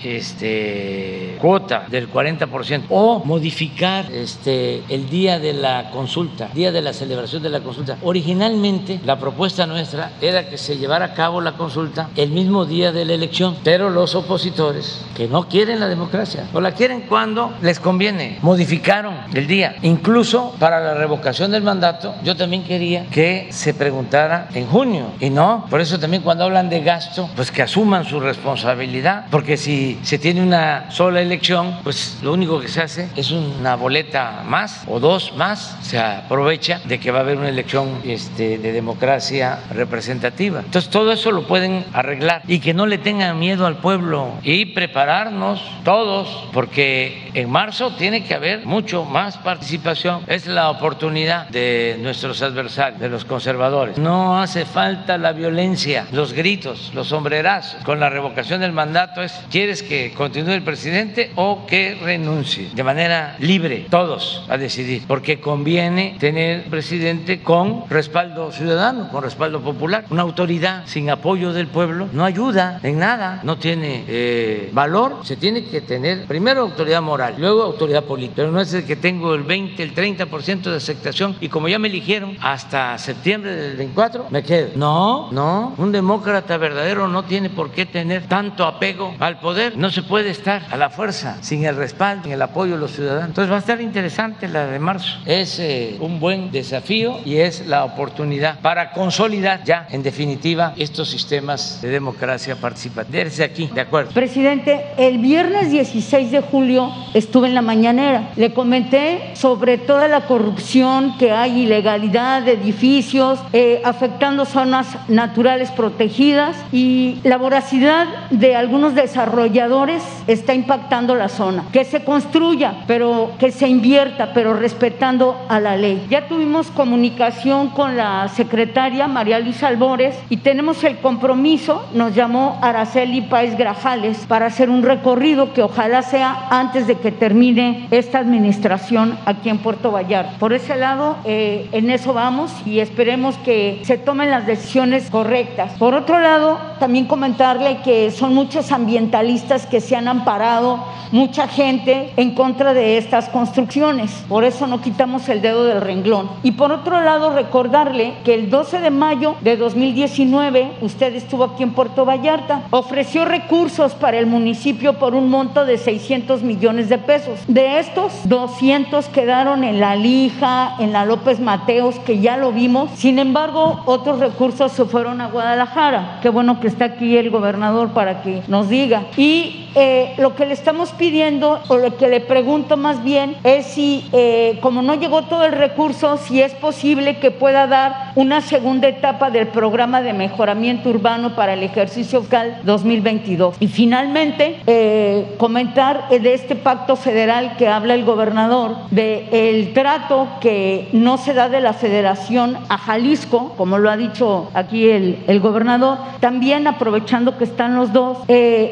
este, 0.04 1.38
cuota 1.40 1.86
del 1.90 2.12
40% 2.12 2.86
o 2.90 3.24
modificar 3.24 4.12
este, 4.12 4.84
el 4.90 5.10
día 5.10 5.40
de 5.40 5.54
la 5.54 5.90
consulta, 5.92 6.50
día 6.54 6.72
de 6.72 6.82
la 6.82 6.94
celebración 6.94 7.44
de 7.44 7.50
la 7.50 7.62
consulta. 7.62 7.98
Originalmente 8.04 9.00
la 9.06 9.20
propuesta 9.20 9.66
nuestra 9.66 10.12
era 10.22 10.50
que 10.52 10.58
se 10.58 10.78
llevara 10.78 11.06
a 11.06 11.14
cabo 11.14 11.40
la 11.40 11.54
consulta 11.54 12.10
el 12.18 12.32
mismo 12.32 12.66
día 12.66 12.92
de 12.92 13.06
la 13.06 13.14
elección, 13.14 13.56
pero 13.64 13.90
los 13.90 14.16
opositores 14.16 15.06
que 15.16 15.30
no 15.30 15.48
quieren 15.48 15.80
la 15.80 15.88
democracia 15.88 16.46
o 16.52 16.60
la 16.60 16.74
quieren 16.74 17.06
cuando 17.08 17.54
les 17.62 17.80
conviene, 17.80 18.38
modificaron 18.42 19.16
el 19.34 19.48
día. 19.48 19.78
Incluso 19.82 20.54
para 20.60 20.82
la 20.82 20.94
revocación 20.94 21.52
del 21.52 21.64
mandato, 21.64 22.16
yo 22.26 22.36
también 22.36 22.66
quería 22.66 23.06
que 23.06 23.48
se 23.52 23.74
preguntara 23.74 24.50
en 24.54 24.68
junio. 24.68 25.14
Y 25.22 25.30
no, 25.30 25.68
por 25.70 25.80
eso 25.80 25.98
también 25.98 26.22
cuando 26.22 26.44
hablan 26.44 26.70
de 26.70 26.82
gasto, 26.82 27.30
pues 27.34 27.50
que 27.50 27.62
asuman 27.62 28.04
su 28.04 28.20
responsabilidad, 28.20 29.28
porque 29.32 29.56
si 29.56 30.00
se 30.04 30.20
tiene 30.20 30.44
una 30.44 30.92
sola 30.92 31.22
elección, 31.22 31.80
pues 31.82 32.18
lo 32.24 32.34
único 32.34 32.60
que 32.60 32.68
se 32.68 32.82
hace 32.82 33.10
es 33.16 33.32
una 33.32 33.78
boleta 33.78 34.44
más 34.46 34.84
o 34.90 35.00
dos 35.00 35.32
más, 35.38 35.78
se 35.82 35.98
aprovecha 35.98 36.82
de 36.84 37.00
que 37.00 37.12
va 37.12 37.20
a 37.20 37.22
haber 37.22 37.38
una 37.38 37.48
elección 37.48 38.02
este, 38.04 38.58
de 38.58 38.74
democracia 38.74 39.60
representativa 39.72 40.41
entonces 40.48 40.90
todo 40.90 41.12
eso 41.12 41.32
lo 41.32 41.44
pueden 41.44 41.86
arreglar 41.94 42.42
y 42.48 42.60
que 42.60 42.74
no 42.74 42.88
le 42.88 42.98
tengan 42.98 43.38
miedo 43.38 43.68
al 43.68 43.78
pueblo 43.78 44.34
y 44.44 44.66
prepararnos 44.68 45.62
todos, 45.84 46.48
porque 46.52 47.30
en 47.34 47.50
marzo 47.50 47.92
tiene 47.92 48.24
que 48.24 48.34
haber 48.34 48.66
mucho 48.66 49.06
más 49.06 49.38
participación. 49.38 50.24
Es 50.28 50.48
la 50.48 50.70
oportunidad 50.70 51.48
de 51.50 51.98
nuestros 52.02 52.42
adversarios, 52.42 53.00
de 53.00 53.10
los 53.10 53.26
conservadores. 53.26 53.98
No 53.98 54.40
hace 54.40 54.66
falta 54.66 55.18
la 55.18 55.32
violencia, 55.32 56.08
los 56.12 56.34
gritos, 56.34 56.92
los 56.96 57.08
sombrerazos. 57.08 57.84
Con 57.84 58.00
la 58.00 58.10
revocación 58.10 58.62
del 58.62 58.72
mandato 58.72 59.22
es, 59.22 59.34
¿quieres 59.52 59.84
que 59.84 60.14
continúe 60.14 60.54
el 60.54 60.64
presidente 60.64 61.32
o 61.36 61.66
que 61.68 62.00
renuncie? 62.02 62.70
De 62.74 62.84
manera 62.84 63.36
libre, 63.40 63.86
todos 63.90 64.44
a 64.50 64.58
decidir, 64.58 65.04
porque 65.08 65.40
conviene 65.40 66.16
tener 66.20 66.64
presidente 66.66 67.42
con 67.42 67.88
respaldo 67.90 68.52
ciudadano, 68.52 69.10
con 69.10 69.24
respaldo 69.24 69.62
popular. 69.62 70.06
Una 70.10 70.21
autoridad 70.22 70.84
sin 70.86 71.10
apoyo 71.10 71.54
del 71.54 71.68
pueblo 71.68 72.10
no 72.14 72.26
ayuda 72.26 72.80
en 72.84 73.00
nada, 73.00 73.42
no 73.44 73.58
tiene 73.58 74.06
eh, 74.08 74.70
valor. 74.74 75.20
Se 75.24 75.36
tiene 75.36 75.66
que 75.66 75.82
tener 75.82 76.26
primero 76.26 76.62
autoridad 76.62 77.02
moral, 77.02 77.36
luego 77.38 77.64
autoridad 77.64 78.04
política. 78.04 78.34
Pero 78.38 78.52
no 78.52 78.62
es 78.62 78.74
el 78.74 78.86
que 78.86 78.96
tengo 78.96 79.34
el 79.36 79.44
20, 79.44 79.82
el 79.82 79.94
30% 79.94 80.62
de 80.64 80.78
aceptación 80.78 81.36
y 81.40 81.50
como 81.50 81.68
ya 81.68 81.80
me 81.80 81.88
eligieron 81.88 82.38
hasta 82.42 82.98
septiembre 82.98 83.56
del 83.56 83.78
24, 83.78 84.28
me 84.30 84.44
quedo. 84.44 84.70
No, 84.76 85.32
no, 85.32 85.74
un 85.78 85.92
demócrata 85.92 86.58
verdadero 86.58 87.08
no 87.08 87.24
tiene 87.24 87.50
por 87.50 87.72
qué 87.72 87.86
tener 87.86 88.28
tanto 88.28 88.66
apego 88.66 89.14
al 89.20 89.40
poder. 89.40 89.78
No 89.78 89.90
se 89.90 90.04
puede 90.04 90.30
estar 90.30 90.64
a 90.72 90.78
la 90.78 90.90
fuerza 90.90 91.38
sin 91.42 91.66
el 91.66 91.76
respaldo, 91.76 92.24
sin 92.24 92.34
el 92.34 92.42
apoyo 92.42 92.74
de 92.74 92.80
los 92.80 92.92
ciudadanos. 92.92 93.30
Entonces 93.30 93.52
va 93.52 93.58
a 93.58 93.60
estar 93.60 93.82
interesante 93.82 94.48
la 94.48 94.68
de 94.68 94.80
marzo. 94.80 95.20
Es 95.26 95.60
eh, 95.60 95.98
un 96.00 96.20
buen 96.20 96.52
desafío 96.52 97.20
y 97.26 97.38
es 97.38 97.68
la 97.68 97.84
oportunidad 97.84 98.60
para 98.62 98.92
consolidar 98.92 99.64
ya 99.64 99.88
en 99.90 100.04
definitiva 100.12 100.74
estos 100.78 101.10
sistemas 101.10 101.82
de 101.82 101.88
democracia 101.88 102.58
participativa. 102.58 103.24
Desde 103.24 103.46
aquí, 103.46 103.70
de 103.74 103.80
acuerdo. 103.80 104.12
Presidente, 104.12 104.82
el 104.98 105.20
viernes 105.20 105.72
16 105.72 106.32
de 106.32 106.42
julio 106.42 106.92
estuve 107.14 107.48
en 107.48 107.56
la 107.56 107.62
mañanera. 107.62 108.32
Le 108.36 108.54
comenté 108.54 109.32
sobre 109.36 109.78
toda 109.78 110.10
la 110.10 110.28
corrupción 110.28 111.18
que 111.18 111.32
hay, 111.32 111.62
ilegalidad 111.62 112.42
de 112.42 112.54
edificios, 112.54 113.40
eh, 113.54 113.82
afectando 113.86 114.44
zonas 114.44 114.88
naturales 115.08 115.72
protegidas 115.72 116.58
y 116.74 117.20
la 117.24 117.38
voracidad 117.38 118.06
de 118.32 118.58
algunos 118.58 118.96
desarrolladores 118.96 120.04
está 120.28 120.54
impactando 120.54 121.16
la 121.16 121.30
zona. 121.30 121.64
Que 121.72 121.86
se 121.86 122.04
construya, 122.04 122.84
pero 122.86 123.32
que 123.40 123.52
se 123.52 123.70
invierta, 123.70 124.34
pero 124.34 124.54
respetando 124.56 125.38
a 125.48 125.62
la 125.62 125.78
ley. 125.78 126.06
Ya 126.10 126.28
tuvimos 126.28 126.68
comunicación 126.68 127.70
con 127.70 127.96
la 127.96 128.28
secretaria 128.28 129.08
María 129.08 129.40
Luisa 129.40 129.70
Albores 129.70 130.01
y 130.30 130.38
tenemos 130.38 130.84
el 130.84 130.98
compromiso, 130.98 131.86
nos 131.94 132.16
llamó 132.16 132.60
Araceli 132.62 133.22
Páez 133.22 133.58
Grajales 133.58 134.26
para 134.28 134.48
hacer 134.48 134.70
un 134.70 134.84
recorrido 134.84 135.54
que 135.54 135.62
ojalá 135.62 136.02
sea 136.02 136.48
antes 136.50 136.88
de 136.88 136.96
que 136.96 137.12
termine 137.12 137.88
esta 137.92 138.20
administración 138.20 139.18
aquí 139.26 139.50
en 139.50 139.60
Puerto 139.60 139.92
Vallarta. 139.92 140.38
Por 140.40 140.54
ese 140.54 140.76
lado, 140.76 141.18
eh, 141.26 141.70
en 141.72 141.90
eso 141.90 142.14
vamos 142.14 142.52
y 142.66 142.80
esperemos 142.80 143.38
que 143.40 143.82
se 143.84 143.98
tomen 143.98 144.32
las 144.32 144.48
decisiones 144.48 145.10
correctas. 145.10 145.74
Por 145.78 145.94
otro 145.94 146.20
lado, 146.20 146.58
también 146.80 147.06
comentarle 147.06 147.80
que 147.84 148.12
son 148.12 148.34
muchos 148.34 148.72
ambientalistas 148.72 149.66
que 149.66 149.82
se 149.82 149.96
han 149.96 150.08
amparado, 150.08 150.84
mucha 151.12 151.48
gente 151.48 152.12
en 152.18 152.34
contra 152.34 152.74
de 152.74 152.98
estas 152.98 153.30
construcciones. 153.30 154.12
Por 154.28 154.44
eso 154.44 154.68
no 154.68 154.82
quitamos 154.82 155.28
el 155.30 155.42
dedo 155.42 155.66
del 155.66 155.82
renglón. 155.82 156.30
Y 156.44 156.52
por 156.52 156.72
otro 156.72 157.02
lado, 157.02 157.34
recordarle 157.34 158.14
que 158.24 158.34
el 158.34 158.50
12 158.50 158.80
de 158.80 158.92
mayo 158.92 159.36
de 159.42 159.58
2019, 159.92 160.72
usted 160.82 161.16
estuvo 161.16 161.44
aquí 161.44 161.64
en 161.64 161.74
Puerto 161.74 162.06
Vallarta, 162.06 162.64
ofreció 162.72 163.26
recursos 163.26 163.94
para 163.94 164.18
el 164.18 164.26
municipio 164.26 164.94
por 164.94 165.16
un 165.16 165.30
monto 165.30 165.66
de 165.66 165.78
600 165.78 166.44
millones 166.44 166.90
de 166.90 166.98
pesos. 166.98 167.40
De 167.48 167.80
estos, 167.80 168.28
200 168.28 169.08
quedaron 169.10 169.64
en 169.64 169.80
la 169.80 169.96
Lija, 169.96 170.76
en 170.80 170.94
la 170.94 171.06
López 171.06 171.40
Mateos, 171.40 172.00
que 172.00 172.20
ya 172.20 172.38
lo 172.38 172.52
vimos. 172.52 172.92
Sin 172.96 173.20
embargo, 173.20 173.82
otros 173.86 174.20
recursos 174.20 174.72
se 174.72 174.86
fueron 174.86 175.20
a 175.22 175.28
Guadalajara. 175.28 176.20
Qué 176.22 176.30
bueno 176.30 176.60
que 176.60 176.68
está 176.68 176.86
aquí 176.86 177.18
el 177.18 177.30
gobernador 177.30 177.90
para 177.90 178.22
que 178.22 178.42
nos 178.48 178.70
diga. 178.70 179.04
Y 179.18 179.70
eh, 179.76 180.14
lo 180.18 180.36
que 180.36 180.46
le 180.46 180.54
estamos 180.54 180.92
pidiendo, 180.92 181.62
o 181.68 181.78
lo 181.78 181.98
que 181.98 182.08
le 182.08 182.22
pregunto 182.22 182.78
más 182.78 183.04
bien, 183.04 183.36
es 183.44 183.66
si, 183.68 184.10
eh, 184.14 184.58
como 184.62 184.82
no 184.82 184.96
llegó 184.96 185.24
todo 185.24 185.46
el 185.46 185.54
recurso, 185.54 186.18
si 186.18 186.42
es 186.42 186.54
posible 186.54 187.18
que 187.20 187.32
pueda 187.32 187.68
dar 187.68 188.12
una 188.16 188.42
segunda 188.42 188.88
etapa 188.88 189.32
del 189.32 189.48
programa 189.48 189.81
de 189.82 190.14
mejoramiento 190.14 190.92
urbano 190.92 191.36
para 191.36 191.54
el 191.54 191.64
ejercicio 191.64 192.22
fiscal 192.22 192.60
2022. 192.66 193.56
Y 193.60 193.68
finalmente, 193.68 194.62
eh, 194.68 195.34
comentar 195.40 196.08
de 196.10 196.36
este 196.36 196.56
pacto 196.56 196.96
federal 196.96 197.58
que 197.58 197.68
habla 197.68 197.96
el 197.96 198.06
gobernador, 198.06 198.76
de 198.92 199.28
el 199.32 199.74
trato 199.74 200.28
que 200.40 200.88
no 200.94 201.18
se 201.18 201.34
da 201.34 201.50
de 201.50 201.62
la 201.62 201.74
federación 201.74 202.60
a 202.70 202.78
Jalisco, 202.78 203.54
como 203.58 203.80
lo 203.80 203.90
ha 203.90 203.98
dicho 203.98 204.52
aquí 204.54 204.88
el, 204.88 205.40
gobernador, 205.40 205.98
también 206.20 206.68
aprovechando 206.68 207.40
que 207.40 207.46
están 207.46 207.76
los 207.76 207.92
dos, 207.92 208.20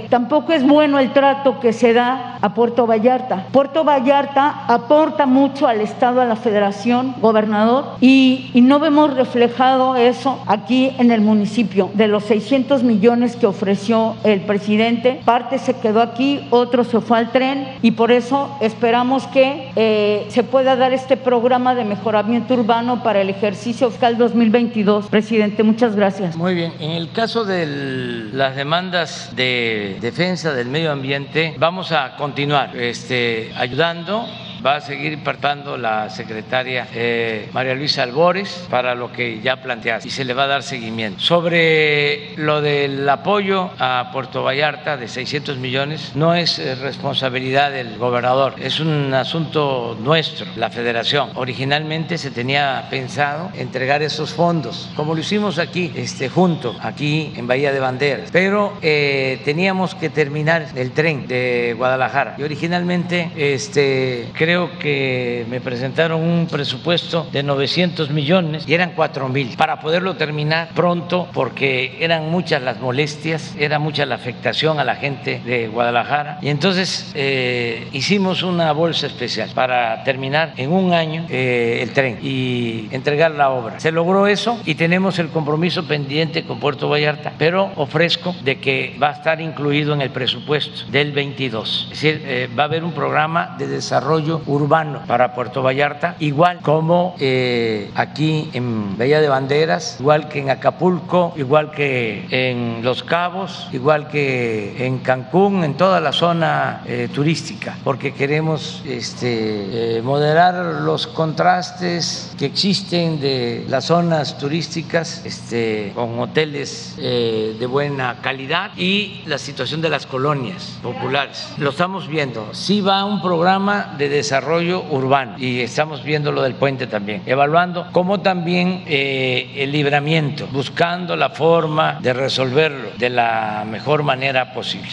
tampoco 0.10 0.53
es 0.53 0.66
bueno 0.66 0.99
el 0.99 1.12
trato 1.12 1.60
que 1.60 1.74
se 1.74 1.93
da 1.93 2.38
a 2.39 2.53
Puerto 2.53 2.86
Vallarta. 2.86 3.47
Puerto 3.51 3.84
Vallarta 3.84 4.66
aporta 4.68 5.26
mucho 5.26 5.68
al 5.68 5.82
Estado, 5.82 6.22
a 6.22 6.26
la 6.26 6.36
Federación, 6.36 7.16
gobernador, 7.20 7.95
y, 7.99 8.51
y 8.53 8.62
no 8.62 8.80
vemos 8.80 9.16
reflejado 9.16 9.95
eso 9.95 10.39
aquí 10.45 10.95
en 11.00 11.12
el 11.12 11.22
municipio. 11.22 11.89
De 11.95 12.08
los 12.08 12.26
600 12.26 12.84
millones 12.84 13.36
que 13.36 13.47
ofreció 13.47 14.16
el 14.24 14.41
presidente, 14.41 15.22
parte 15.26 15.58
se 15.58 15.74
quedó 15.80 16.02
aquí, 16.02 16.45
otro 16.52 16.84
se 16.84 17.02
fue 17.02 17.18
al 17.18 17.32
tren, 17.32 17.68
y 17.82 17.91
por 17.91 18.12
eso 18.12 18.56
esperamos 18.62 19.26
que 19.28 19.72
eh, 19.76 20.28
se 20.30 20.43
pueda 20.43 20.76
dar 20.76 20.93
este 20.93 21.18
programa 21.18 21.74
de 21.74 21.86
mejoramiento 21.86 22.54
urbano 22.54 23.02
para 23.02 23.22
el 23.22 23.30
ejercicio 23.30 23.89
fiscal 23.89 24.18
2022. 24.18 25.08
Presidente, 25.08 25.64
muchas 25.64 25.95
gracias. 25.95 26.36
Muy 26.36 26.54
bien, 26.54 26.74
en 26.80 26.91
el 26.91 27.12
caso 27.12 27.45
de 27.45 28.30
las 28.34 28.56
demandas 28.56 29.32
de 29.36 29.97
defensa 30.02 30.54
del 30.54 30.68
medio 30.68 30.91
ambiente, 30.91 31.56
vamos 31.58 31.91
a 31.91 32.16
continuar 32.18 32.76
este, 32.76 33.52
ayudando 33.56 34.26
va 34.66 34.78
a 34.78 34.82
seguir 34.82 35.24
partando 35.24 35.78
la 35.78 36.10
secretaria 36.10 36.88
eh, 36.93 37.49
María 37.53 37.76
Luisa 37.76 38.03
Albores 38.03 38.68
para 38.70 38.95
lo 38.95 39.12
que 39.12 39.39
ya 39.41 39.57
planteaste 39.57 40.07
y 40.07 40.12
se 40.12 40.26
le 40.26 40.34
va 40.34 40.43
a 40.43 40.47
dar 40.47 40.64
seguimiento. 40.64 41.20
Sobre 41.20 42.36
lo 42.38 42.62
del 42.62 43.07
apoyo 43.07 43.72
a 43.80 44.10
Puerto 44.12 44.43
Vallarta 44.43 44.97
de 44.97 45.07
600 45.07 45.57
millones, 45.57 46.12
no 46.16 46.36
es 46.36 46.60
eh, 46.60 46.76
responsabilidad 46.76 47.72
del 47.72 47.97
gobernador, 47.97 48.55
es 48.60 48.80
un 48.80 49.14
asunto 49.14 49.97
nuestro, 50.01 50.45
la 50.55 50.70
federación. 50.70 51.32
Originalmente 51.36 52.18
se 52.18 52.32
tenía 52.32 52.88
pensado 52.89 53.51
entregar 53.55 54.01
esos 54.01 54.34
fondos, 54.34 54.89
como 54.95 55.14
lo 55.14 55.22
hicimos 55.22 55.60
aquí, 55.60 55.91
este, 55.95 56.30
junto, 56.30 56.76
aquí 56.82 57.34
en 57.36 57.47
Bahía 57.47 57.72
de 57.72 57.80
Banderas, 57.80 58.30
pero 58.32 58.74
eh, 58.82 59.41
teníamos 59.45 59.95
que 59.95 60.10
terminar 60.10 60.68
el 60.76 60.91
tren 60.91 61.28
de 61.28 61.76
Guadalajara 61.78 62.36
y 62.38 62.43
originalmente 62.43 63.32
este, 63.36 64.30
creo 64.50 64.80
que 64.80 65.45
me 65.47 65.62
presentaron 65.62 66.24
un 66.24 66.47
presupuesto 66.47 67.28
de 67.32 67.43
900 67.43 68.10
millones 68.10 68.64
y 68.68 68.74
eran 68.74 68.93
4 68.95 69.30
mil 69.30 69.56
para 69.56 69.80
poderlo 69.80 70.16
terminar 70.16 70.70
pronto 70.74 71.28
porque 71.34 71.97
eran 72.00 72.32
muchas 72.32 72.64
las 72.64 72.80
molestias, 72.80 73.56
era 73.60 73.78
mucha 73.78 74.08
la 74.08 74.16
afectación 74.16 74.80
a 74.80 74.84
la 74.84 74.95
gente 74.95 75.39
de 75.45 75.68
Guadalajara 75.68 76.39
y 76.41 76.50
entonces 76.50 77.12
eh, 77.14 77.89
hicimos 77.93 78.41
una 78.41 78.72
bolsa 78.72 79.06
especial 79.06 79.52
para 79.54 80.04
terminar 80.04 80.54
en 80.58 80.72
un 80.72 80.93
año 80.93 81.28
eh, 81.30 81.82
el 81.84 81.91
tren 81.91 82.18
y 82.24 82.88
entregar 82.89 83.30
la 83.30 83.52
obra. 83.52 83.80
Se 83.80 83.91
logró 83.91 84.26
eso 84.26 84.60
y 84.66 84.74
tenemos 84.74 85.20
el 85.20 85.30
compromiso 85.30 85.88
pendiente 85.88 86.43
con 86.43 86.60
Puerto 86.60 86.89
Vallarta, 86.89 87.34
pero 87.38 87.72
ofrezco 87.76 88.36
de 88.43 88.58
que 88.58 88.97
va 89.00 89.10
a 89.10 89.14
estar 89.14 89.41
incluido 89.41 89.93
en 89.93 90.02
el 90.02 90.10
presupuesto 90.10 90.89
del 90.89 91.12
22. 91.12 91.82
Es 91.84 91.89
decir, 91.89 92.24
eh, 92.26 92.50
va 92.58 92.64
a 92.64 92.66
haber 92.66 92.84
un 92.84 92.93
programa 92.93 93.56
de 93.60 93.68
desarrollo 93.68 94.39
urbano 94.48 95.02
para 95.08 95.34
Puerto 95.34 95.64
Vallarta, 95.64 96.16
igual 96.20 96.60
como 96.62 97.16
eh, 97.20 97.92
aquí 97.96 98.50
en 98.54 98.98
Bahía 98.98 99.22
de 99.22 99.30
Banderas, 99.30 99.98
igual 100.00 100.30
que 100.30 100.40
en 100.40 100.50
Acapulco, 100.50 101.34
igual 101.38 101.72
que 101.72 102.26
en 102.30 102.84
Los 102.84 103.04
Cabos, 103.04 103.68
igual 103.72 104.08
que 104.08 104.86
en 104.86 105.00
Cancún, 105.00 105.64
en 105.64 105.76
toda 105.76 106.00
la 106.00 106.12
zona 106.12 106.82
eh, 106.86 107.10
turística, 107.14 107.78
porque 107.84 108.14
queremos 108.14 108.84
este, 108.86 109.98
eh, 109.98 110.02
moderar 110.02 110.82
los 110.82 111.08
contrastes 111.08 112.34
que 112.38 112.46
existen 112.46 113.20
de 113.20 113.66
las 113.68 113.86
zonas 113.86 114.38
turísticas 114.38 115.26
este, 115.26 115.92
con 115.96 116.20
hoteles 116.20 116.96
de 116.98 117.66
buena 117.66 118.18
calidad 118.22 118.72
y 118.78 119.22
la 119.26 119.38
situación 119.38 119.82
de 119.82 119.90
las 119.90 120.06
colonias 120.06 120.80
populares. 120.82 121.50
Lo 121.58 121.70
estamos 121.70 122.08
viendo. 122.08 122.54
Sí 122.54 122.82
va 122.82 123.06
un 123.06 123.22
programa 123.22 123.96
de 123.98 124.10
desarrollo 124.10 124.28
urbano 124.32 125.36
y 125.39 125.61
estamos 125.61 126.03
viendo 126.03 126.32
lo 126.32 126.43
del 126.43 126.53
puente 126.53 126.88
también, 126.88 127.23
evaluando 127.25 127.88
como 127.91 128.19
también 128.19 128.84
eh, 128.88 129.53
el 129.57 129.71
libramiento, 129.71 130.47
buscando 130.51 131.15
la 131.15 131.30
forma 131.30 131.99
de 132.01 132.13
resolverlo 132.13 132.89
de 132.97 133.09
la 133.09 133.65
mejor 133.69 134.03
manera 134.03 134.53
posible. 134.53 134.89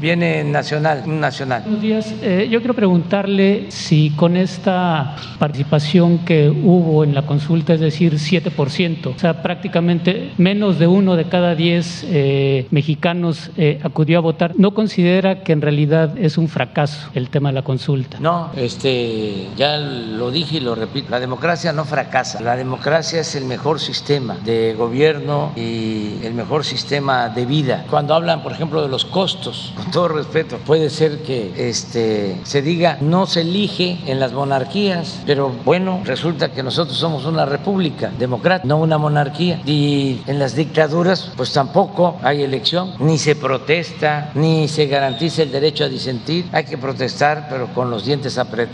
Viene 0.00 0.44
nacional, 0.44 1.02
nacional. 1.06 1.62
Buenos 1.62 1.82
días. 1.82 2.14
Eh, 2.22 2.48
yo 2.50 2.60
quiero 2.60 2.74
preguntarle 2.74 3.66
si 3.70 4.10
con 4.10 4.36
esta 4.36 5.16
participación 5.38 6.18
que 6.18 6.48
hubo 6.48 7.02
en 7.02 7.14
la 7.14 7.22
consulta, 7.22 7.74
es 7.74 7.80
decir, 7.80 8.14
7%, 8.14 9.14
o 9.16 9.18
sea, 9.18 9.42
prácticamente 9.42 10.32
menos 10.38 10.78
de 10.78 10.86
uno 10.86 11.16
de 11.16 11.24
cada 11.24 11.54
diez 11.54 12.04
eh, 12.08 12.66
mexicanos 12.70 13.50
acudió 13.82 14.18
a 14.18 14.20
votar, 14.20 14.52
¿no 14.56 14.74
considera 14.74 15.42
que 15.42 15.52
en 15.52 15.60
realidad 15.60 16.16
es 16.18 16.38
un 16.38 16.48
fracaso 16.48 17.10
el 17.14 17.30
tema 17.30 17.48
de 17.48 17.54
la 17.54 17.62
consulta? 17.62 18.18
No, 18.20 18.50
este 18.76 19.48
ya 19.56 19.78
lo 19.78 20.30
dije 20.30 20.58
y 20.58 20.60
lo 20.60 20.74
repito, 20.74 21.10
la 21.10 21.18
democracia 21.18 21.72
no 21.72 21.84
fracasa, 21.86 22.40
la 22.40 22.56
democracia 22.56 23.20
es 23.20 23.34
el 23.34 23.46
mejor 23.46 23.80
sistema 23.80 24.36
de 24.44 24.74
gobierno 24.74 25.52
y 25.56 26.18
el 26.22 26.34
mejor 26.34 26.64
sistema 26.64 27.30
de 27.30 27.46
vida. 27.46 27.86
Cuando 27.88 28.14
hablan, 28.14 28.42
por 28.42 28.52
ejemplo, 28.52 28.82
de 28.82 28.88
los 28.88 29.06
costos, 29.06 29.72
con 29.76 29.90
todo 29.90 30.08
respeto, 30.08 30.58
puede 30.58 30.90
ser 30.90 31.22
que 31.22 31.68
este, 31.68 32.38
se 32.44 32.60
diga 32.60 32.98
no 33.00 33.26
se 33.26 33.40
elige 33.40 33.98
en 34.06 34.20
las 34.20 34.32
monarquías, 34.32 35.22
pero 35.24 35.50
bueno, 35.64 36.02
resulta 36.04 36.52
que 36.52 36.62
nosotros 36.62 36.98
somos 36.98 37.24
una 37.24 37.46
república 37.46 38.12
democrática, 38.18 38.68
no 38.68 38.78
una 38.78 38.98
monarquía. 38.98 39.62
Y 39.64 40.20
en 40.26 40.38
las 40.38 40.54
dictaduras, 40.54 41.32
pues 41.36 41.52
tampoco 41.52 42.18
hay 42.22 42.42
elección, 42.42 42.92
ni 42.98 43.16
se 43.16 43.36
protesta, 43.36 44.32
ni 44.34 44.68
se 44.68 44.86
garantiza 44.86 45.42
el 45.42 45.52
derecho 45.52 45.84
a 45.84 45.88
disentir. 45.88 46.46
Hay 46.52 46.64
que 46.64 46.76
protestar, 46.76 47.46
pero 47.48 47.68
con 47.72 47.90
los 47.90 48.04
dientes 48.04 48.36
apretados 48.36 48.65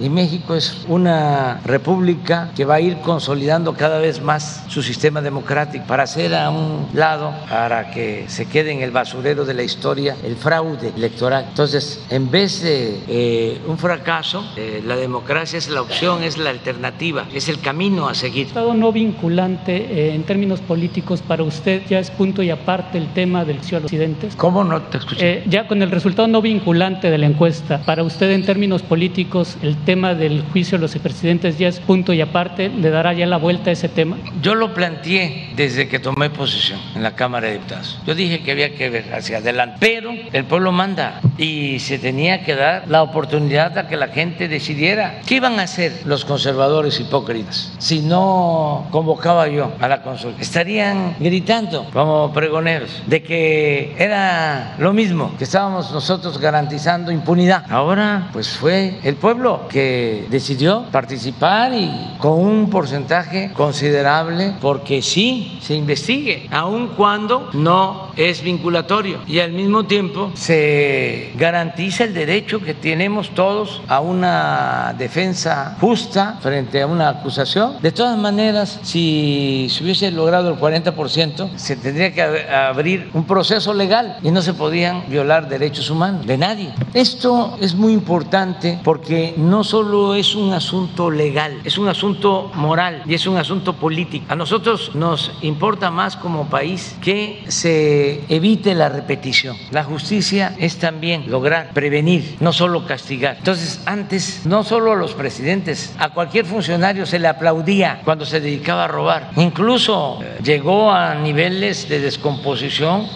y 0.00 0.08
México 0.08 0.54
es 0.54 0.84
una 0.88 1.60
república 1.64 2.50
que 2.54 2.64
va 2.64 2.76
a 2.76 2.80
ir 2.80 2.98
consolidando 2.98 3.74
cada 3.74 3.98
vez 3.98 4.20
más 4.20 4.64
su 4.68 4.82
sistema 4.82 5.22
democrático 5.22 5.86
para 5.86 6.02
hacer 6.02 6.34
a 6.34 6.50
un 6.50 6.88
lado, 6.92 7.32
para 7.48 7.90
que 7.90 8.24
se 8.28 8.46
quede 8.46 8.72
en 8.72 8.82
el 8.82 8.90
basurero 8.90 9.44
de 9.44 9.54
la 9.54 9.62
historia 9.62 10.16
el 10.24 10.36
fraude 10.36 10.92
electoral. 10.96 11.46
Entonces, 11.48 12.04
en 12.10 12.30
vez 12.30 12.62
de 12.62 13.00
eh, 13.08 13.60
un 13.66 13.78
fracaso, 13.78 14.44
eh, 14.56 14.82
la 14.84 14.96
democracia 14.96 15.56
es 15.56 15.68
la 15.70 15.82
opción, 15.82 16.22
es 16.22 16.36
la 16.36 16.50
alternativa, 16.50 17.26
es 17.32 17.48
el 17.48 17.60
camino 17.60 18.08
a 18.08 18.14
seguir. 18.14 18.48
Estado 18.48 18.74
no 18.74 18.92
vinculante 18.92 19.76
eh, 19.76 20.14
en 20.14 20.24
términos 20.24 20.60
políticos 20.60 21.22
para 21.22 21.42
usted 21.42 21.82
ya 21.88 21.98
es 21.98 22.10
punto 22.10 22.42
y 22.42 22.50
aparte 22.50 22.98
el 22.98 23.12
tema 23.14 23.44
del 23.44 23.62
cielo 23.62 23.84
occidente. 23.86 24.28
¿Cómo 24.36 24.64
no 24.64 24.82
te 24.82 24.98
escuché? 24.98 25.44
ya 25.46 25.66
con 25.66 25.82
el 25.82 25.90
resultado 25.90 26.28
no 26.28 26.42
vinculante 26.42 27.10
de 27.10 27.18
la 27.18 27.26
encuesta, 27.26 27.80
para 27.84 28.02
usted 28.02 28.30
en 28.30 28.44
términos 28.44 28.82
políticos 28.82 29.27
políticos, 29.28 29.58
el 29.62 29.76
tema 29.84 30.14
del 30.14 30.42
juicio 30.52 30.78
de 30.78 30.82
los 30.82 30.94
expresidentes 30.94 31.58
ya 31.58 31.68
es 31.68 31.80
punto 31.80 32.12
y 32.12 32.20
aparte, 32.20 32.68
¿le 32.68 32.90
dará 32.90 33.12
ya 33.12 33.26
la 33.26 33.36
vuelta 33.36 33.70
a 33.70 33.72
ese 33.72 33.88
tema? 33.88 34.16
Yo 34.42 34.54
lo 34.54 34.74
planteé 34.74 35.50
desde 35.54 35.88
que 35.88 35.98
tomé 35.98 36.30
posesión 36.30 36.80
en 36.94 37.02
la 37.02 37.14
Cámara 37.14 37.48
de 37.48 37.54
Diputados. 37.54 37.98
Yo 38.06 38.14
dije 38.14 38.40
que 38.40 38.52
había 38.52 38.74
que 38.74 38.90
ver 38.90 39.12
hacia 39.14 39.38
adelante, 39.38 39.76
pero 39.80 40.12
el 40.32 40.44
pueblo 40.44 40.72
manda 40.72 41.20
y 41.36 41.78
se 41.80 41.98
tenía 41.98 42.44
que 42.44 42.54
dar 42.54 42.88
la 42.88 43.02
oportunidad 43.02 43.76
a 43.78 43.86
que 43.86 43.96
la 43.96 44.08
gente 44.08 44.48
decidiera 44.48 45.20
qué 45.26 45.36
iban 45.36 45.58
a 45.58 45.64
hacer 45.64 45.92
los 46.04 46.24
conservadores 46.24 46.98
hipócritas 47.00 47.72
si 47.78 48.00
no 48.00 48.86
convocaba 48.90 49.48
yo 49.48 49.72
a 49.80 49.88
la 49.88 50.02
consulta. 50.02 50.40
Estarían 50.40 51.16
gritando 51.20 51.86
como 51.92 52.32
pregoneros 52.32 53.02
de 53.06 53.22
que 53.22 53.94
era 53.98 54.74
lo 54.78 54.92
mismo, 54.92 55.34
que 55.36 55.44
estábamos 55.44 55.92
nosotros 55.92 56.38
garantizando 56.38 57.12
impunidad. 57.12 57.64
Ahora, 57.68 58.28
pues 58.32 58.56
fue 58.56 58.98
el 59.08 59.16
pueblo 59.16 59.62
que 59.70 60.26
decidió 60.28 60.84
participar 60.92 61.72
y 61.72 61.90
con 62.18 62.32
un 62.32 62.68
porcentaje 62.68 63.50
considerable 63.54 64.52
porque 64.60 65.00
sí 65.00 65.58
se 65.62 65.74
investigue, 65.74 66.46
aun 66.50 66.88
cuando 66.88 67.48
no 67.54 68.08
es 68.16 68.42
vinculatorio 68.42 69.20
y 69.26 69.38
al 69.38 69.52
mismo 69.52 69.86
tiempo 69.86 70.32
se 70.34 71.32
garantiza 71.36 72.04
el 72.04 72.12
derecho 72.12 72.60
que 72.60 72.74
tenemos 72.74 73.30
todos 73.30 73.80
a 73.88 74.00
una 74.00 74.94
defensa 74.98 75.78
justa 75.80 76.38
frente 76.42 76.82
a 76.82 76.86
una 76.86 77.08
acusación. 77.08 77.80
De 77.80 77.92
todas 77.92 78.18
maneras, 78.18 78.78
si 78.82 79.68
se 79.70 79.84
hubiese 79.84 80.10
logrado 80.10 80.50
el 80.50 80.56
40%, 80.56 81.56
se 81.56 81.76
tendría 81.76 82.12
que 82.12 82.22
abrir 82.22 83.08
un 83.14 83.24
proceso 83.24 83.72
legal 83.72 84.18
y 84.22 84.30
no 84.30 84.42
se 84.42 84.52
podían 84.52 85.04
violar 85.08 85.48
derechos 85.48 85.88
humanos 85.88 86.26
de 86.26 86.36
nadie. 86.36 86.74
Esto 86.92 87.56
es 87.62 87.74
muy 87.74 87.94
importante 87.94 88.78
porque 88.84 88.97
no 89.36 89.64
solo 89.64 90.14
es 90.14 90.34
un 90.34 90.52
asunto 90.52 91.10
legal, 91.10 91.60
es 91.64 91.78
un 91.78 91.88
asunto 91.88 92.50
moral 92.54 93.02
y 93.06 93.14
es 93.14 93.26
un 93.26 93.36
asunto 93.36 93.74
político. 93.74 94.26
A 94.28 94.36
nosotros 94.36 94.94
nos 94.94 95.32
importa 95.42 95.90
más 95.90 96.16
como 96.16 96.48
país 96.48 96.96
que 97.00 97.44
se 97.48 98.24
evite 98.28 98.74
la 98.74 98.88
repetición. 98.88 99.56
La 99.70 99.84
justicia 99.84 100.54
es 100.58 100.78
también 100.78 101.30
lograr 101.30 101.70
prevenir, 101.72 102.36
no 102.40 102.52
solo 102.52 102.86
castigar. 102.86 103.36
Entonces, 103.38 103.82
antes 103.86 104.46
no 104.46 104.64
solo 104.64 104.92
a 104.92 104.96
los 104.96 105.14
presidentes, 105.14 105.94
a 105.98 106.10
cualquier 106.10 106.44
funcionario 106.44 107.06
se 107.06 107.18
le 107.18 107.28
aplaudía 107.28 108.00
cuando 108.04 108.24
se 108.24 108.40
dedicaba 108.40 108.84
a 108.84 108.88
robar. 108.88 109.30
Incluso 109.36 110.20
eh, 110.22 110.38
llegó 110.42 110.90
a 110.90 111.14
niveles 111.14 111.88
de 111.88 112.00
descomposición 112.00 113.06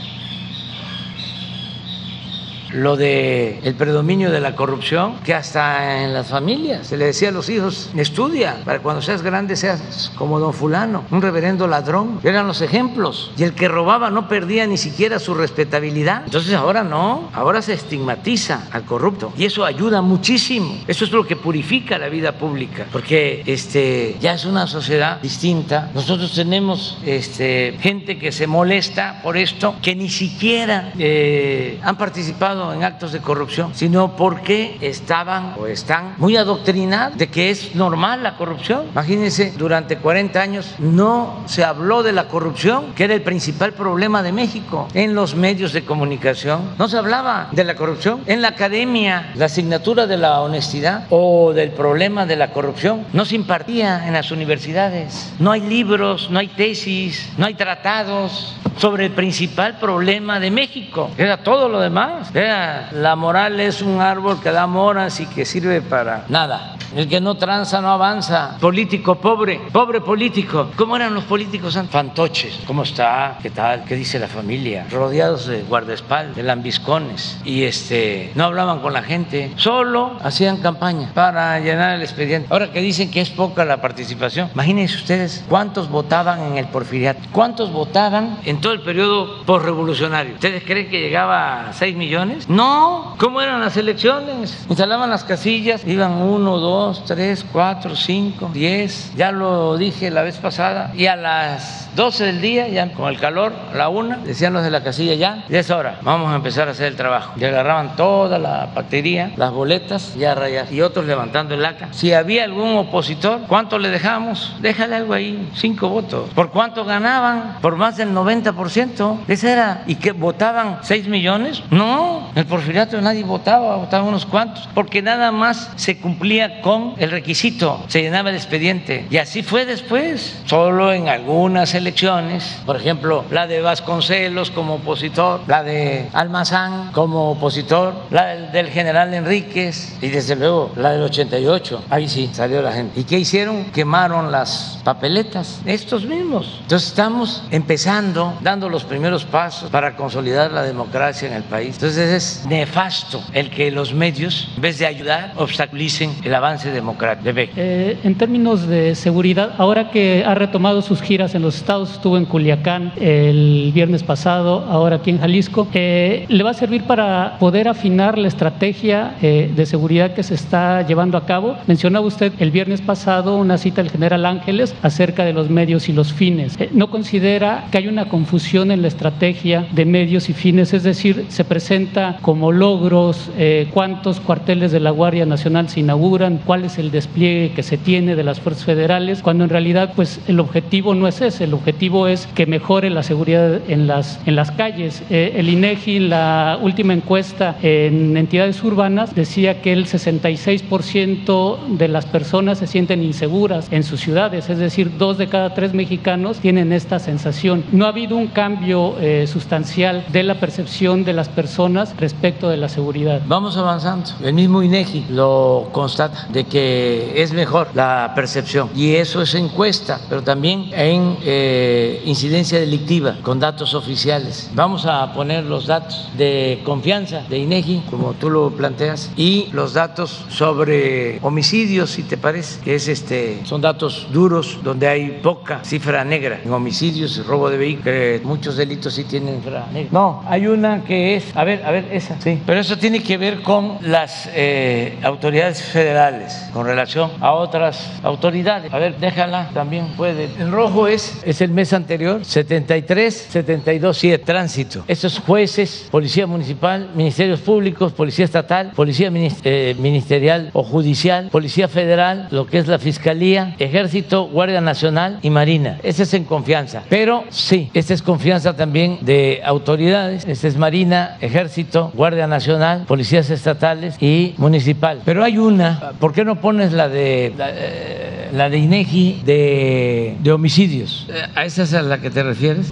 lo 2.72 2.96
de 2.96 3.60
el 3.62 3.74
predominio 3.74 4.30
de 4.30 4.40
la 4.40 4.54
corrupción, 4.54 5.16
que 5.24 5.34
hasta 5.34 6.02
en 6.02 6.14
las 6.14 6.28
familias 6.28 6.86
se 6.86 6.96
le 6.96 7.06
decía 7.06 7.28
a 7.28 7.32
los 7.32 7.48
hijos, 7.48 7.90
estudia 7.96 8.56
para 8.64 8.80
cuando 8.80 9.02
seas 9.02 9.22
grande 9.22 9.56
seas 9.56 10.12
como 10.16 10.38
don 10.38 10.52
fulano, 10.52 11.04
un 11.10 11.22
reverendo 11.22 11.66
ladrón. 11.66 12.20
Eran 12.22 12.46
los 12.46 12.60
ejemplos. 12.60 13.32
Y 13.36 13.42
el 13.44 13.54
que 13.54 13.68
robaba 13.68 14.10
no 14.10 14.28
perdía 14.28 14.66
ni 14.66 14.76
siquiera 14.76 15.18
su 15.18 15.34
respetabilidad. 15.34 16.22
Entonces 16.24 16.54
ahora 16.54 16.84
no, 16.84 17.30
ahora 17.32 17.62
se 17.62 17.74
estigmatiza 17.74 18.68
al 18.72 18.84
corrupto 18.84 19.32
y 19.36 19.44
eso 19.44 19.64
ayuda 19.64 20.02
muchísimo. 20.02 20.78
Eso 20.86 21.04
es 21.04 21.12
lo 21.12 21.26
que 21.26 21.36
purifica 21.36 21.98
la 21.98 22.08
vida 22.08 22.32
pública, 22.32 22.86
porque 22.92 23.42
este 23.46 24.16
ya 24.20 24.34
es 24.34 24.44
una 24.44 24.66
sociedad 24.66 25.20
distinta. 25.20 25.90
Nosotros 25.94 26.34
tenemos 26.34 26.98
este, 27.04 27.76
gente 27.80 28.18
que 28.18 28.32
se 28.32 28.46
molesta 28.46 29.20
por 29.22 29.36
esto, 29.36 29.74
que 29.82 29.94
ni 29.94 30.08
siquiera 30.08 30.92
eh, 30.98 31.78
han 31.82 31.96
participado 31.96 32.61
en 32.70 32.84
actos 32.84 33.12
de 33.12 33.20
corrupción, 33.20 33.72
sino 33.74 34.14
porque 34.16 34.76
estaban 34.80 35.54
o 35.58 35.66
están 35.66 36.14
muy 36.18 36.36
adoctrinados 36.36 37.16
de 37.16 37.28
que 37.28 37.50
es 37.50 37.74
normal 37.74 38.22
la 38.22 38.36
corrupción. 38.36 38.86
Imagínense, 38.92 39.52
durante 39.56 39.96
40 39.96 40.40
años 40.40 40.74
no 40.78 41.42
se 41.46 41.64
habló 41.64 42.02
de 42.02 42.12
la 42.12 42.28
corrupción, 42.28 42.92
que 42.94 43.04
era 43.04 43.14
el 43.14 43.22
principal 43.22 43.72
problema 43.72 44.22
de 44.22 44.32
México 44.32 44.88
en 44.94 45.14
los 45.14 45.34
medios 45.34 45.72
de 45.72 45.84
comunicación. 45.84 46.74
No 46.78 46.88
se 46.88 46.98
hablaba 46.98 47.48
de 47.52 47.64
la 47.64 47.74
corrupción. 47.74 48.22
En 48.26 48.42
la 48.42 48.48
academia, 48.48 49.32
la 49.34 49.46
asignatura 49.46 50.06
de 50.06 50.16
la 50.16 50.40
honestidad 50.40 51.06
o 51.10 51.52
del 51.52 51.70
problema 51.70 52.26
de 52.26 52.36
la 52.36 52.52
corrupción 52.52 53.06
no 53.12 53.24
se 53.24 53.36
impartía 53.36 54.06
en 54.06 54.12
las 54.12 54.30
universidades. 54.30 55.32
No 55.38 55.52
hay 55.52 55.60
libros, 55.60 56.30
no 56.30 56.38
hay 56.38 56.48
tesis, 56.48 57.30
no 57.38 57.46
hay 57.46 57.54
tratados 57.54 58.56
sobre 58.76 59.06
el 59.06 59.12
principal 59.12 59.78
problema 59.78 60.40
de 60.40 60.50
México. 60.50 61.10
Era 61.16 61.42
todo 61.42 61.68
lo 61.68 61.80
demás. 61.80 62.34
Era, 62.34 62.90
la 62.92 63.16
moral 63.16 63.60
es 63.60 63.82
un 63.82 64.00
árbol 64.00 64.40
que 64.40 64.50
da 64.50 64.66
moras 64.66 65.20
y 65.20 65.26
que 65.26 65.44
sirve 65.44 65.80
para 65.80 66.24
nada. 66.28 66.76
El 66.94 67.08
que 67.08 67.20
no 67.22 67.36
tranza 67.36 67.80
no 67.80 67.90
avanza. 67.90 68.58
Político 68.60 69.14
pobre, 69.14 69.60
pobre 69.72 70.02
político. 70.02 70.70
¿Cómo 70.76 70.96
eran 70.96 71.14
los 71.14 71.24
políticos 71.24 71.74
antes? 71.76 71.90
Fantoches. 71.90 72.60
¿Cómo 72.66 72.82
está? 72.82 73.38
¿Qué 73.42 73.48
tal? 73.48 73.84
¿Qué 73.84 73.96
dice 73.96 74.18
la 74.18 74.28
familia? 74.28 74.86
Rodeados 74.90 75.46
de 75.46 75.62
guardaespaldas, 75.62 76.36
de 76.36 76.42
lambiscones. 76.42 77.38
Y 77.44 77.62
este, 77.62 78.32
no 78.34 78.44
hablaban 78.44 78.80
con 78.80 78.92
la 78.92 79.02
gente. 79.02 79.52
Solo 79.56 80.18
hacían 80.22 80.58
campaña 80.58 81.10
para 81.14 81.58
llenar 81.60 81.94
el 81.94 82.02
expediente. 82.02 82.48
Ahora 82.50 82.70
que 82.72 82.82
dicen 82.82 83.10
que 83.10 83.22
es 83.22 83.30
poca 83.30 83.64
la 83.64 83.80
participación, 83.80 84.50
imagínense 84.52 84.96
ustedes 84.96 85.44
cuántos 85.48 85.88
votaban 85.88 86.40
en 86.40 86.58
el 86.58 86.66
porfiriato. 86.66 87.20
¿Cuántos 87.32 87.72
votaban 87.72 88.38
en 88.44 88.60
todo 88.60 88.74
el 88.74 88.82
periodo 88.82 89.44
postrevolucionario? 89.46 90.34
¿Ustedes 90.34 90.62
creen 90.64 90.90
que 90.90 91.00
llegaba 91.00 91.70
a 91.70 91.72
6 91.72 91.96
millones? 91.96 92.50
No. 92.50 93.14
¿Cómo 93.16 93.40
eran 93.40 93.62
las 93.62 93.78
elecciones? 93.78 94.66
Instalaban 94.68 95.08
las 95.08 95.24
casillas, 95.24 95.86
iban 95.86 96.12
uno, 96.12 96.58
dos 96.58 96.81
dos, 96.82 97.04
tres, 97.04 97.46
cuatro, 97.52 97.94
cinco, 97.94 98.50
diez, 98.52 99.12
ya 99.14 99.30
lo 99.30 99.76
dije 99.76 100.10
la 100.10 100.22
vez 100.22 100.38
pasada, 100.38 100.90
y 100.96 101.06
a 101.06 101.14
las 101.14 101.88
12 101.94 102.24
del 102.24 102.40
día, 102.40 102.68
ya 102.68 102.90
con 102.92 103.08
el 103.08 103.20
calor, 103.20 103.52
a 103.72 103.76
la 103.76 103.88
una, 103.88 104.16
decían 104.16 104.52
los 104.52 104.64
de 104.64 104.70
la 104.70 104.82
casilla 104.82 105.14
ya, 105.14 105.44
ya 105.48 105.60
es 105.60 105.70
hora, 105.70 106.00
vamos 106.02 106.32
a 106.32 106.36
empezar 106.36 106.66
a 106.66 106.72
hacer 106.72 106.86
el 106.86 106.96
trabajo. 106.96 107.34
Y 107.36 107.44
agarraban 107.44 107.94
toda 107.94 108.38
la 108.40 108.70
batería, 108.74 109.30
las 109.36 109.52
boletas, 109.52 110.16
ya 110.16 110.34
rayas, 110.34 110.72
y 110.72 110.80
otros 110.80 111.06
levantando 111.06 111.54
el 111.54 111.62
laca. 111.62 111.88
Si 111.92 112.12
había 112.12 112.42
algún 112.42 112.76
opositor, 112.76 113.42
¿cuánto 113.46 113.78
le 113.78 113.90
dejamos? 113.90 114.56
Déjale 114.60 114.96
algo 114.96 115.12
ahí, 115.12 115.50
cinco 115.54 115.88
votos. 115.88 116.30
¿Por 116.34 116.50
cuánto 116.50 116.84
ganaban? 116.84 117.58
Por 117.60 117.76
más 117.76 117.96
del 117.96 118.12
90%. 118.12 119.18
Esa 119.28 119.52
era, 119.52 119.84
¿y 119.86 119.96
que 119.96 120.10
votaban 120.10 120.78
6 120.82 121.06
millones? 121.06 121.62
No, 121.70 122.30
el 122.34 122.46
porfiriato 122.46 123.00
nadie 123.00 123.22
votaba, 123.22 123.76
votaban 123.76 124.08
unos 124.08 124.26
cuantos, 124.26 124.68
porque 124.74 125.02
nada 125.02 125.30
más 125.30 125.70
se 125.76 126.00
cumplía 126.00 126.62
con 126.62 126.71
el 126.98 127.10
requisito, 127.10 127.84
se 127.88 128.02
llenaba 128.02 128.30
el 128.30 128.36
expediente. 128.36 129.06
Y 129.10 129.16
así 129.18 129.42
fue 129.42 129.66
después, 129.66 130.42
solo 130.46 130.92
en 130.92 131.08
algunas 131.08 131.74
elecciones, 131.74 132.60
por 132.66 132.76
ejemplo, 132.76 133.24
la 133.30 133.46
de 133.46 133.60
Vasconcelos 133.60 134.50
como 134.50 134.74
opositor, 134.74 135.40
la 135.46 135.62
de 135.62 136.08
Almazán 136.12 136.92
como 136.92 137.32
opositor, 137.32 137.94
la 138.10 138.36
del 138.36 138.68
general 138.68 139.12
Enríquez 139.14 139.96
y 140.00 140.08
desde 140.08 140.36
luego 140.36 140.72
la 140.76 140.92
del 140.92 141.02
88. 141.02 141.84
Ahí 141.90 142.08
sí 142.08 142.30
salió 142.32 142.62
la 142.62 142.72
gente. 142.72 143.00
¿Y 143.00 143.04
qué 143.04 143.18
hicieron? 143.18 143.64
Quemaron 143.66 144.30
las 144.30 144.78
papeletas, 144.84 145.60
estos 145.64 146.04
mismos. 146.04 146.58
Entonces 146.62 146.88
estamos 146.88 147.44
empezando, 147.50 148.38
dando 148.40 148.68
los 148.68 148.84
primeros 148.84 149.24
pasos 149.24 149.70
para 149.70 149.96
consolidar 149.96 150.50
la 150.52 150.62
democracia 150.62 151.28
en 151.28 151.34
el 151.34 151.42
país. 151.42 151.74
Entonces 151.74 152.10
es 152.10 152.46
nefasto 152.46 153.22
el 153.32 153.50
que 153.50 153.70
los 153.70 153.94
medios, 153.94 154.48
en 154.56 154.62
vez 154.62 154.78
de 154.78 154.86
ayudar, 154.86 155.32
obstaculicen 155.36 156.14
el 156.22 156.34
avance 156.34 156.61
democrático. 156.70 157.32
Eh, 157.56 157.98
en 158.04 158.14
términos 158.14 158.66
de 158.66 158.94
seguridad, 158.94 159.54
ahora 159.58 159.90
que 159.90 160.24
ha 160.26 160.34
retomado 160.34 160.82
sus 160.82 161.00
giras 161.00 161.34
en 161.34 161.42
los 161.42 161.56
estados, 161.56 161.92
estuvo 161.92 162.16
en 162.16 162.24
Culiacán 162.24 162.92
el 163.00 163.70
viernes 163.74 164.02
pasado, 164.02 164.66
ahora 164.68 164.96
aquí 164.96 165.10
en 165.10 165.20
Jalisco, 165.20 165.68
eh, 165.74 166.26
¿le 166.28 166.42
va 166.42 166.50
a 166.50 166.54
servir 166.54 166.84
para 166.84 167.36
poder 167.38 167.68
afinar 167.68 168.18
la 168.18 168.28
estrategia 168.28 169.16
eh, 169.22 169.50
de 169.54 169.66
seguridad 169.66 170.14
que 170.14 170.22
se 170.22 170.34
está 170.34 170.86
llevando 170.86 171.18
a 171.18 171.26
cabo? 171.26 171.56
Mencionaba 171.66 172.06
usted 172.06 172.32
el 172.38 172.50
viernes 172.50 172.80
pasado 172.80 173.36
una 173.36 173.58
cita 173.58 173.82
del 173.82 173.90
general 173.90 174.26
Ángeles 174.26 174.74
acerca 174.82 175.24
de 175.24 175.32
los 175.32 175.50
medios 175.50 175.88
y 175.88 175.92
los 175.92 176.12
fines. 176.12 176.58
¿No 176.72 176.90
considera 176.90 177.66
que 177.70 177.78
hay 177.78 177.88
una 177.88 178.08
confusión 178.08 178.70
en 178.70 178.82
la 178.82 178.88
estrategia 178.88 179.66
de 179.72 179.84
medios 179.84 180.28
y 180.28 180.32
fines? 180.32 180.72
Es 180.72 180.82
decir, 180.82 181.26
se 181.28 181.44
presenta 181.44 182.18
como 182.22 182.52
logros 182.52 183.30
cuántos 183.72 184.20
cuarteles 184.20 184.72
de 184.72 184.80
la 184.80 184.90
Guardia 184.90 185.26
Nacional 185.26 185.68
se 185.68 185.80
inauguran, 185.80 186.38
cuál 186.52 186.66
es 186.66 186.76
el 186.76 186.90
despliegue 186.90 187.52
que 187.54 187.62
se 187.62 187.78
tiene 187.78 188.14
de 188.14 188.24
las 188.24 188.38
fuerzas 188.40 188.66
federales, 188.66 189.22
cuando 189.22 189.44
en 189.44 189.48
realidad 189.48 189.94
pues 189.96 190.20
el 190.28 190.38
objetivo 190.38 190.94
no 190.94 191.08
es 191.08 191.22
ese, 191.22 191.44
el 191.44 191.54
objetivo 191.54 192.08
es 192.08 192.26
que 192.34 192.44
mejore 192.44 192.90
la 192.90 193.02
seguridad 193.02 193.58
en 193.70 193.86
las, 193.86 194.20
en 194.26 194.36
las 194.36 194.50
calles. 194.50 195.02
Eh, 195.08 195.32
el 195.36 195.48
INEGI, 195.48 196.00
la 196.00 196.58
última 196.60 196.92
encuesta 196.92 197.56
en 197.62 198.18
entidades 198.18 198.62
urbanas, 198.62 199.14
decía 199.14 199.62
que 199.62 199.72
el 199.72 199.86
66% 199.86 201.68
de 201.68 201.88
las 201.88 202.04
personas 202.04 202.58
se 202.58 202.66
sienten 202.66 203.02
inseguras 203.02 203.68
en 203.70 203.82
sus 203.82 204.00
ciudades, 204.00 204.50
es 204.50 204.58
decir, 204.58 204.98
dos 204.98 205.16
de 205.16 205.28
cada 205.28 205.54
tres 205.54 205.72
mexicanos 205.72 206.38
tienen 206.38 206.74
esta 206.74 206.98
sensación. 206.98 207.64
No 207.72 207.86
ha 207.86 207.88
habido 207.88 208.14
un 208.14 208.26
cambio 208.26 208.96
eh, 209.00 209.26
sustancial 209.26 210.04
de 210.12 210.22
la 210.22 210.34
percepción 210.34 211.02
de 211.04 211.14
las 211.14 211.30
personas 211.30 211.96
respecto 211.96 212.50
de 212.50 212.58
la 212.58 212.68
seguridad. 212.68 213.22
Vamos 213.26 213.56
avanzando. 213.56 214.10
El 214.22 214.34
mismo 214.34 214.62
INEGI 214.62 215.06
lo 215.08 215.70
constata 215.72 216.28
de 216.32 216.44
que 216.44 217.22
es 217.22 217.32
mejor 217.32 217.68
la 217.74 218.12
percepción 218.14 218.70
y 218.74 218.94
eso 218.94 219.22
es 219.22 219.34
encuesta, 219.34 220.00
pero 220.08 220.22
también 220.22 220.70
en 220.72 221.16
eh, 221.24 222.02
incidencia 222.04 222.58
delictiva 222.58 223.16
con 223.22 223.40
datos 223.40 223.74
oficiales. 223.74 224.50
Vamos 224.54 224.86
a 224.86 225.12
poner 225.12 225.44
los 225.44 225.66
datos 225.66 226.08
de 226.16 226.60
confianza 226.64 227.22
de 227.28 227.38
INEGI, 227.38 227.82
como 227.90 228.14
tú 228.14 228.30
lo 228.30 228.50
planteas, 228.50 229.10
y 229.16 229.48
los 229.52 229.74
datos 229.74 230.24
sobre 230.28 231.18
homicidios, 231.22 231.90
si 231.90 232.02
te 232.02 232.16
parece, 232.16 232.60
que 232.60 232.74
es 232.74 232.88
este, 232.88 233.40
son 233.44 233.60
datos 233.60 234.06
duros 234.12 234.58
donde 234.62 234.88
hay 234.88 235.20
poca 235.22 235.60
cifra 235.64 236.04
negra 236.04 236.40
en 236.44 236.52
homicidios, 236.52 237.24
robo 237.26 237.50
de 237.50 237.56
vehículos, 237.56 238.22
muchos 238.24 238.56
delitos 238.56 238.94
sí 238.94 239.04
tienen 239.04 239.42
cifra 239.42 239.66
negra. 239.72 239.90
No, 239.92 240.22
hay 240.26 240.46
una 240.46 240.84
que 240.84 241.16
es, 241.16 241.36
a 241.36 241.44
ver, 241.44 241.64
a 241.64 241.70
ver, 241.70 241.88
esa, 241.92 242.20
sí, 242.20 242.40
pero 242.46 242.60
eso 242.60 242.76
tiene 242.78 243.02
que 243.02 243.16
ver 243.16 243.42
con 243.42 243.78
las 243.82 244.28
eh, 244.34 244.98
autoridades 245.02 245.62
federales, 245.62 246.21
con 246.52 246.66
relación 246.66 247.10
a 247.20 247.32
otras 247.32 247.90
autoridades. 248.02 248.72
A 248.72 248.78
ver, 248.78 248.98
déjala, 248.98 249.50
también 249.54 249.86
puede. 249.96 250.28
En 250.38 250.52
rojo 250.52 250.86
es, 250.86 251.20
es 251.24 251.40
el 251.40 251.50
mes 251.50 251.72
anterior, 251.72 252.24
73, 252.24 253.28
72, 253.30 253.96
7, 253.96 254.24
tránsito. 254.24 254.84
Estos 254.88 255.18
jueces, 255.18 255.88
policía 255.90 256.26
municipal, 256.26 256.90
ministerios 256.94 257.40
públicos, 257.40 257.92
policía 257.92 258.24
estatal, 258.24 258.72
policía 258.74 259.10
eh, 259.12 259.76
ministerial 259.78 260.50
o 260.52 260.62
judicial, 260.62 261.28
policía 261.30 261.68
federal, 261.68 262.28
lo 262.30 262.46
que 262.46 262.58
es 262.58 262.66
la 262.66 262.78
fiscalía, 262.78 263.54
ejército, 263.58 264.28
guardia 264.28 264.60
nacional 264.60 265.18
y 265.22 265.30
marina. 265.30 265.78
Ese 265.82 266.04
es 266.04 266.14
en 266.14 266.24
confianza. 266.24 266.82
Pero 266.88 267.24
sí, 267.30 267.70
esta 267.74 267.94
es 267.94 268.02
confianza 268.02 268.54
también 268.54 268.98
de 269.02 269.40
autoridades. 269.44 270.24
Este 270.26 270.48
es 270.48 270.56
marina, 270.56 271.16
ejército, 271.20 271.92
guardia 271.94 272.26
nacional, 272.26 272.84
policías 272.86 273.30
estatales 273.30 273.96
y 274.00 274.34
municipal. 274.38 275.00
Pero 275.04 275.24
hay 275.24 275.38
una, 275.38 275.92
¿por 276.12 276.16
qué 276.16 276.24
no 276.26 276.36
pones 276.36 276.74
la 276.74 276.90
de 276.90 277.32
la, 277.38 277.48
eh, 277.54 278.50
de 278.50 278.58
INEGI 278.58 279.22
de, 279.24 280.16
de 280.20 280.30
homicidios? 280.30 281.06
Eh, 281.08 281.22
¿A 281.34 281.46
esa 281.46 281.62
es 281.62 281.72
a 281.72 281.80
la 281.80 282.02
que 282.02 282.10
te 282.10 282.22
refieres? 282.22 282.70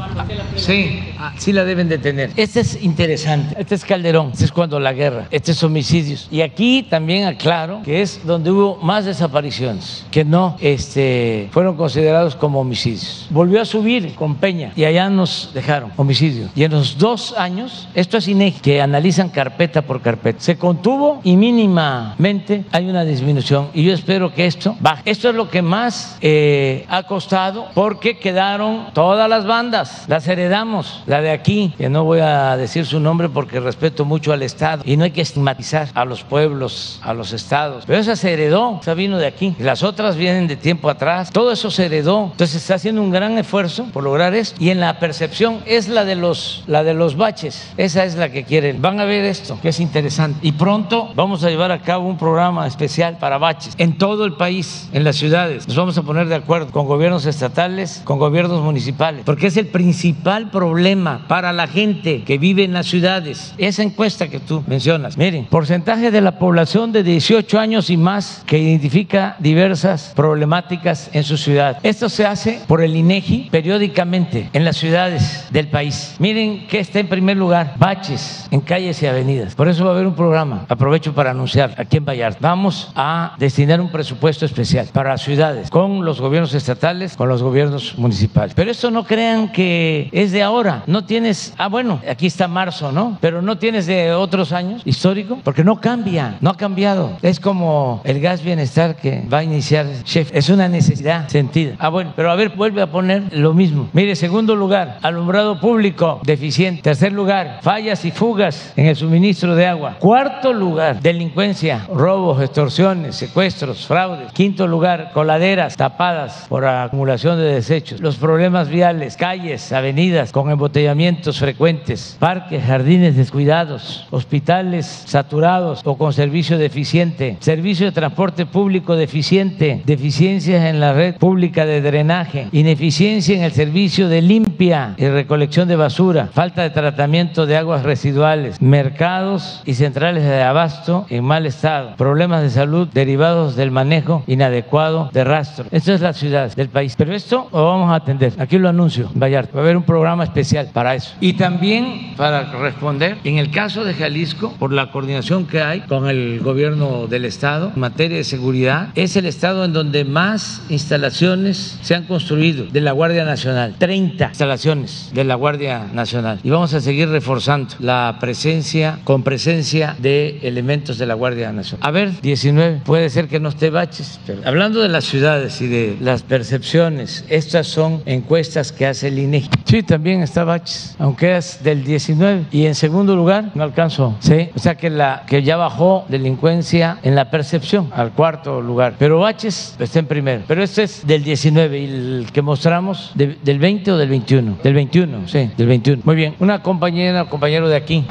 Sí, 0.56 1.00
sí 1.38 1.54
la 1.54 1.64
deben 1.64 1.88
de 1.88 1.96
tener. 1.96 2.32
Este 2.36 2.60
es 2.60 2.82
interesante. 2.82 3.56
Este 3.58 3.76
es 3.76 3.84
Calderón. 3.86 4.32
Este 4.34 4.44
es 4.44 4.52
cuando 4.52 4.78
la 4.78 4.92
guerra. 4.92 5.26
Este 5.30 5.52
es 5.52 5.62
homicidios. 5.62 6.28
Y 6.30 6.42
aquí 6.42 6.82
también 6.82 7.26
aclaro 7.26 7.80
que 7.82 8.02
es 8.02 8.20
donde 8.26 8.50
hubo 8.50 8.76
más 8.76 9.06
desapariciones 9.06 10.04
que 10.10 10.22
no 10.22 10.58
este, 10.60 11.48
fueron 11.50 11.78
considerados 11.78 12.36
como 12.36 12.60
homicidios. 12.60 13.26
Volvió 13.30 13.62
a 13.62 13.64
subir 13.64 14.14
con 14.16 14.34
Peña 14.34 14.72
y 14.76 14.84
allá 14.84 15.08
nos 15.08 15.52
dejaron 15.54 15.92
homicidios. 15.96 16.50
Y 16.54 16.64
en 16.64 16.72
los 16.72 16.98
dos 16.98 17.34
años, 17.38 17.88
esto 17.94 18.18
es 18.18 18.28
INEGI, 18.28 18.60
que 18.60 18.82
analizan 18.82 19.30
carpeta 19.30 19.80
por 19.80 20.02
carpeta, 20.02 20.40
se 20.40 20.58
contuvo 20.58 21.22
y 21.24 21.36
mínimamente 21.36 22.66
hay 22.70 22.90
una 22.90 23.02
disminución. 23.02 23.29
Y 23.74 23.84
yo 23.84 23.92
espero 23.92 24.34
que 24.34 24.46
esto 24.46 24.76
baje. 24.80 25.02
Esto 25.04 25.28
es 25.28 25.34
lo 25.34 25.48
que 25.48 25.62
más 25.62 26.16
eh, 26.20 26.84
ha 26.88 27.04
costado 27.04 27.68
porque 27.74 28.18
quedaron 28.18 28.88
todas 28.92 29.28
las 29.28 29.46
bandas, 29.46 30.04
las 30.08 30.26
heredamos. 30.26 31.02
La 31.06 31.20
de 31.20 31.30
aquí, 31.30 31.72
que 31.78 31.88
no 31.88 32.04
voy 32.04 32.20
a 32.20 32.56
decir 32.56 32.86
su 32.86 32.98
nombre 32.98 33.28
porque 33.28 33.60
respeto 33.60 34.04
mucho 34.04 34.32
al 34.32 34.42
Estado 34.42 34.82
y 34.84 34.96
no 34.96 35.04
hay 35.04 35.12
que 35.12 35.20
estigmatizar 35.20 35.88
a 35.94 36.04
los 36.04 36.22
pueblos, 36.24 37.00
a 37.02 37.14
los 37.14 37.32
estados. 37.32 37.84
Pero 37.86 37.98
esa 37.98 38.16
se 38.16 38.32
heredó, 38.32 38.78
esa 38.80 38.94
vino 38.94 39.18
de 39.18 39.26
aquí. 39.26 39.54
Las 39.58 39.82
otras 39.82 40.16
vienen 40.16 40.48
de 40.48 40.56
tiempo 40.56 40.90
atrás. 40.90 41.30
Todo 41.30 41.52
eso 41.52 41.70
se 41.70 41.86
heredó. 41.86 42.24
Entonces 42.32 42.50
se 42.50 42.58
está 42.58 42.74
haciendo 42.74 43.02
un 43.02 43.10
gran 43.10 43.38
esfuerzo 43.38 43.84
por 43.92 44.02
lograr 44.02 44.34
esto. 44.34 44.56
Y 44.62 44.70
en 44.70 44.80
la 44.80 44.98
percepción 44.98 45.60
es 45.66 45.88
la 45.88 46.04
de 46.04 46.16
los, 46.16 46.64
la 46.66 46.82
de 46.82 46.94
los 46.94 47.16
baches. 47.16 47.72
Esa 47.76 48.04
es 48.04 48.16
la 48.16 48.30
que 48.30 48.44
quieren. 48.44 48.82
Van 48.82 48.98
a 49.00 49.04
ver 49.04 49.24
esto, 49.24 49.58
que 49.62 49.68
es 49.68 49.80
interesante. 49.80 50.38
Y 50.42 50.52
pronto 50.52 51.10
vamos 51.14 51.44
a 51.44 51.50
llevar 51.50 51.70
a 51.70 51.80
cabo 51.80 52.08
un 52.08 52.18
programa 52.18 52.66
especial 52.66 53.18
para 53.20 53.38
baches 53.38 53.74
en 53.78 53.98
todo 53.98 54.24
el 54.24 54.32
país, 54.32 54.88
en 54.92 55.04
las 55.04 55.16
ciudades. 55.16 55.68
Nos 55.68 55.76
vamos 55.76 55.98
a 55.98 56.02
poner 56.02 56.26
de 56.28 56.34
acuerdo 56.34 56.72
con 56.72 56.86
gobiernos 56.86 57.26
estatales, 57.26 58.02
con 58.04 58.18
gobiernos 58.18 58.62
municipales, 58.62 59.22
porque 59.24 59.46
es 59.48 59.56
el 59.56 59.66
principal 59.66 60.50
problema 60.50 61.26
para 61.28 61.52
la 61.52 61.68
gente 61.68 62.24
que 62.24 62.38
vive 62.38 62.64
en 62.64 62.72
las 62.72 62.86
ciudades. 62.86 63.54
Esa 63.58 63.82
encuesta 63.82 64.28
que 64.28 64.40
tú 64.40 64.64
mencionas, 64.66 65.16
miren, 65.16 65.44
porcentaje 65.44 66.10
de 66.10 66.20
la 66.20 66.38
población 66.38 66.92
de 66.92 67.02
18 67.02 67.58
años 67.58 67.90
y 67.90 67.96
más 67.96 68.42
que 68.46 68.58
identifica 68.58 69.36
diversas 69.38 70.12
problemáticas 70.16 71.10
en 71.12 71.24
su 71.24 71.36
ciudad. 71.36 71.78
Esto 71.82 72.08
se 72.08 72.26
hace 72.26 72.60
por 72.66 72.82
el 72.82 72.96
INEGI 72.96 73.48
periódicamente 73.50 74.48
en 74.52 74.64
las 74.64 74.76
ciudades 74.76 75.46
del 75.50 75.68
país. 75.68 76.16
Miren 76.18 76.66
que 76.66 76.80
está 76.80 77.00
en 77.00 77.08
primer 77.08 77.36
lugar, 77.36 77.74
baches 77.78 78.46
en 78.50 78.60
calles 78.60 79.02
y 79.02 79.06
avenidas. 79.06 79.54
Por 79.54 79.68
eso 79.68 79.84
va 79.84 79.90
a 79.90 79.94
haber 79.94 80.06
un 80.06 80.14
programa, 80.14 80.64
aprovecho 80.68 81.14
para 81.14 81.32
anunciar 81.32 81.74
aquí 81.76 81.98
en 81.98 82.04
Vallarta. 82.04 82.38
Vamos 82.40 82.90
a 82.94 83.09
destinar 83.38 83.80
un 83.80 83.90
presupuesto 83.90 84.44
especial 84.44 84.88
para 84.92 85.10
las 85.10 85.22
ciudades, 85.22 85.70
con 85.70 86.04
los 86.04 86.20
gobiernos 86.20 86.54
estatales, 86.54 87.16
con 87.16 87.28
los 87.28 87.42
gobiernos 87.42 87.96
municipales. 87.98 88.54
Pero 88.54 88.70
esto 88.70 88.90
no 88.90 89.04
crean 89.04 89.52
que 89.52 90.08
es 90.12 90.32
de 90.32 90.42
ahora. 90.42 90.82
No 90.86 91.04
tienes, 91.04 91.54
ah, 91.58 91.68
bueno, 91.68 92.00
aquí 92.08 92.26
está 92.26 92.48
marzo, 92.48 92.92
¿no? 92.92 93.18
Pero 93.20 93.42
no 93.42 93.58
tienes 93.58 93.86
de 93.86 94.12
otros 94.12 94.52
años 94.52 94.82
histórico, 94.84 95.38
porque 95.42 95.64
no 95.64 95.80
cambia, 95.80 96.36
no 96.40 96.50
ha 96.50 96.56
cambiado. 96.56 97.16
Es 97.22 97.40
como 97.40 98.00
el 98.04 98.20
gas 98.20 98.42
bienestar 98.42 98.96
que 98.96 99.22
va 99.32 99.38
a 99.38 99.44
iniciar 99.44 99.86
Chef. 100.04 100.30
Es 100.32 100.48
una 100.48 100.68
necesidad 100.68 101.28
sentida. 101.28 101.74
Ah, 101.78 101.88
bueno, 101.88 102.12
pero 102.16 102.30
a 102.30 102.36
ver, 102.36 102.50
vuelve 102.50 102.82
a 102.82 102.90
poner 102.90 103.24
lo 103.32 103.54
mismo. 103.54 103.88
Mire, 103.92 104.14
segundo 104.16 104.54
lugar, 104.56 104.98
alumbrado 105.02 105.60
público 105.60 106.20
deficiente. 106.24 106.82
Tercer 106.82 107.12
lugar, 107.12 107.60
fallas 107.62 108.04
y 108.04 108.10
fugas 108.10 108.72
en 108.76 108.86
el 108.86 108.96
suministro 108.96 109.54
de 109.54 109.66
agua. 109.66 109.96
Cuarto 109.98 110.52
lugar, 110.52 111.00
delincuencia, 111.00 111.86
robos, 111.92 112.42
extorsiones, 112.42 112.99
secuestros, 113.12 113.86
fraudes. 113.86 114.32
Quinto 114.32 114.66
lugar, 114.66 115.10
coladeras 115.12 115.76
tapadas 115.76 116.46
por 116.48 116.64
acumulación 116.64 117.38
de 117.38 117.44
desechos. 117.44 118.00
Los 118.00 118.16
problemas 118.16 118.68
viales, 118.68 119.16
calles, 119.16 119.72
avenidas 119.72 120.32
con 120.32 120.50
embotellamientos 120.50 121.38
frecuentes, 121.38 122.16
parques, 122.18 122.64
jardines 122.64 123.16
descuidados, 123.16 124.06
hospitales 124.10 124.86
saturados 125.06 125.80
o 125.84 125.96
con 125.96 126.12
servicio 126.12 126.58
deficiente, 126.58 127.36
servicio 127.40 127.86
de 127.86 127.92
transporte 127.92 128.46
público 128.46 128.96
deficiente, 128.96 129.82
deficiencias 129.84 130.64
en 130.64 130.80
la 130.80 130.92
red 130.92 131.16
pública 131.16 131.66
de 131.66 131.80
drenaje, 131.80 132.48
ineficiencia 132.52 133.36
en 133.36 133.42
el 133.42 133.52
servicio 133.52 134.08
de 134.08 134.22
limpia 134.22 134.94
y 134.96 135.08
recolección 135.08 135.68
de 135.68 135.76
basura, 135.76 136.28
falta 136.32 136.62
de 136.62 136.70
tratamiento 136.70 137.46
de 137.46 137.56
aguas 137.56 137.82
residuales, 137.82 138.60
mercados 138.60 139.62
y 139.64 139.74
centrales 139.74 140.24
de 140.24 140.42
abasto 140.42 141.06
en 141.08 141.24
mal 141.24 141.46
estado, 141.46 141.96
problemas 141.96 142.42
de 142.42 142.50
salud 142.50 142.88
derivados 142.92 143.56
del 143.56 143.70
manejo 143.70 144.22
inadecuado 144.26 145.10
de 145.12 145.24
rastro. 145.24 145.66
Esto 145.70 145.92
es 145.92 146.00
la 146.00 146.12
ciudad 146.12 146.54
del 146.54 146.68
país. 146.68 146.94
Pero 146.96 147.14
esto 147.14 147.48
lo 147.52 147.66
vamos 147.66 147.90
a 147.90 147.96
atender. 147.96 148.32
Aquí 148.38 148.58
lo 148.58 148.68
anuncio, 148.68 149.10
Vallarta. 149.14 149.52
Va 149.54 149.60
a 149.60 149.62
haber 149.62 149.76
un 149.76 149.82
programa 149.82 150.24
especial 150.24 150.70
para 150.72 150.94
eso. 150.94 151.14
Y 151.20 151.34
también 151.34 152.14
para 152.16 152.52
responder, 152.52 153.18
en 153.24 153.38
el 153.38 153.50
caso 153.50 153.84
de 153.84 153.94
Jalisco, 153.94 154.54
por 154.58 154.72
la 154.72 154.90
coordinación 154.90 155.46
que 155.46 155.62
hay 155.62 155.80
con 155.82 156.08
el 156.08 156.40
gobierno 156.40 157.06
del 157.06 157.24
Estado 157.24 157.72
en 157.74 157.80
materia 157.80 158.16
de 158.16 158.24
seguridad, 158.24 158.88
es 158.94 159.16
el 159.16 159.26
Estado 159.26 159.64
en 159.64 159.72
donde 159.72 160.04
más 160.04 160.62
instalaciones 160.68 161.78
se 161.82 161.94
han 161.94 162.04
construido 162.04 162.66
de 162.66 162.80
la 162.80 162.92
Guardia 162.92 163.24
Nacional. 163.24 163.74
30 163.78 164.28
instalaciones 164.28 165.10
de 165.14 165.24
la 165.24 165.34
Guardia 165.34 165.86
Nacional. 165.92 166.40
Y 166.42 166.50
vamos 166.50 166.74
a 166.74 166.80
seguir 166.80 167.08
reforzando 167.08 167.74
la 167.78 168.16
presencia, 168.20 168.98
con 169.04 169.22
presencia 169.22 169.96
de 169.98 170.38
elementos 170.42 170.98
de 170.98 171.06
la 171.06 171.14
Guardia 171.14 171.52
Nacional. 171.52 171.86
A 171.86 171.90
ver, 171.90 172.20
19. 172.20 172.69
Puede 172.84 173.10
ser 173.10 173.28
que 173.28 173.40
no 173.40 173.48
esté 173.48 173.70
baches. 173.70 174.20
Pero 174.26 174.42
hablando 174.44 174.80
de 174.80 174.88
las 174.88 175.04
ciudades 175.04 175.60
y 175.60 175.66
de 175.66 175.96
las 176.00 176.22
percepciones, 176.22 177.24
estas 177.28 177.66
son 177.66 178.02
encuestas 178.06 178.72
que 178.72 178.86
hace 178.86 179.08
el 179.08 179.18
INEGI. 179.18 179.50
Sí, 179.64 179.82
también 179.82 180.22
está 180.22 180.44
baches, 180.44 180.96
aunque 180.98 181.36
es 181.36 181.62
del 181.62 181.84
19. 181.84 182.46
Y 182.50 182.66
en 182.66 182.74
segundo 182.74 183.16
lugar, 183.16 183.50
no 183.54 183.62
alcanzo. 183.62 184.16
Sí, 184.20 184.50
o 184.54 184.58
sea 184.58 184.76
que, 184.76 184.90
la, 184.90 185.24
que 185.26 185.42
ya 185.42 185.56
bajó 185.56 186.04
delincuencia 186.08 186.98
en 187.02 187.14
la 187.14 187.30
percepción 187.30 187.90
al 187.94 188.12
cuarto 188.12 188.60
lugar. 188.60 188.94
Pero 188.98 189.20
baches 189.20 189.76
está 189.78 189.98
en 189.98 190.06
primero. 190.06 190.42
Pero 190.46 190.62
este 190.62 190.84
es 190.84 191.06
del 191.06 191.22
19 191.22 191.78
y 191.78 191.84
el 191.84 192.26
que 192.32 192.42
mostramos 192.42 193.12
del 193.14 193.58
20 193.58 193.92
o 193.92 193.96
del 193.96 194.08
21. 194.08 194.58
Del 194.62 194.74
21, 194.74 195.28
sí, 195.28 195.50
del 195.56 195.66
21. 195.66 196.02
Muy 196.04 196.16
bien. 196.16 196.34
Una 196.38 196.62
compañera, 196.62 197.24
compañero 197.26 197.68
de 197.68 197.76
aquí. 197.76 198.04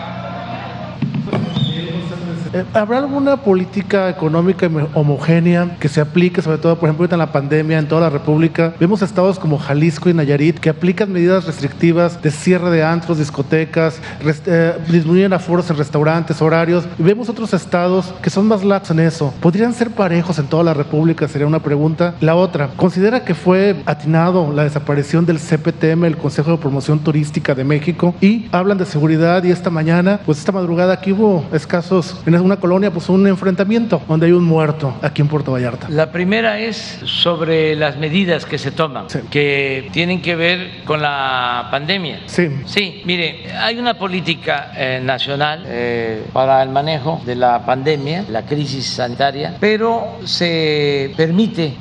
Eh, 2.53 2.65
¿Habrá 2.73 2.97
alguna 2.97 3.37
política 3.37 4.09
económica 4.09 4.69
homogénea 4.95 5.77
que 5.79 5.87
se 5.87 6.01
aplique, 6.01 6.41
sobre 6.41 6.57
todo, 6.57 6.79
por 6.79 6.89
ejemplo, 6.89 7.03
ahorita 7.03 7.15
en 7.15 7.19
la 7.19 7.31
pandemia, 7.31 7.77
en 7.77 7.87
toda 7.87 8.01
la 8.01 8.09
República? 8.09 8.73
Vemos 8.79 9.01
estados 9.01 9.37
como 9.37 9.59
Jalisco 9.59 10.09
y 10.09 10.13
Nayarit 10.13 10.59
que 10.59 10.69
aplican 10.69 11.11
medidas 11.11 11.45
restrictivas 11.45 12.21
de 12.21 12.31
cierre 12.31 12.71
de 12.71 12.83
antros, 12.83 13.19
discotecas, 13.19 13.99
eh, 14.45 14.73
disminuyen 14.89 15.33
aforos 15.33 15.69
en 15.69 15.77
restaurantes, 15.77 16.41
horarios. 16.41 16.85
Vemos 16.97 17.29
otros 17.29 17.53
estados 17.53 18.13
que 18.21 18.29
son 18.29 18.47
más 18.47 18.63
laxos 18.63 18.91
en 18.91 19.01
eso. 19.01 19.33
¿Podrían 19.41 19.73
ser 19.73 19.91
parejos 19.91 20.39
en 20.39 20.47
toda 20.47 20.63
la 20.63 20.73
República? 20.73 21.27
Sería 21.27 21.45
una 21.45 21.59
pregunta. 21.59 22.15
La 22.19 22.35
otra, 22.35 22.69
¿considera 22.75 23.23
que 23.23 23.35
fue 23.35 23.75
atinado 23.85 24.51
la 24.53 24.63
desaparición 24.63 25.25
del 25.25 25.37
CPTM, 25.39 26.05
el 26.05 26.17
Consejo 26.17 26.51
de 26.51 26.57
Promoción 26.57 26.99
Turística 26.99 27.53
de 27.53 27.63
México? 27.63 28.15
Y 28.21 28.47
hablan 28.51 28.79
de 28.79 28.85
seguridad 28.85 29.43
y 29.43 29.51
esta 29.51 29.69
mañana, 29.69 30.19
pues 30.25 30.39
esta 30.39 30.51
madrugada 30.51 30.93
aquí 30.93 31.11
hubo 31.11 31.45
escasos, 31.53 32.19
en 32.25 32.38
una 32.41 32.57
colonia, 32.57 32.91
pues 32.91 33.09
un 33.09 33.27
enfrentamiento 33.27 34.01
donde 34.07 34.27
hay 34.27 34.31
un 34.31 34.43
muerto 34.43 34.95
aquí 35.01 35.21
en 35.21 35.27
Puerto 35.27 35.51
Vallarta. 35.51 35.89
La 35.89 36.11
primera 36.11 36.59
es 36.59 36.99
sobre 37.05 37.75
las 37.75 37.97
medidas 37.97 38.45
que 38.45 38.57
se 38.57 38.71
toman, 38.71 39.07
que 39.29 39.89
tienen 39.91 40.21
que 40.21 40.35
ver 40.35 40.83
con 40.85 41.01
la 41.01 41.67
pandemia. 41.71 42.21
Sí. 42.25 42.49
Sí, 42.65 43.01
mire, 43.05 43.51
hay 43.59 43.77
una 43.77 43.95
política 43.95 44.71
eh, 44.75 45.01
nacional 45.03 45.63
eh, 45.65 46.23
para 46.33 46.61
el 46.63 46.69
manejo 46.69 47.21
de 47.25 47.35
la 47.35 47.65
pandemia, 47.65 48.25
la 48.29 48.45
crisis 48.45 48.85
sanitaria, 48.85 49.55
pero 49.59 50.19
se 50.25 51.13
permite 51.15 51.73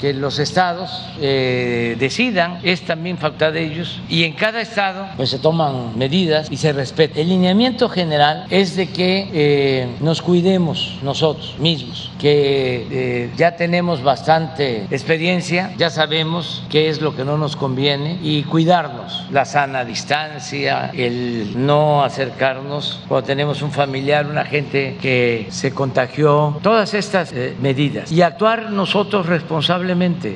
que 0.00 0.12
los 0.12 0.38
estados 0.38 0.90
eh, 1.20 1.96
decidan, 1.98 2.58
es 2.62 2.82
también 2.82 3.18
facultad 3.18 3.52
de 3.52 3.64
ellos, 3.64 4.00
y 4.08 4.24
en 4.24 4.32
cada 4.32 4.60
estado 4.60 5.06
pues 5.16 5.30
se 5.30 5.38
toman 5.38 5.96
medidas 5.96 6.48
y 6.50 6.56
se 6.56 6.72
respeta. 6.72 7.20
El 7.20 7.28
lineamiento 7.28 7.88
general 7.88 8.46
es 8.50 8.76
de 8.76 8.88
que 8.88 9.28
eh, 9.32 9.88
nos 10.00 10.22
cuidemos 10.22 10.98
nosotros 11.02 11.56
mismos, 11.58 12.10
que 12.18 12.86
eh, 12.90 13.30
ya 13.36 13.56
tenemos 13.56 14.02
bastante 14.02 14.86
experiencia, 14.90 15.72
ya 15.76 15.90
sabemos 15.90 16.64
qué 16.70 16.88
es 16.88 17.00
lo 17.00 17.14
que 17.14 17.24
no 17.24 17.38
nos 17.38 17.56
conviene 17.56 18.18
y 18.22 18.42
cuidarnos, 18.44 19.26
la 19.30 19.44
sana 19.44 19.84
distancia, 19.84 20.90
el 20.94 21.66
no 21.66 22.04
acercarnos 22.04 23.00
cuando 23.08 23.26
tenemos 23.26 23.62
un 23.62 23.72
familiar, 23.72 24.26
una 24.26 24.44
gente 24.44 24.96
que 25.00 25.46
se 25.50 25.72
contagió, 25.72 26.58
todas 26.62 26.94
estas 26.94 27.32
medidas 27.60 28.12
y 28.12 28.22
actuar 28.22 28.70
nosotros 28.70 29.26
responsables 29.26 29.85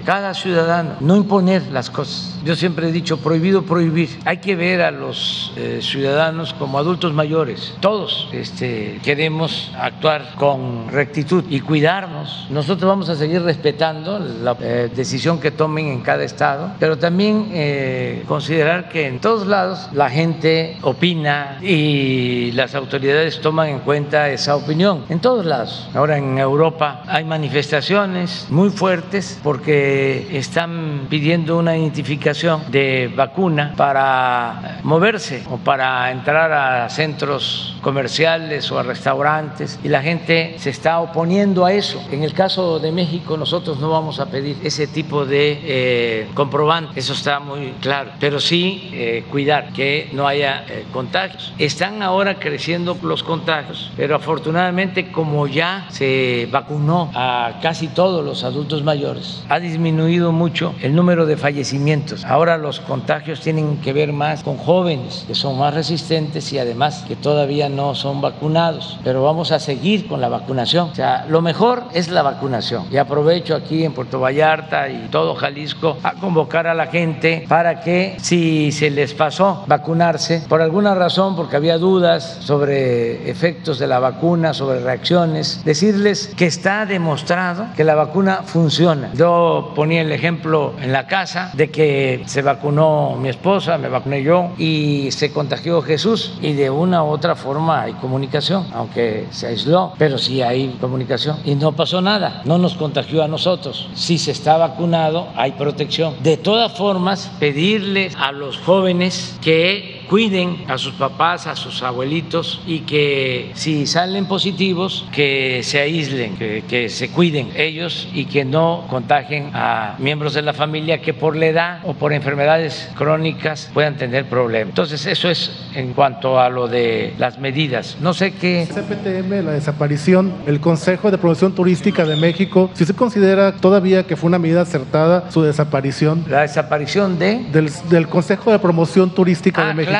cada 0.04 0.34
ciudadano, 0.34 0.96
no 1.00 1.16
imponer 1.16 1.62
las 1.72 1.90
cosas. 1.90 2.38
Yo 2.44 2.56
siempre 2.56 2.88
he 2.88 2.92
dicho, 2.92 3.18
prohibido 3.18 3.62
prohibir. 3.62 4.08
Hay 4.24 4.38
que 4.38 4.56
ver 4.56 4.80
a 4.80 4.90
los 4.90 5.52
eh, 5.56 5.80
ciudadanos 5.82 6.54
como 6.54 6.78
adultos 6.78 7.12
mayores. 7.12 7.74
Todos 7.80 8.28
este, 8.32 8.98
queremos 9.02 9.72
actuar 9.78 10.34
con 10.36 10.88
rectitud 10.90 11.44
y 11.50 11.60
cuidarnos. 11.60 12.46
Nosotros 12.50 12.88
vamos 12.88 13.08
a 13.08 13.16
seguir 13.16 13.42
respetando 13.42 14.18
la 14.18 14.56
eh, 14.60 14.90
decisión 14.94 15.38
que 15.40 15.50
tomen 15.50 15.88
en 15.88 16.00
cada 16.00 16.24
estado, 16.24 16.72
pero 16.78 16.98
también 16.98 17.50
eh, 17.52 18.24
considerar 18.26 18.88
que 18.88 19.06
en 19.06 19.20
todos 19.20 19.46
lados 19.46 19.88
la 19.92 20.08
gente 20.08 20.78
opina 20.82 21.58
y 21.60 22.52
las 22.52 22.74
autoridades 22.74 23.40
toman 23.40 23.68
en 23.68 23.78
cuenta 23.80 24.30
esa 24.30 24.56
opinión. 24.56 25.04
En 25.08 25.20
todos 25.20 25.44
lados. 25.44 25.88
Ahora 25.94 26.16
en 26.16 26.38
Europa 26.38 27.02
hay 27.06 27.24
manifestaciones 27.24 28.46
muy 28.50 28.70
fuertes 28.70 29.39
porque 29.42 30.26
están 30.32 31.06
pidiendo 31.08 31.58
una 31.58 31.76
identificación 31.76 32.62
de 32.70 33.12
vacuna 33.14 33.74
para 33.76 34.80
moverse 34.82 35.42
o 35.50 35.56
para 35.58 36.10
entrar 36.10 36.52
a 36.52 36.88
centros 36.88 37.76
comerciales 37.80 38.70
o 38.70 38.78
a 38.78 38.82
restaurantes 38.82 39.78
y 39.82 39.88
la 39.88 40.02
gente 40.02 40.54
se 40.58 40.70
está 40.70 41.00
oponiendo 41.00 41.64
a 41.64 41.72
eso. 41.72 42.02
En 42.10 42.22
el 42.22 42.32
caso 42.32 42.78
de 42.78 42.92
México 42.92 43.36
nosotros 43.36 43.78
no 43.78 43.90
vamos 43.90 44.20
a 44.20 44.26
pedir 44.26 44.56
ese 44.62 44.86
tipo 44.86 45.24
de 45.24 45.58
eh, 45.62 46.28
comprobante, 46.34 46.98
eso 46.98 47.12
está 47.12 47.40
muy 47.40 47.72
claro, 47.80 48.10
pero 48.20 48.40
sí 48.40 48.90
eh, 48.92 49.24
cuidar 49.30 49.72
que 49.72 50.10
no 50.12 50.26
haya 50.26 50.64
eh, 50.68 50.84
contagios. 50.92 51.52
Están 51.58 52.02
ahora 52.02 52.38
creciendo 52.38 52.96
los 53.02 53.22
contagios, 53.22 53.90
pero 53.96 54.16
afortunadamente 54.16 55.10
como 55.10 55.46
ya 55.46 55.86
se 55.90 56.48
vacunó 56.50 57.10
a 57.14 57.58
casi 57.62 57.88
todos 57.88 58.24
los 58.24 58.44
adultos 58.44 58.82
mayores, 58.82 59.29
ha 59.48 59.60
disminuido 59.60 60.32
mucho 60.32 60.74
el 60.80 60.94
número 60.94 61.26
de 61.26 61.36
fallecimientos. 61.36 62.24
Ahora 62.24 62.56
los 62.56 62.80
contagios 62.80 63.40
tienen 63.40 63.78
que 63.78 63.92
ver 63.92 64.12
más 64.12 64.42
con 64.42 64.56
jóvenes 64.56 65.24
que 65.26 65.34
son 65.34 65.58
más 65.58 65.74
resistentes 65.74 66.52
y 66.52 66.58
además 66.58 67.04
que 67.06 67.16
todavía 67.16 67.68
no 67.68 67.94
son 67.94 68.20
vacunados. 68.20 68.98
Pero 69.04 69.22
vamos 69.22 69.52
a 69.52 69.58
seguir 69.58 70.06
con 70.06 70.20
la 70.20 70.28
vacunación. 70.28 70.90
O 70.90 70.94
sea, 70.94 71.26
lo 71.28 71.42
mejor 71.42 71.84
es 71.92 72.08
la 72.08 72.22
vacunación. 72.22 72.84
Y 72.90 72.96
aprovecho 72.96 73.54
aquí 73.54 73.84
en 73.84 73.92
Puerto 73.92 74.20
Vallarta 74.20 74.88
y 74.88 75.08
todo 75.10 75.34
Jalisco 75.34 75.98
a 76.02 76.12
convocar 76.14 76.66
a 76.66 76.74
la 76.74 76.86
gente 76.86 77.44
para 77.48 77.80
que 77.80 78.16
si 78.20 78.72
se 78.72 78.90
les 78.90 79.14
pasó 79.14 79.64
vacunarse 79.66 80.42
por 80.48 80.62
alguna 80.62 80.94
razón, 80.94 81.36
porque 81.36 81.56
había 81.56 81.78
dudas 81.78 82.38
sobre 82.40 83.30
efectos 83.30 83.78
de 83.78 83.86
la 83.86 83.98
vacuna, 83.98 84.54
sobre 84.54 84.80
reacciones, 84.80 85.62
decirles 85.64 86.32
que 86.36 86.46
está 86.46 86.86
demostrado 86.86 87.66
que 87.76 87.84
la 87.84 87.94
vacuna 87.94 88.42
funciona. 88.44 89.10
Yo 89.20 89.72
ponía 89.76 90.00
el 90.00 90.12
ejemplo 90.12 90.72
en 90.80 90.92
la 90.92 91.06
casa 91.06 91.50
de 91.52 91.70
que 91.70 92.22
se 92.24 92.40
vacunó 92.40 93.18
mi 93.20 93.28
esposa, 93.28 93.76
me 93.76 93.90
vacuné 93.90 94.22
yo 94.22 94.52
y 94.56 95.10
se 95.10 95.30
contagió 95.30 95.82
Jesús 95.82 96.38
y 96.40 96.54
de 96.54 96.70
una 96.70 97.04
u 97.04 97.08
otra 97.08 97.36
forma 97.36 97.82
hay 97.82 97.92
comunicación, 97.92 98.68
aunque 98.72 99.26
se 99.30 99.48
aisló, 99.48 99.92
pero 99.98 100.16
sí 100.16 100.40
hay 100.40 100.68
comunicación 100.80 101.36
y 101.44 101.54
no 101.54 101.72
pasó 101.72 102.00
nada, 102.00 102.40
no 102.46 102.56
nos 102.56 102.76
contagió 102.76 103.22
a 103.22 103.28
nosotros. 103.28 103.90
Si 103.92 104.16
se 104.16 104.30
está 104.30 104.56
vacunado 104.56 105.28
hay 105.36 105.52
protección. 105.52 106.14
De 106.22 106.38
todas 106.38 106.72
formas, 106.72 107.30
pedirles 107.38 108.16
a 108.16 108.32
los 108.32 108.56
jóvenes 108.56 109.38
que 109.42 109.99
cuiden 110.10 110.64
a 110.66 110.76
sus 110.76 110.94
papás, 110.94 111.46
a 111.46 111.54
sus 111.54 111.84
abuelitos 111.84 112.60
y 112.66 112.80
que 112.80 113.52
si 113.54 113.86
salen 113.86 114.26
positivos, 114.26 115.06
que 115.12 115.60
se 115.62 115.78
aíslen, 115.78 116.36
que, 116.36 116.88
se 116.88 117.10
cuiden 117.10 117.50
ellos 117.54 118.08
y 118.12 118.24
que 118.24 118.44
no 118.44 118.86
contagien 118.90 119.52
a 119.54 119.94
miembros 120.00 120.34
de 120.34 120.42
la 120.42 120.52
familia 120.52 121.00
que 121.00 121.14
por 121.14 121.36
la 121.36 121.46
edad 121.46 121.80
o 121.84 121.94
por 121.94 122.12
enfermedades 122.12 122.90
crónicas 122.96 123.70
puedan 123.72 123.96
tener 123.96 124.24
problemas. 124.24 124.70
Entonces, 124.70 125.06
eso 125.06 125.30
es 125.30 125.52
en 125.76 125.92
cuanto 125.92 126.40
a 126.40 126.48
lo 126.48 126.66
de 126.66 127.14
las 127.16 127.38
medidas. 127.38 127.96
No 128.00 128.12
sé 128.12 128.32
qué. 128.32 128.66
CPTM, 128.68 129.44
la 129.44 129.52
desaparición, 129.52 130.32
el 130.48 130.58
Consejo 130.58 131.12
de 131.12 131.18
Promoción 131.18 131.54
Turística 131.54 132.04
de 132.04 132.16
México, 132.16 132.68
si 132.74 132.84
se 132.84 132.94
considera 132.94 133.52
todavía 133.52 134.02
que 134.02 134.16
fue 134.16 134.26
una 134.26 134.40
medida 134.40 134.62
acertada 134.62 135.30
su 135.30 135.42
desaparición. 135.42 136.24
La 136.28 136.40
desaparición 136.40 137.16
de. 137.16 137.44
Del, 137.52 138.08
Consejo 138.08 138.50
de 138.50 138.58
Promoción 138.58 139.10
Turística 139.10 139.64
de 139.64 139.70
ah, 139.70 139.74
México. 139.74 139.90
Claro. 139.92 139.99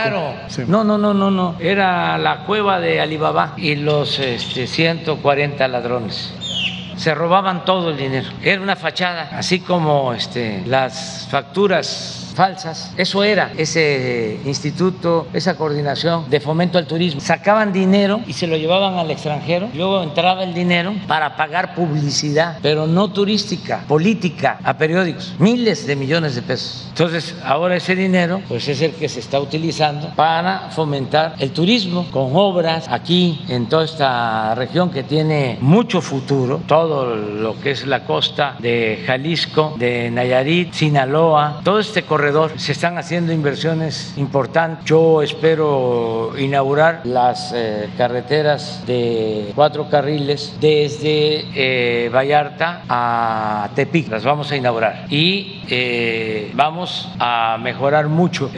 No, 0.66 0.84
no, 0.84 0.98
no, 0.98 1.14
no, 1.14 1.30
no. 1.30 1.56
Era 1.60 2.16
la 2.18 2.44
cueva 2.44 2.80
de 2.80 3.00
Alibaba 3.00 3.54
y 3.56 3.76
los 3.76 4.18
este, 4.18 4.66
140 4.66 5.68
ladrones 5.68 6.34
se 6.96 7.14
robaban 7.14 7.64
todo 7.64 7.90
el 7.90 7.96
dinero. 7.96 8.28
Era 8.42 8.60
una 8.60 8.76
fachada, 8.76 9.30
así 9.32 9.60
como 9.60 10.12
este, 10.12 10.62
las 10.66 11.26
facturas 11.30 12.29
falsas. 12.40 12.94
Eso 12.96 13.22
era 13.22 13.52
ese 13.58 14.40
instituto, 14.46 15.26
esa 15.34 15.58
coordinación 15.58 16.30
de 16.30 16.40
fomento 16.40 16.78
al 16.78 16.86
turismo. 16.86 17.20
Sacaban 17.20 17.70
dinero 17.70 18.22
y 18.26 18.32
se 18.32 18.46
lo 18.46 18.56
llevaban 18.56 18.94
al 18.94 19.10
extranjero. 19.10 19.68
Luego 19.74 20.02
entraba 20.02 20.42
el 20.42 20.54
dinero 20.54 20.94
para 21.06 21.36
pagar 21.36 21.74
publicidad, 21.74 22.56
pero 22.62 22.86
no 22.86 23.12
turística, 23.12 23.84
política, 23.86 24.58
a 24.64 24.78
periódicos. 24.78 25.34
Miles 25.38 25.86
de 25.86 25.96
millones 25.96 26.34
de 26.34 26.40
pesos. 26.40 26.86
Entonces, 26.88 27.34
ahora 27.44 27.76
ese 27.76 27.94
dinero, 27.94 28.40
pues 28.48 28.66
es 28.68 28.80
el 28.80 28.92
que 28.92 29.10
se 29.10 29.20
está 29.20 29.38
utilizando 29.38 30.08
para 30.16 30.70
fomentar 30.70 31.34
el 31.40 31.50
turismo 31.50 32.06
con 32.10 32.30
obras 32.32 32.88
aquí 32.88 33.44
en 33.48 33.68
toda 33.68 33.84
esta 33.84 34.54
región 34.54 34.90
que 34.90 35.02
tiene 35.02 35.58
mucho 35.60 36.00
futuro. 36.00 36.62
Todo 36.66 37.14
lo 37.16 37.60
que 37.60 37.72
es 37.72 37.86
la 37.86 38.04
costa 38.04 38.56
de 38.60 39.02
Jalisco, 39.06 39.74
de 39.78 40.10
Nayarit, 40.10 40.72
Sinaloa, 40.72 41.60
todo 41.62 41.80
este 41.80 42.02
corredor 42.04 42.29
se 42.56 42.72
están 42.72 42.98
haciendo 42.98 43.32
inversiones 43.32 44.14
importantes. 44.16 44.84
Yo 44.84 45.22
espero 45.22 46.32
inaugurar 46.38 47.02
las 47.04 47.52
eh, 47.54 47.88
carreteras 47.96 48.84
de 48.86 49.52
cuatro 49.54 49.88
carriles 49.88 50.56
desde 50.60 51.46
eh, 51.54 52.08
Vallarta 52.08 52.82
a 52.88 53.70
Tepic. 53.74 54.08
Las 54.08 54.24
vamos 54.24 54.50
a 54.52 54.56
inaugurar. 54.56 55.06
Y 55.10 55.62
eh, 55.68 56.52
vamos 56.54 57.08
a 57.18 57.58
mejorar 57.60 58.08
mucho 58.08 58.50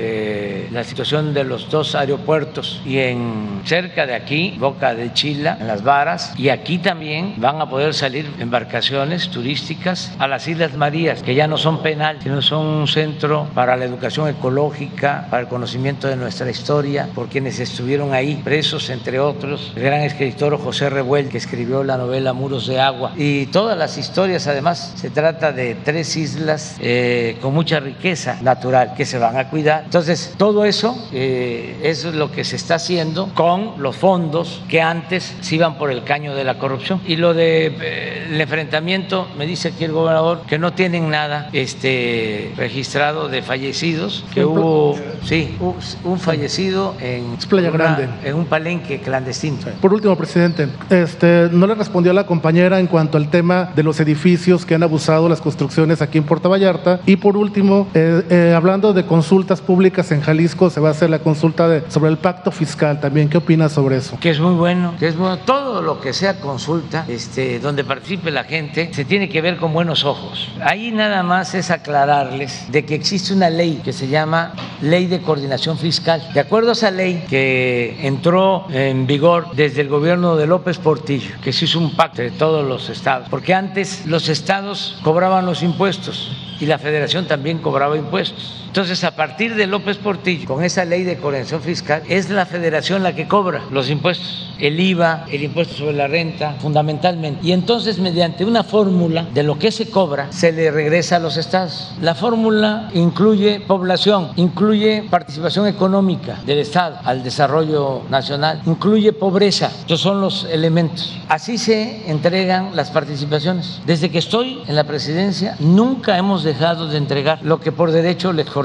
la 0.70 0.84
situación 0.84 1.32
de 1.34 1.44
los 1.44 1.70
dos 1.70 1.94
aeropuertos. 1.94 2.82
Y 2.84 2.98
en 2.98 3.62
cerca 3.64 4.06
de 4.06 4.14
aquí, 4.14 4.56
Boca 4.58 4.94
de 4.94 5.12
Chila, 5.12 5.56
en 5.60 5.66
las 5.66 5.82
varas. 5.82 6.34
Y 6.38 6.48
aquí 6.48 6.78
también 6.78 7.34
van 7.38 7.60
a 7.60 7.68
poder 7.68 7.94
salir 7.94 8.30
embarcaciones 8.38 9.28
turísticas 9.28 10.14
a 10.18 10.28
las 10.28 10.46
Islas 10.48 10.74
Marías, 10.74 11.22
que 11.22 11.34
ya 11.34 11.46
no 11.46 11.58
son 11.58 11.82
penal, 11.82 12.18
sino 12.22 12.42
son 12.42 12.66
un 12.66 12.88
centro 12.88 13.46
para 13.54 13.76
la 13.76 13.84
educación 13.84 14.28
ecológica, 14.28 15.26
para 15.30 15.42
el 15.42 15.48
conocimiento 15.48 16.08
de 16.08 16.16
nuestra 16.16 16.50
historia, 16.50 17.08
por 17.14 17.28
quienes 17.28 17.58
estuvieron 17.60 18.12
ahí 18.12 18.40
presos, 18.44 18.90
entre 18.90 19.20
otros, 19.20 19.72
el 19.76 19.82
gran 19.82 20.00
escritor 20.00 20.58
José 20.58 20.90
Revuel, 20.90 21.28
que 21.28 21.38
escribió 21.38 21.84
la 21.84 21.96
novela 21.96 22.32
Muros 22.32 22.66
de 22.66 22.80
Agua. 22.80 23.12
Y 23.16 23.46
todas 23.46 23.76
las 23.76 23.98
historias, 23.98 24.46
además, 24.46 24.94
se 24.96 25.10
trata 25.10 25.52
de 25.52 25.74
tres 25.74 26.16
islas 26.16 26.76
eh, 26.80 27.36
con 27.40 27.54
mucha 27.54 27.80
riqueza 27.80 28.38
natural 28.42 28.94
que 28.96 29.04
se 29.04 29.18
van 29.18 29.36
a 29.36 29.48
cuidar. 29.48 29.84
Entonces, 29.84 30.34
todo 30.36 30.64
eso 30.64 30.96
eh, 31.12 31.80
es 31.82 32.04
lo 32.04 32.30
que 32.32 32.44
se 32.44 32.56
está 32.56 32.76
haciendo 32.76 33.28
con 33.34 33.74
los 33.82 33.96
fondos 33.96 34.62
que 34.68 34.80
antes 34.80 35.34
se 35.40 35.54
iban 35.54 35.78
por 35.78 35.90
el 35.90 36.04
caño 36.04 36.34
de 36.34 36.44
la 36.44 36.58
corrupción. 36.58 37.00
Y 37.06 37.16
lo 37.16 37.34
del 37.34 37.78
de, 37.78 38.26
el 38.30 38.40
enfrentamiento, 38.40 39.28
me 39.36 39.46
dice 39.46 39.68
aquí 39.68 39.84
el 39.84 39.92
gobernador, 39.92 40.42
que 40.46 40.58
no 40.58 40.72
tienen 40.72 41.10
nada 41.10 41.48
este, 41.52 42.52
registrado 42.56 43.28
de 43.28 43.41
fallecidos, 43.42 44.24
que 44.32 44.44
hubo, 44.44 44.96
sí, 45.24 45.56
un 46.04 46.18
fallecido 46.18 46.94
en, 47.00 47.36
Playa 47.48 47.70
Grande. 47.70 48.08
en 48.24 48.34
un 48.34 48.46
palenque 48.46 49.00
clandestino. 49.00 49.58
Por 49.80 49.92
último, 49.92 50.16
presidente, 50.16 50.68
este, 50.90 51.48
no 51.52 51.66
le 51.66 51.74
respondió 51.74 52.12
a 52.12 52.14
la 52.14 52.26
compañera 52.26 52.80
en 52.80 52.86
cuanto 52.86 53.18
al 53.18 53.30
tema 53.30 53.70
de 53.74 53.82
los 53.82 54.00
edificios 54.00 54.64
que 54.64 54.74
han 54.74 54.82
abusado 54.82 55.28
las 55.28 55.40
construcciones 55.40 56.02
aquí 56.02 56.18
en 56.18 56.24
Puerto 56.24 56.48
Vallarta. 56.48 57.00
Y 57.06 57.16
por 57.16 57.36
último, 57.36 57.88
eh, 57.94 58.22
eh, 58.30 58.54
hablando 58.56 58.92
de 58.92 59.04
consultas 59.04 59.60
públicas 59.60 60.10
en 60.12 60.20
Jalisco, 60.20 60.70
se 60.70 60.80
va 60.80 60.88
a 60.88 60.92
hacer 60.92 61.10
la 61.10 61.18
consulta 61.18 61.68
de, 61.68 61.82
sobre 61.88 62.10
el 62.10 62.18
pacto 62.18 62.50
fiscal 62.50 63.00
también. 63.00 63.28
¿Qué 63.28 63.38
opina 63.38 63.68
sobre 63.68 63.96
eso? 63.96 64.18
Que 64.20 64.30
es 64.30 64.40
muy 64.40 64.54
bueno, 64.54 64.94
que 64.98 65.08
es 65.08 65.16
bueno. 65.16 65.38
Todo 65.38 65.82
lo 65.82 66.00
que 66.00 66.12
sea 66.12 66.40
consulta, 66.40 67.04
este, 67.08 67.58
donde 67.58 67.84
participe 67.84 68.30
la 68.30 68.44
gente, 68.44 68.90
se 68.92 69.04
tiene 69.04 69.28
que 69.28 69.40
ver 69.40 69.56
con 69.56 69.72
buenos 69.72 70.04
ojos. 70.04 70.50
Ahí 70.62 70.90
nada 70.90 71.22
más 71.22 71.54
es 71.54 71.70
aclararles 71.70 72.70
de 72.70 72.84
que 72.84 72.94
existe 72.94 73.31
una 73.32 73.50
ley 73.50 73.80
que 73.84 73.92
se 73.92 74.08
llama 74.08 74.54
Ley 74.80 75.06
de 75.06 75.20
Coordinación 75.22 75.78
Fiscal. 75.78 76.22
De 76.34 76.40
acuerdo 76.40 76.70
a 76.70 76.72
esa 76.72 76.90
ley 76.90 77.24
que 77.28 77.98
entró 78.02 78.66
en 78.70 79.06
vigor 79.06 79.48
desde 79.54 79.80
el 79.80 79.88
gobierno 79.88 80.36
de 80.36 80.46
López 80.46 80.78
Portillo, 80.78 81.34
que 81.42 81.52
se 81.52 81.64
hizo 81.64 81.78
un 81.78 81.96
pacto 81.96 82.22
de 82.22 82.30
todos 82.30 82.66
los 82.66 82.88
estados, 82.88 83.28
porque 83.28 83.54
antes 83.54 84.06
los 84.06 84.28
estados 84.28 84.98
cobraban 85.02 85.46
los 85.46 85.62
impuestos 85.62 86.30
y 86.60 86.66
la 86.66 86.78
federación 86.78 87.26
también 87.26 87.58
cobraba 87.58 87.96
impuestos. 87.96 88.61
Entonces, 88.72 89.04
a 89.04 89.10
partir 89.10 89.54
de 89.54 89.66
López 89.66 89.98
Portillo, 89.98 90.46
con 90.46 90.64
esa 90.64 90.86
ley 90.86 91.02
de 91.02 91.18
coordinación 91.18 91.60
fiscal, 91.60 92.02
es 92.08 92.30
la 92.30 92.46
federación 92.46 93.02
la 93.02 93.14
que 93.14 93.28
cobra 93.28 93.60
los 93.70 93.90
impuestos, 93.90 94.50
el 94.58 94.80
IVA, 94.80 95.26
el 95.30 95.42
impuesto 95.42 95.74
sobre 95.74 95.92
la 95.92 96.06
renta, 96.06 96.54
fundamentalmente. 96.58 97.46
Y 97.46 97.52
entonces, 97.52 97.98
mediante 97.98 98.46
una 98.46 98.64
fórmula 98.64 99.26
de 99.34 99.42
lo 99.42 99.58
que 99.58 99.70
se 99.70 99.90
cobra, 99.90 100.32
se 100.32 100.52
le 100.52 100.70
regresa 100.70 101.16
a 101.16 101.18
los 101.18 101.36
estados. 101.36 101.92
La 102.00 102.14
fórmula 102.14 102.88
incluye 102.94 103.60
población, 103.60 104.30
incluye 104.36 105.04
participación 105.10 105.66
económica 105.66 106.40
del 106.46 106.60
Estado 106.60 106.98
al 107.04 107.22
desarrollo 107.22 108.04
nacional, 108.08 108.62
incluye 108.64 109.12
pobreza. 109.12 109.66
Estos 109.66 110.00
son 110.00 110.22
los 110.22 110.44
elementos. 110.50 111.14
Así 111.28 111.58
se 111.58 112.10
entregan 112.10 112.74
las 112.74 112.90
participaciones. 112.90 113.82
Desde 113.84 114.10
que 114.10 114.18
estoy 114.18 114.62
en 114.66 114.76
la 114.76 114.84
presidencia, 114.84 115.56
nunca 115.58 116.16
hemos 116.16 116.42
dejado 116.42 116.88
de 116.88 116.96
entregar 116.96 117.40
lo 117.42 117.60
que 117.60 117.70
por 117.70 117.92
derecho 117.92 118.32
les 118.32 118.46
corresponde 118.46 118.61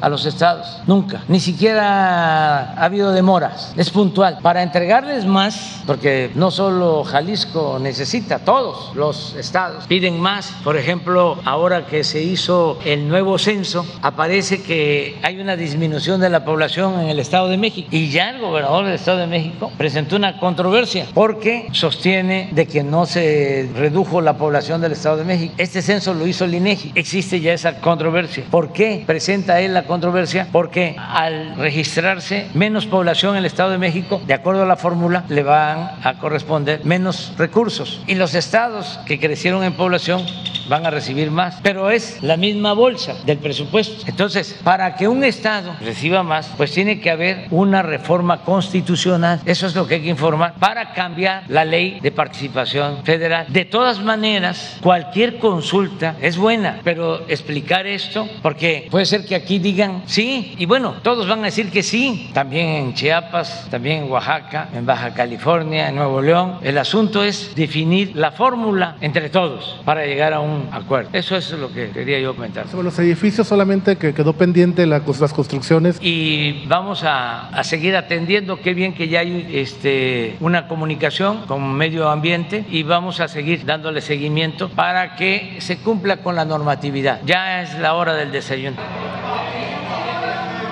a 0.00 0.08
los 0.08 0.26
estados. 0.26 0.80
Nunca. 0.86 1.22
Ni 1.28 1.40
siquiera 1.40 2.72
ha 2.74 2.84
habido 2.84 3.12
demoras. 3.12 3.72
Es 3.76 3.90
puntual. 3.90 4.38
Para 4.42 4.62
entregarles 4.62 5.26
más, 5.26 5.82
porque 5.86 6.30
no 6.34 6.50
solo 6.50 7.04
Jalisco 7.04 7.78
necesita, 7.80 8.38
todos 8.40 8.94
los 8.94 9.34
estados 9.34 9.86
piden 9.86 10.20
más. 10.20 10.52
Por 10.62 10.76
ejemplo, 10.76 11.38
ahora 11.44 11.86
que 11.86 12.04
se 12.04 12.22
hizo 12.22 12.78
el 12.84 13.08
nuevo 13.08 13.38
censo, 13.38 13.86
aparece 14.02 14.62
que 14.62 15.18
hay 15.22 15.40
una 15.40 15.56
disminución 15.56 16.20
de 16.20 16.30
la 16.30 16.44
población 16.44 17.00
en 17.00 17.08
el 17.08 17.18
Estado 17.18 17.48
de 17.48 17.56
México. 17.56 17.88
Y 17.90 18.10
ya 18.10 18.30
el 18.30 18.40
gobernador 18.40 18.84
del 18.84 18.94
Estado 18.94 19.18
de 19.18 19.26
México 19.26 19.72
presentó 19.76 20.16
una 20.16 20.38
controversia 20.38 21.06
porque 21.14 21.68
sostiene 21.72 22.48
de 22.52 22.66
que 22.66 22.82
no 22.82 23.06
se 23.06 23.70
redujo 23.76 24.20
la 24.20 24.36
población 24.36 24.80
del 24.80 24.92
Estado 24.92 25.18
de 25.18 25.24
México. 25.24 25.54
Este 25.58 25.82
censo 25.82 26.14
lo 26.14 26.26
hizo 26.26 26.44
el 26.44 26.54
INEGI. 26.54 26.92
Existe 26.94 27.40
ya 27.40 27.52
esa 27.52 27.80
controversia. 27.80 28.44
¿Por 28.50 28.72
qué 28.72 29.04
presenta 29.24 29.58
él 29.58 29.72
la 29.72 29.84
controversia? 29.84 30.48
Porque 30.52 30.96
al 30.98 31.56
registrarse 31.56 32.46
menos 32.52 32.84
población 32.84 33.32
en 33.32 33.38
el 33.38 33.46
Estado 33.46 33.70
de 33.70 33.78
México, 33.78 34.20
de 34.26 34.34
acuerdo 34.34 34.64
a 34.64 34.66
la 34.66 34.76
fórmula, 34.76 35.24
le 35.30 35.42
van 35.42 35.92
a 36.02 36.18
corresponder 36.20 36.84
menos 36.84 37.32
recursos. 37.38 38.02
Y 38.06 38.16
los 38.16 38.34
estados 38.34 39.00
que 39.06 39.18
crecieron 39.18 39.64
en 39.64 39.72
población 39.72 40.26
van 40.68 40.86
a 40.86 40.90
recibir 40.90 41.30
más, 41.30 41.58
pero 41.62 41.90
es 41.90 42.22
la 42.22 42.36
misma 42.36 42.72
bolsa 42.72 43.14
del 43.24 43.38
presupuesto. 43.38 44.04
Entonces, 44.06 44.58
para 44.62 44.94
que 44.96 45.08
un 45.08 45.24
Estado 45.24 45.74
reciba 45.80 46.22
más, 46.22 46.50
pues 46.56 46.72
tiene 46.72 47.00
que 47.00 47.10
haber 47.10 47.46
una 47.50 47.82
reforma 47.82 48.42
constitucional. 48.42 49.40
Eso 49.44 49.66
es 49.66 49.74
lo 49.74 49.86
que 49.86 49.96
hay 49.96 50.02
que 50.02 50.08
informar 50.08 50.54
para 50.58 50.92
cambiar 50.92 51.44
la 51.48 51.64
ley 51.64 51.98
de 52.00 52.12
participación 52.12 53.04
federal. 53.04 53.46
De 53.48 53.64
todas 53.64 54.00
maneras, 54.00 54.78
cualquier 54.82 55.38
consulta 55.38 56.16
es 56.20 56.36
buena, 56.36 56.80
pero 56.84 57.26
explicar 57.28 57.86
esto, 57.86 58.28
porque 58.42 58.88
puede 58.90 59.06
ser 59.06 59.13
que 59.22 59.34
aquí 59.34 59.58
digan 59.58 60.02
sí, 60.06 60.54
y 60.58 60.66
bueno, 60.66 60.96
todos 61.02 61.28
van 61.28 61.40
a 61.40 61.44
decir 61.44 61.70
que 61.70 61.82
sí, 61.82 62.30
también 62.34 62.68
en 62.68 62.94
Chiapas, 62.94 63.68
también 63.70 64.04
en 64.04 64.10
Oaxaca, 64.10 64.68
en 64.74 64.84
Baja 64.84 65.14
California, 65.14 65.88
en 65.88 65.96
Nuevo 65.96 66.20
León. 66.20 66.58
El 66.62 66.78
asunto 66.78 67.22
es 67.22 67.54
definir 67.54 68.16
la 68.16 68.32
fórmula 68.32 68.96
entre 69.00 69.28
todos 69.28 69.80
para 69.84 70.04
llegar 70.06 70.32
a 70.32 70.40
un 70.40 70.68
acuerdo. 70.72 71.10
Eso 71.12 71.36
es 71.36 71.50
lo 71.52 71.72
que 71.72 71.90
quería 71.90 72.18
yo 72.18 72.34
comentar. 72.34 72.68
Sobre 72.68 72.84
los 72.84 72.98
edificios 72.98 73.46
solamente 73.46 73.96
que 73.96 74.14
quedó 74.14 74.32
pendiente 74.32 74.86
la, 74.86 75.02
las 75.20 75.32
construcciones. 75.32 75.98
Y 76.00 76.66
vamos 76.66 77.04
a, 77.04 77.48
a, 77.48 77.64
seguir 77.64 77.96
atendiendo, 77.96 78.60
qué 78.60 78.74
bien 78.74 78.94
que 78.94 79.08
ya 79.08 79.20
hay 79.20 79.48
este, 79.52 80.36
una 80.40 80.66
comunicación 80.68 81.42
con 81.46 81.74
medio 81.74 82.08
ambiente 82.08 82.64
y 82.70 82.82
vamos 82.82 83.20
a 83.20 83.28
seguir 83.28 83.64
dándole 83.64 84.00
seguimiento 84.00 84.68
para 84.70 85.16
que 85.16 85.56
se 85.60 85.78
cumpla 85.78 86.18
con 86.18 86.36
la 86.36 86.44
normatividad. 86.44 87.20
Ya 87.24 87.62
es 87.62 87.78
la 87.78 87.94
hora 87.94 88.14
del 88.14 88.32
desayuno. 88.32 88.76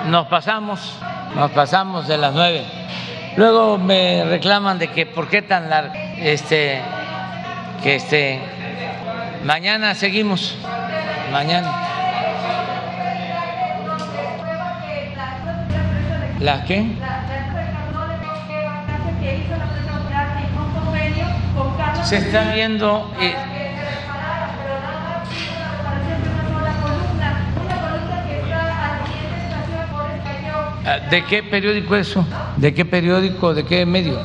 Nos 0.07 0.27
pasamos, 0.27 0.99
nos 1.35 1.51
pasamos 1.51 2.07
de 2.07 2.17
las 2.17 2.33
nueve. 2.33 2.65
Luego 3.37 3.77
me 3.77 4.25
reclaman 4.25 4.77
de 4.77 4.89
que 4.89 5.05
por 5.05 5.29
qué 5.29 5.41
tan 5.41 5.69
largo, 5.69 5.93
este, 6.17 6.81
que 7.81 7.95
este, 7.95 8.39
mañana 9.43 9.95
seguimos, 9.95 10.57
mañana. 11.31 11.71
¿La 16.39 16.65
qué? 16.65 16.85
Se 22.03 22.17
está 22.17 22.53
viendo. 22.53 23.09
Eh, 23.21 23.62
¿De 31.09 31.23
qué 31.25 31.43
periódico 31.43 31.95
eso? 31.95 32.25
¿De 32.57 32.73
qué 32.73 32.83
periódico? 32.83 33.53
¿De 33.53 33.63
qué 33.63 33.85
medio? 33.85 34.19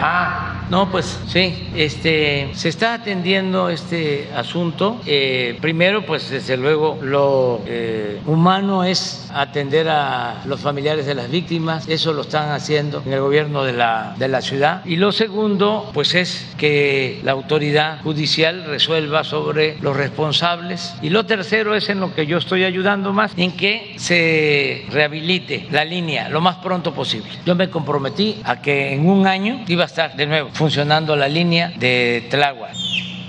Ah, 0.00 0.51
no, 0.72 0.90
pues 0.90 1.20
sí, 1.26 1.68
este, 1.76 2.48
se 2.54 2.70
está 2.70 2.94
atendiendo 2.94 3.68
este 3.68 4.30
asunto. 4.34 5.02
Eh, 5.04 5.58
primero, 5.60 6.06
pues 6.06 6.30
desde 6.30 6.56
luego 6.56 6.98
lo 7.02 7.60
eh, 7.66 8.22
humano 8.24 8.82
es 8.82 9.30
atender 9.34 9.90
a 9.90 10.40
los 10.46 10.60
familiares 10.60 11.04
de 11.04 11.14
las 11.14 11.30
víctimas, 11.30 11.86
eso 11.88 12.14
lo 12.14 12.22
están 12.22 12.52
haciendo 12.52 13.02
en 13.04 13.12
el 13.12 13.20
gobierno 13.20 13.64
de 13.64 13.74
la, 13.74 14.14
de 14.16 14.28
la 14.28 14.40
ciudad. 14.40 14.82
Y 14.86 14.96
lo 14.96 15.12
segundo, 15.12 15.90
pues 15.92 16.14
es 16.14 16.54
que 16.56 17.20
la 17.22 17.32
autoridad 17.32 18.00
judicial 18.00 18.64
resuelva 18.64 19.24
sobre 19.24 19.76
los 19.82 19.94
responsables. 19.94 20.94
Y 21.02 21.10
lo 21.10 21.26
tercero 21.26 21.74
es 21.74 21.90
en 21.90 22.00
lo 22.00 22.14
que 22.14 22.24
yo 22.24 22.38
estoy 22.38 22.64
ayudando 22.64 23.12
más, 23.12 23.32
en 23.36 23.52
que 23.58 23.92
se 23.98 24.86
rehabilite 24.90 25.66
la 25.70 25.84
línea 25.84 26.30
lo 26.30 26.40
más 26.40 26.56
pronto 26.56 26.94
posible. 26.94 27.28
Yo 27.44 27.54
me 27.54 27.68
comprometí 27.68 28.40
a 28.44 28.62
que 28.62 28.94
en 28.94 29.06
un 29.06 29.26
año 29.26 29.66
iba 29.68 29.82
a 29.82 29.86
estar 29.86 30.16
de 30.16 30.26
nuevo 30.26 30.48
funcionando 30.62 31.16
la 31.16 31.26
línea 31.26 31.72
de 31.76 32.28
Tláhuac, 32.30 32.76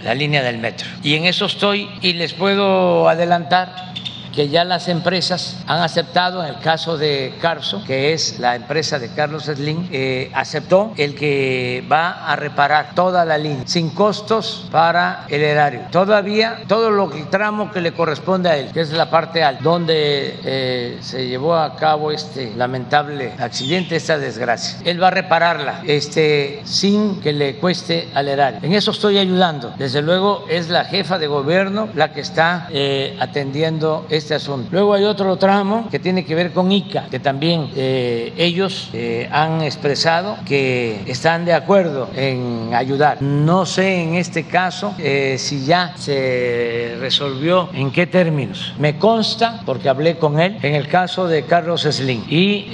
la 0.03 0.13
línea 0.13 0.43
del 0.43 0.59
metro. 0.59 0.87
Y 1.01 1.15
en 1.15 1.25
eso 1.25 1.47
estoy 1.47 1.89
y 1.99 2.13
les 2.13 2.31
puedo 2.31 3.09
adelantar 3.09 3.91
que 4.33 4.49
ya 4.49 4.63
las 4.63 4.87
empresas 4.87 5.57
han 5.67 5.81
aceptado, 5.81 6.43
en 6.43 6.49
el 6.49 6.59
caso 6.59 6.97
de 6.97 7.33
Carso, 7.41 7.83
que 7.85 8.13
es 8.13 8.39
la 8.39 8.55
empresa 8.55 8.99
de 8.99 9.09
Carlos 9.09 9.45
Slim, 9.45 9.87
eh, 9.91 10.31
aceptó 10.33 10.93
el 10.97 11.15
que 11.15 11.85
va 11.91 12.25
a 12.27 12.35
reparar 12.35 12.95
toda 12.95 13.25
la 13.25 13.37
línea 13.37 13.63
sin 13.65 13.89
costos 13.91 14.67
para 14.71 15.25
el 15.29 15.41
erario. 15.41 15.81
Todavía 15.91 16.63
todo 16.67 16.89
lo 16.89 17.09
que 17.09 17.23
tramo 17.23 17.71
que 17.71 17.81
le 17.81 17.93
corresponde 17.93 18.49
a 18.49 18.57
él, 18.57 18.71
que 18.71 18.81
es 18.81 18.91
la 18.91 19.09
parte 19.09 19.43
alta, 19.43 19.63
donde 19.63 20.39
eh, 20.43 20.97
se 21.01 21.27
llevó 21.27 21.55
a 21.55 21.75
cabo 21.75 22.11
este 22.11 22.53
lamentable 22.55 23.33
accidente, 23.37 23.95
esta 23.95 24.17
desgracia. 24.17 24.79
Él 24.83 25.01
va 25.01 25.07
a 25.07 25.11
repararla 25.11 25.81
este, 25.85 26.61
sin 26.63 27.21
que 27.21 27.33
le 27.33 27.57
cueste 27.57 28.09
al 28.13 28.27
erario. 28.27 28.59
En 28.63 28.73
eso 28.73 28.91
estoy 28.91 29.17
ayudando. 29.17 29.73
Desde 29.77 30.01
luego 30.01 30.45
es 30.49 30.69
la 30.69 30.85
jefa 30.85 31.19
de 31.19 31.27
gobierno 31.27 31.89
la 31.93 32.11
que 32.11 32.21
está 32.21 32.67
eh, 32.71 33.15
atendiendo 33.19 34.05
este 34.23 34.35
asunto. 34.35 34.69
Luego 34.71 34.93
hay 34.93 35.03
otro 35.03 35.35
tramo 35.35 35.89
que 35.91 35.99
tiene 35.99 36.23
que 36.23 36.33
ver 36.33 36.53
con 36.53 36.71
ICA, 36.71 37.07
que 37.11 37.19
también 37.19 37.69
eh, 37.75 38.33
ellos 38.37 38.89
eh, 38.93 39.27
han 39.29 39.61
expresado 39.61 40.37
que 40.45 41.01
están 41.07 41.43
de 41.43 41.53
acuerdo 41.53 42.09
en 42.15 42.71
ayudar. 42.73 43.21
No 43.21 43.65
sé 43.65 44.01
en 44.01 44.15
este 44.15 44.45
caso 44.45 44.95
eh, 44.97 45.35
si 45.37 45.65
ya 45.65 45.93
se 45.97 46.95
resolvió 47.01 47.69
en 47.73 47.91
qué 47.91 48.07
términos. 48.07 48.73
Me 48.79 48.97
consta, 48.97 49.61
porque 49.65 49.89
hablé 49.89 50.15
con 50.17 50.39
él, 50.39 50.57
en 50.61 50.75
el 50.75 50.87
caso 50.87 51.27
de 51.27 51.43
Carlos 51.43 51.81
Slim, 51.81 52.23
y 52.29 52.67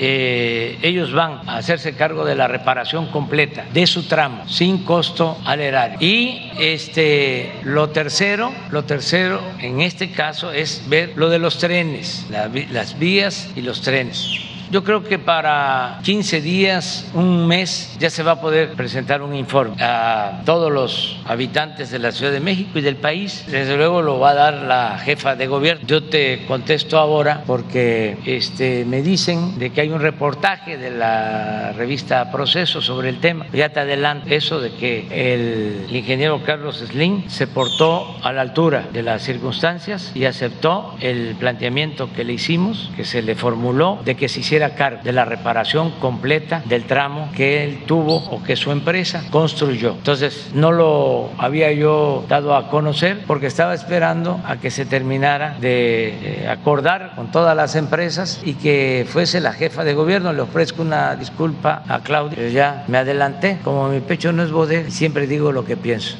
ellos 0.81 1.11
van 1.13 1.41
a 1.47 1.57
hacerse 1.57 1.95
cargo 1.95 2.25
de 2.25 2.35
la 2.35 2.47
reparación 2.47 3.07
completa 3.07 3.65
de 3.73 3.87
su 3.87 4.03
tramo, 4.03 4.47
sin 4.47 4.83
costo 4.83 5.37
al 5.45 5.61
erario. 5.61 5.97
Y 5.99 6.51
este, 6.59 7.53
lo 7.63 7.89
tercero, 7.89 8.51
lo 8.69 8.83
tercero 8.83 9.41
en 9.59 9.81
este 9.81 10.11
caso 10.11 10.51
es 10.51 10.83
ver 10.87 11.13
lo 11.15 11.29
de 11.29 11.38
los 11.41 11.57
trenes, 11.57 12.25
las 12.29 12.99
vías 12.99 13.49
y 13.55 13.61
los 13.61 13.81
trenes. 13.81 14.27
Yo 14.71 14.83
creo 14.83 15.03
que 15.03 15.17
para 15.17 15.99
15 16.03 16.41
días, 16.41 17.09
un 17.15 17.47
mes, 17.47 17.97
ya 17.99 18.11
se 18.11 18.21
va 18.21 18.33
a 18.33 18.41
poder 18.41 18.73
presentar 18.73 19.23
un 19.23 19.33
informe 19.33 19.81
a 19.81 20.43
todos 20.45 20.71
los 20.71 21.17
habitantes 21.25 21.89
de 21.89 21.97
la 21.97 22.11
Ciudad 22.11 22.31
de 22.31 22.39
México 22.39 22.77
y 22.77 22.81
del 22.81 22.97
país. 22.97 23.45
Desde 23.47 23.75
luego 23.77 24.03
lo 24.03 24.19
va 24.19 24.29
a 24.29 24.35
dar 24.35 24.53
la 24.53 24.99
jefa 24.99 25.35
de 25.35 25.47
gobierno. 25.47 25.87
Yo 25.87 26.03
te 26.03 26.45
contesto 26.45 26.99
ahora 26.99 27.41
porque 27.47 28.19
este, 28.25 28.85
me 28.85 29.01
dicen 29.01 29.57
de 29.57 29.71
que 29.71 29.81
hay 29.81 29.89
un 29.89 30.01
reportaje 30.01 30.77
de 30.77 30.91
la 30.91 31.71
revista 31.71 32.31
Proceso 32.31 32.79
sobre 32.79 33.09
el 33.09 33.19
tema. 33.19 33.47
Ya 33.51 33.69
te 33.69 33.79
adelanto 33.79 34.29
eso 34.29 34.61
de 34.61 34.71
que 34.73 35.07
el 35.09 35.95
ingeniero 35.95 36.43
Carlos 36.43 36.77
Slim 36.77 37.27
se 37.27 37.47
portó 37.47 38.17
a 38.21 38.31
la 38.31 38.41
altura 38.41 38.85
de 38.93 39.01
las 39.01 39.23
circunstancias 39.23 40.11
y 40.13 40.25
aceptó 40.25 40.95
el 40.99 41.35
planteamiento 41.39 42.13
que 42.13 42.23
le 42.23 42.33
hicimos, 42.33 42.91
que 42.95 43.03
se 43.03 43.23
le 43.23 43.33
formuló, 43.33 43.99
de 44.05 44.15
que 44.15 44.29
se 44.29 44.41
hiciera 44.41 44.58
cargo 44.75 45.03
de 45.03 45.11
la 45.11 45.25
reparación 45.25 45.91
completa 45.99 46.61
del 46.65 46.85
tramo 46.85 47.29
que 47.35 47.63
él 47.63 47.83
tuvo 47.85 48.17
o 48.17 48.43
que 48.43 48.55
su 48.55 48.71
empresa 48.71 49.23
construyó. 49.31 49.91
Entonces, 49.91 50.51
no 50.53 50.71
lo 50.71 51.29
había 51.37 51.71
yo 51.71 52.25
dado 52.27 52.55
a 52.55 52.69
conocer 52.69 53.23
porque 53.25 53.47
estaba 53.47 53.73
esperando 53.73 54.39
a 54.45 54.57
que 54.57 54.71
se 54.71 54.85
terminara 54.85 55.55
de 55.59 56.43
eh, 56.43 56.47
acordar 56.49 57.13
con 57.15 57.31
todas 57.31 57.55
las 57.55 57.75
empresas 57.75 58.41
y 58.43 58.53
que 58.53 59.05
fuese 59.09 59.39
la 59.39 59.53
jefa 59.53 59.83
de 59.83 59.93
gobierno. 59.93 60.33
Le 60.33 60.41
ofrezco 60.41 60.81
una 60.81 61.15
disculpa 61.15 61.83
a 61.87 61.99
Claudia, 61.99 62.49
ya 62.49 62.83
me 62.87 62.97
adelanté. 62.97 63.59
Como 63.63 63.87
mi 63.89 63.99
pecho 63.99 64.31
no 64.31 64.43
es 64.43 64.51
bodega, 64.51 64.89
siempre 64.89 65.27
digo 65.27 65.51
lo 65.51 65.65
que 65.65 65.77
pienso. 65.77 66.17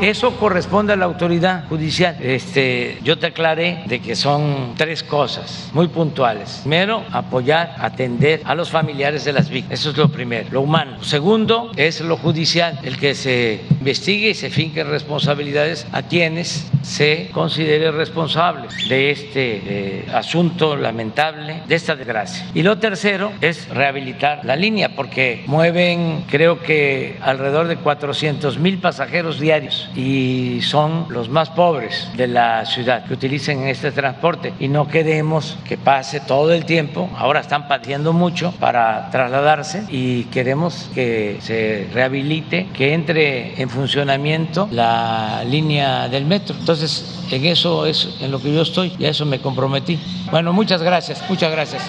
Eso 0.00 0.36
corresponde 0.36 0.92
a 0.92 0.96
la 0.96 1.06
autoridad 1.06 1.66
judicial. 1.68 2.16
Este, 2.20 2.98
yo 3.02 3.18
te 3.18 3.26
aclaré 3.26 3.82
de 3.86 3.98
que 4.00 4.14
son 4.14 4.74
tres 4.76 5.02
cosas 5.02 5.70
muy 5.72 5.88
puntuales. 5.88 6.60
Primero, 6.60 7.02
apoyar, 7.10 7.67
atender 7.78 8.42
a 8.44 8.54
los 8.54 8.70
familiares 8.70 9.24
de 9.24 9.32
las 9.32 9.48
víctimas. 9.48 9.80
Eso 9.80 9.90
es 9.90 9.96
lo 9.96 10.08
primero, 10.08 10.48
lo 10.50 10.60
humano. 10.60 11.02
Segundo, 11.02 11.70
es 11.76 12.00
lo 12.00 12.16
judicial, 12.16 12.78
el 12.82 12.98
que 12.98 13.14
se 13.14 13.60
investigue 13.80 14.30
y 14.30 14.34
se 14.34 14.50
finquen 14.50 14.88
responsabilidades 14.88 15.86
a 15.92 16.02
quienes 16.02 16.70
se 16.82 17.30
considere 17.32 17.90
responsables 17.90 18.88
de 18.88 19.10
este 19.10 19.62
eh, 19.64 20.06
asunto 20.12 20.76
lamentable, 20.76 21.62
de 21.66 21.74
esta 21.74 21.96
desgracia. 21.96 22.46
Y 22.54 22.62
lo 22.62 22.78
tercero 22.78 23.32
es 23.40 23.68
rehabilitar 23.68 24.44
la 24.44 24.56
línea, 24.56 24.94
porque 24.94 25.44
mueven, 25.46 26.24
creo 26.30 26.60
que 26.60 27.18
alrededor 27.20 27.68
de 27.68 27.76
400 27.76 28.58
mil 28.58 28.78
pasajeros 28.78 29.38
diarios 29.38 29.90
y 29.94 30.60
son 30.62 31.06
los 31.10 31.28
más 31.28 31.50
pobres 31.50 32.08
de 32.16 32.26
la 32.26 32.64
ciudad 32.66 33.04
que 33.04 33.14
utilicen 33.14 33.66
este 33.66 33.92
transporte 33.92 34.52
y 34.58 34.68
no 34.68 34.88
queremos 34.88 35.58
que 35.66 35.76
pase 35.76 36.20
todo 36.20 36.52
el 36.52 36.64
tiempo. 36.64 37.10
Ahora 37.16 37.40
están 37.66 38.12
mucho 38.12 38.52
para 38.60 39.10
trasladarse 39.10 39.84
y 39.88 40.24
queremos 40.24 40.90
que 40.94 41.38
se 41.40 41.88
rehabilite, 41.92 42.68
que 42.74 42.94
entre 42.94 43.60
en 43.60 43.68
funcionamiento 43.68 44.68
la 44.70 45.42
línea 45.44 46.08
del 46.08 46.24
metro. 46.24 46.54
Entonces, 46.58 47.26
en 47.30 47.44
eso 47.44 47.86
es 47.86 48.16
en 48.20 48.30
lo 48.30 48.40
que 48.40 48.52
yo 48.52 48.62
estoy 48.62 48.92
y 48.98 49.04
a 49.04 49.10
eso 49.10 49.24
me 49.24 49.40
comprometí. 49.40 49.98
Bueno, 50.30 50.52
muchas 50.52 50.82
gracias, 50.82 51.22
muchas 51.28 51.50
gracias. 51.50 51.82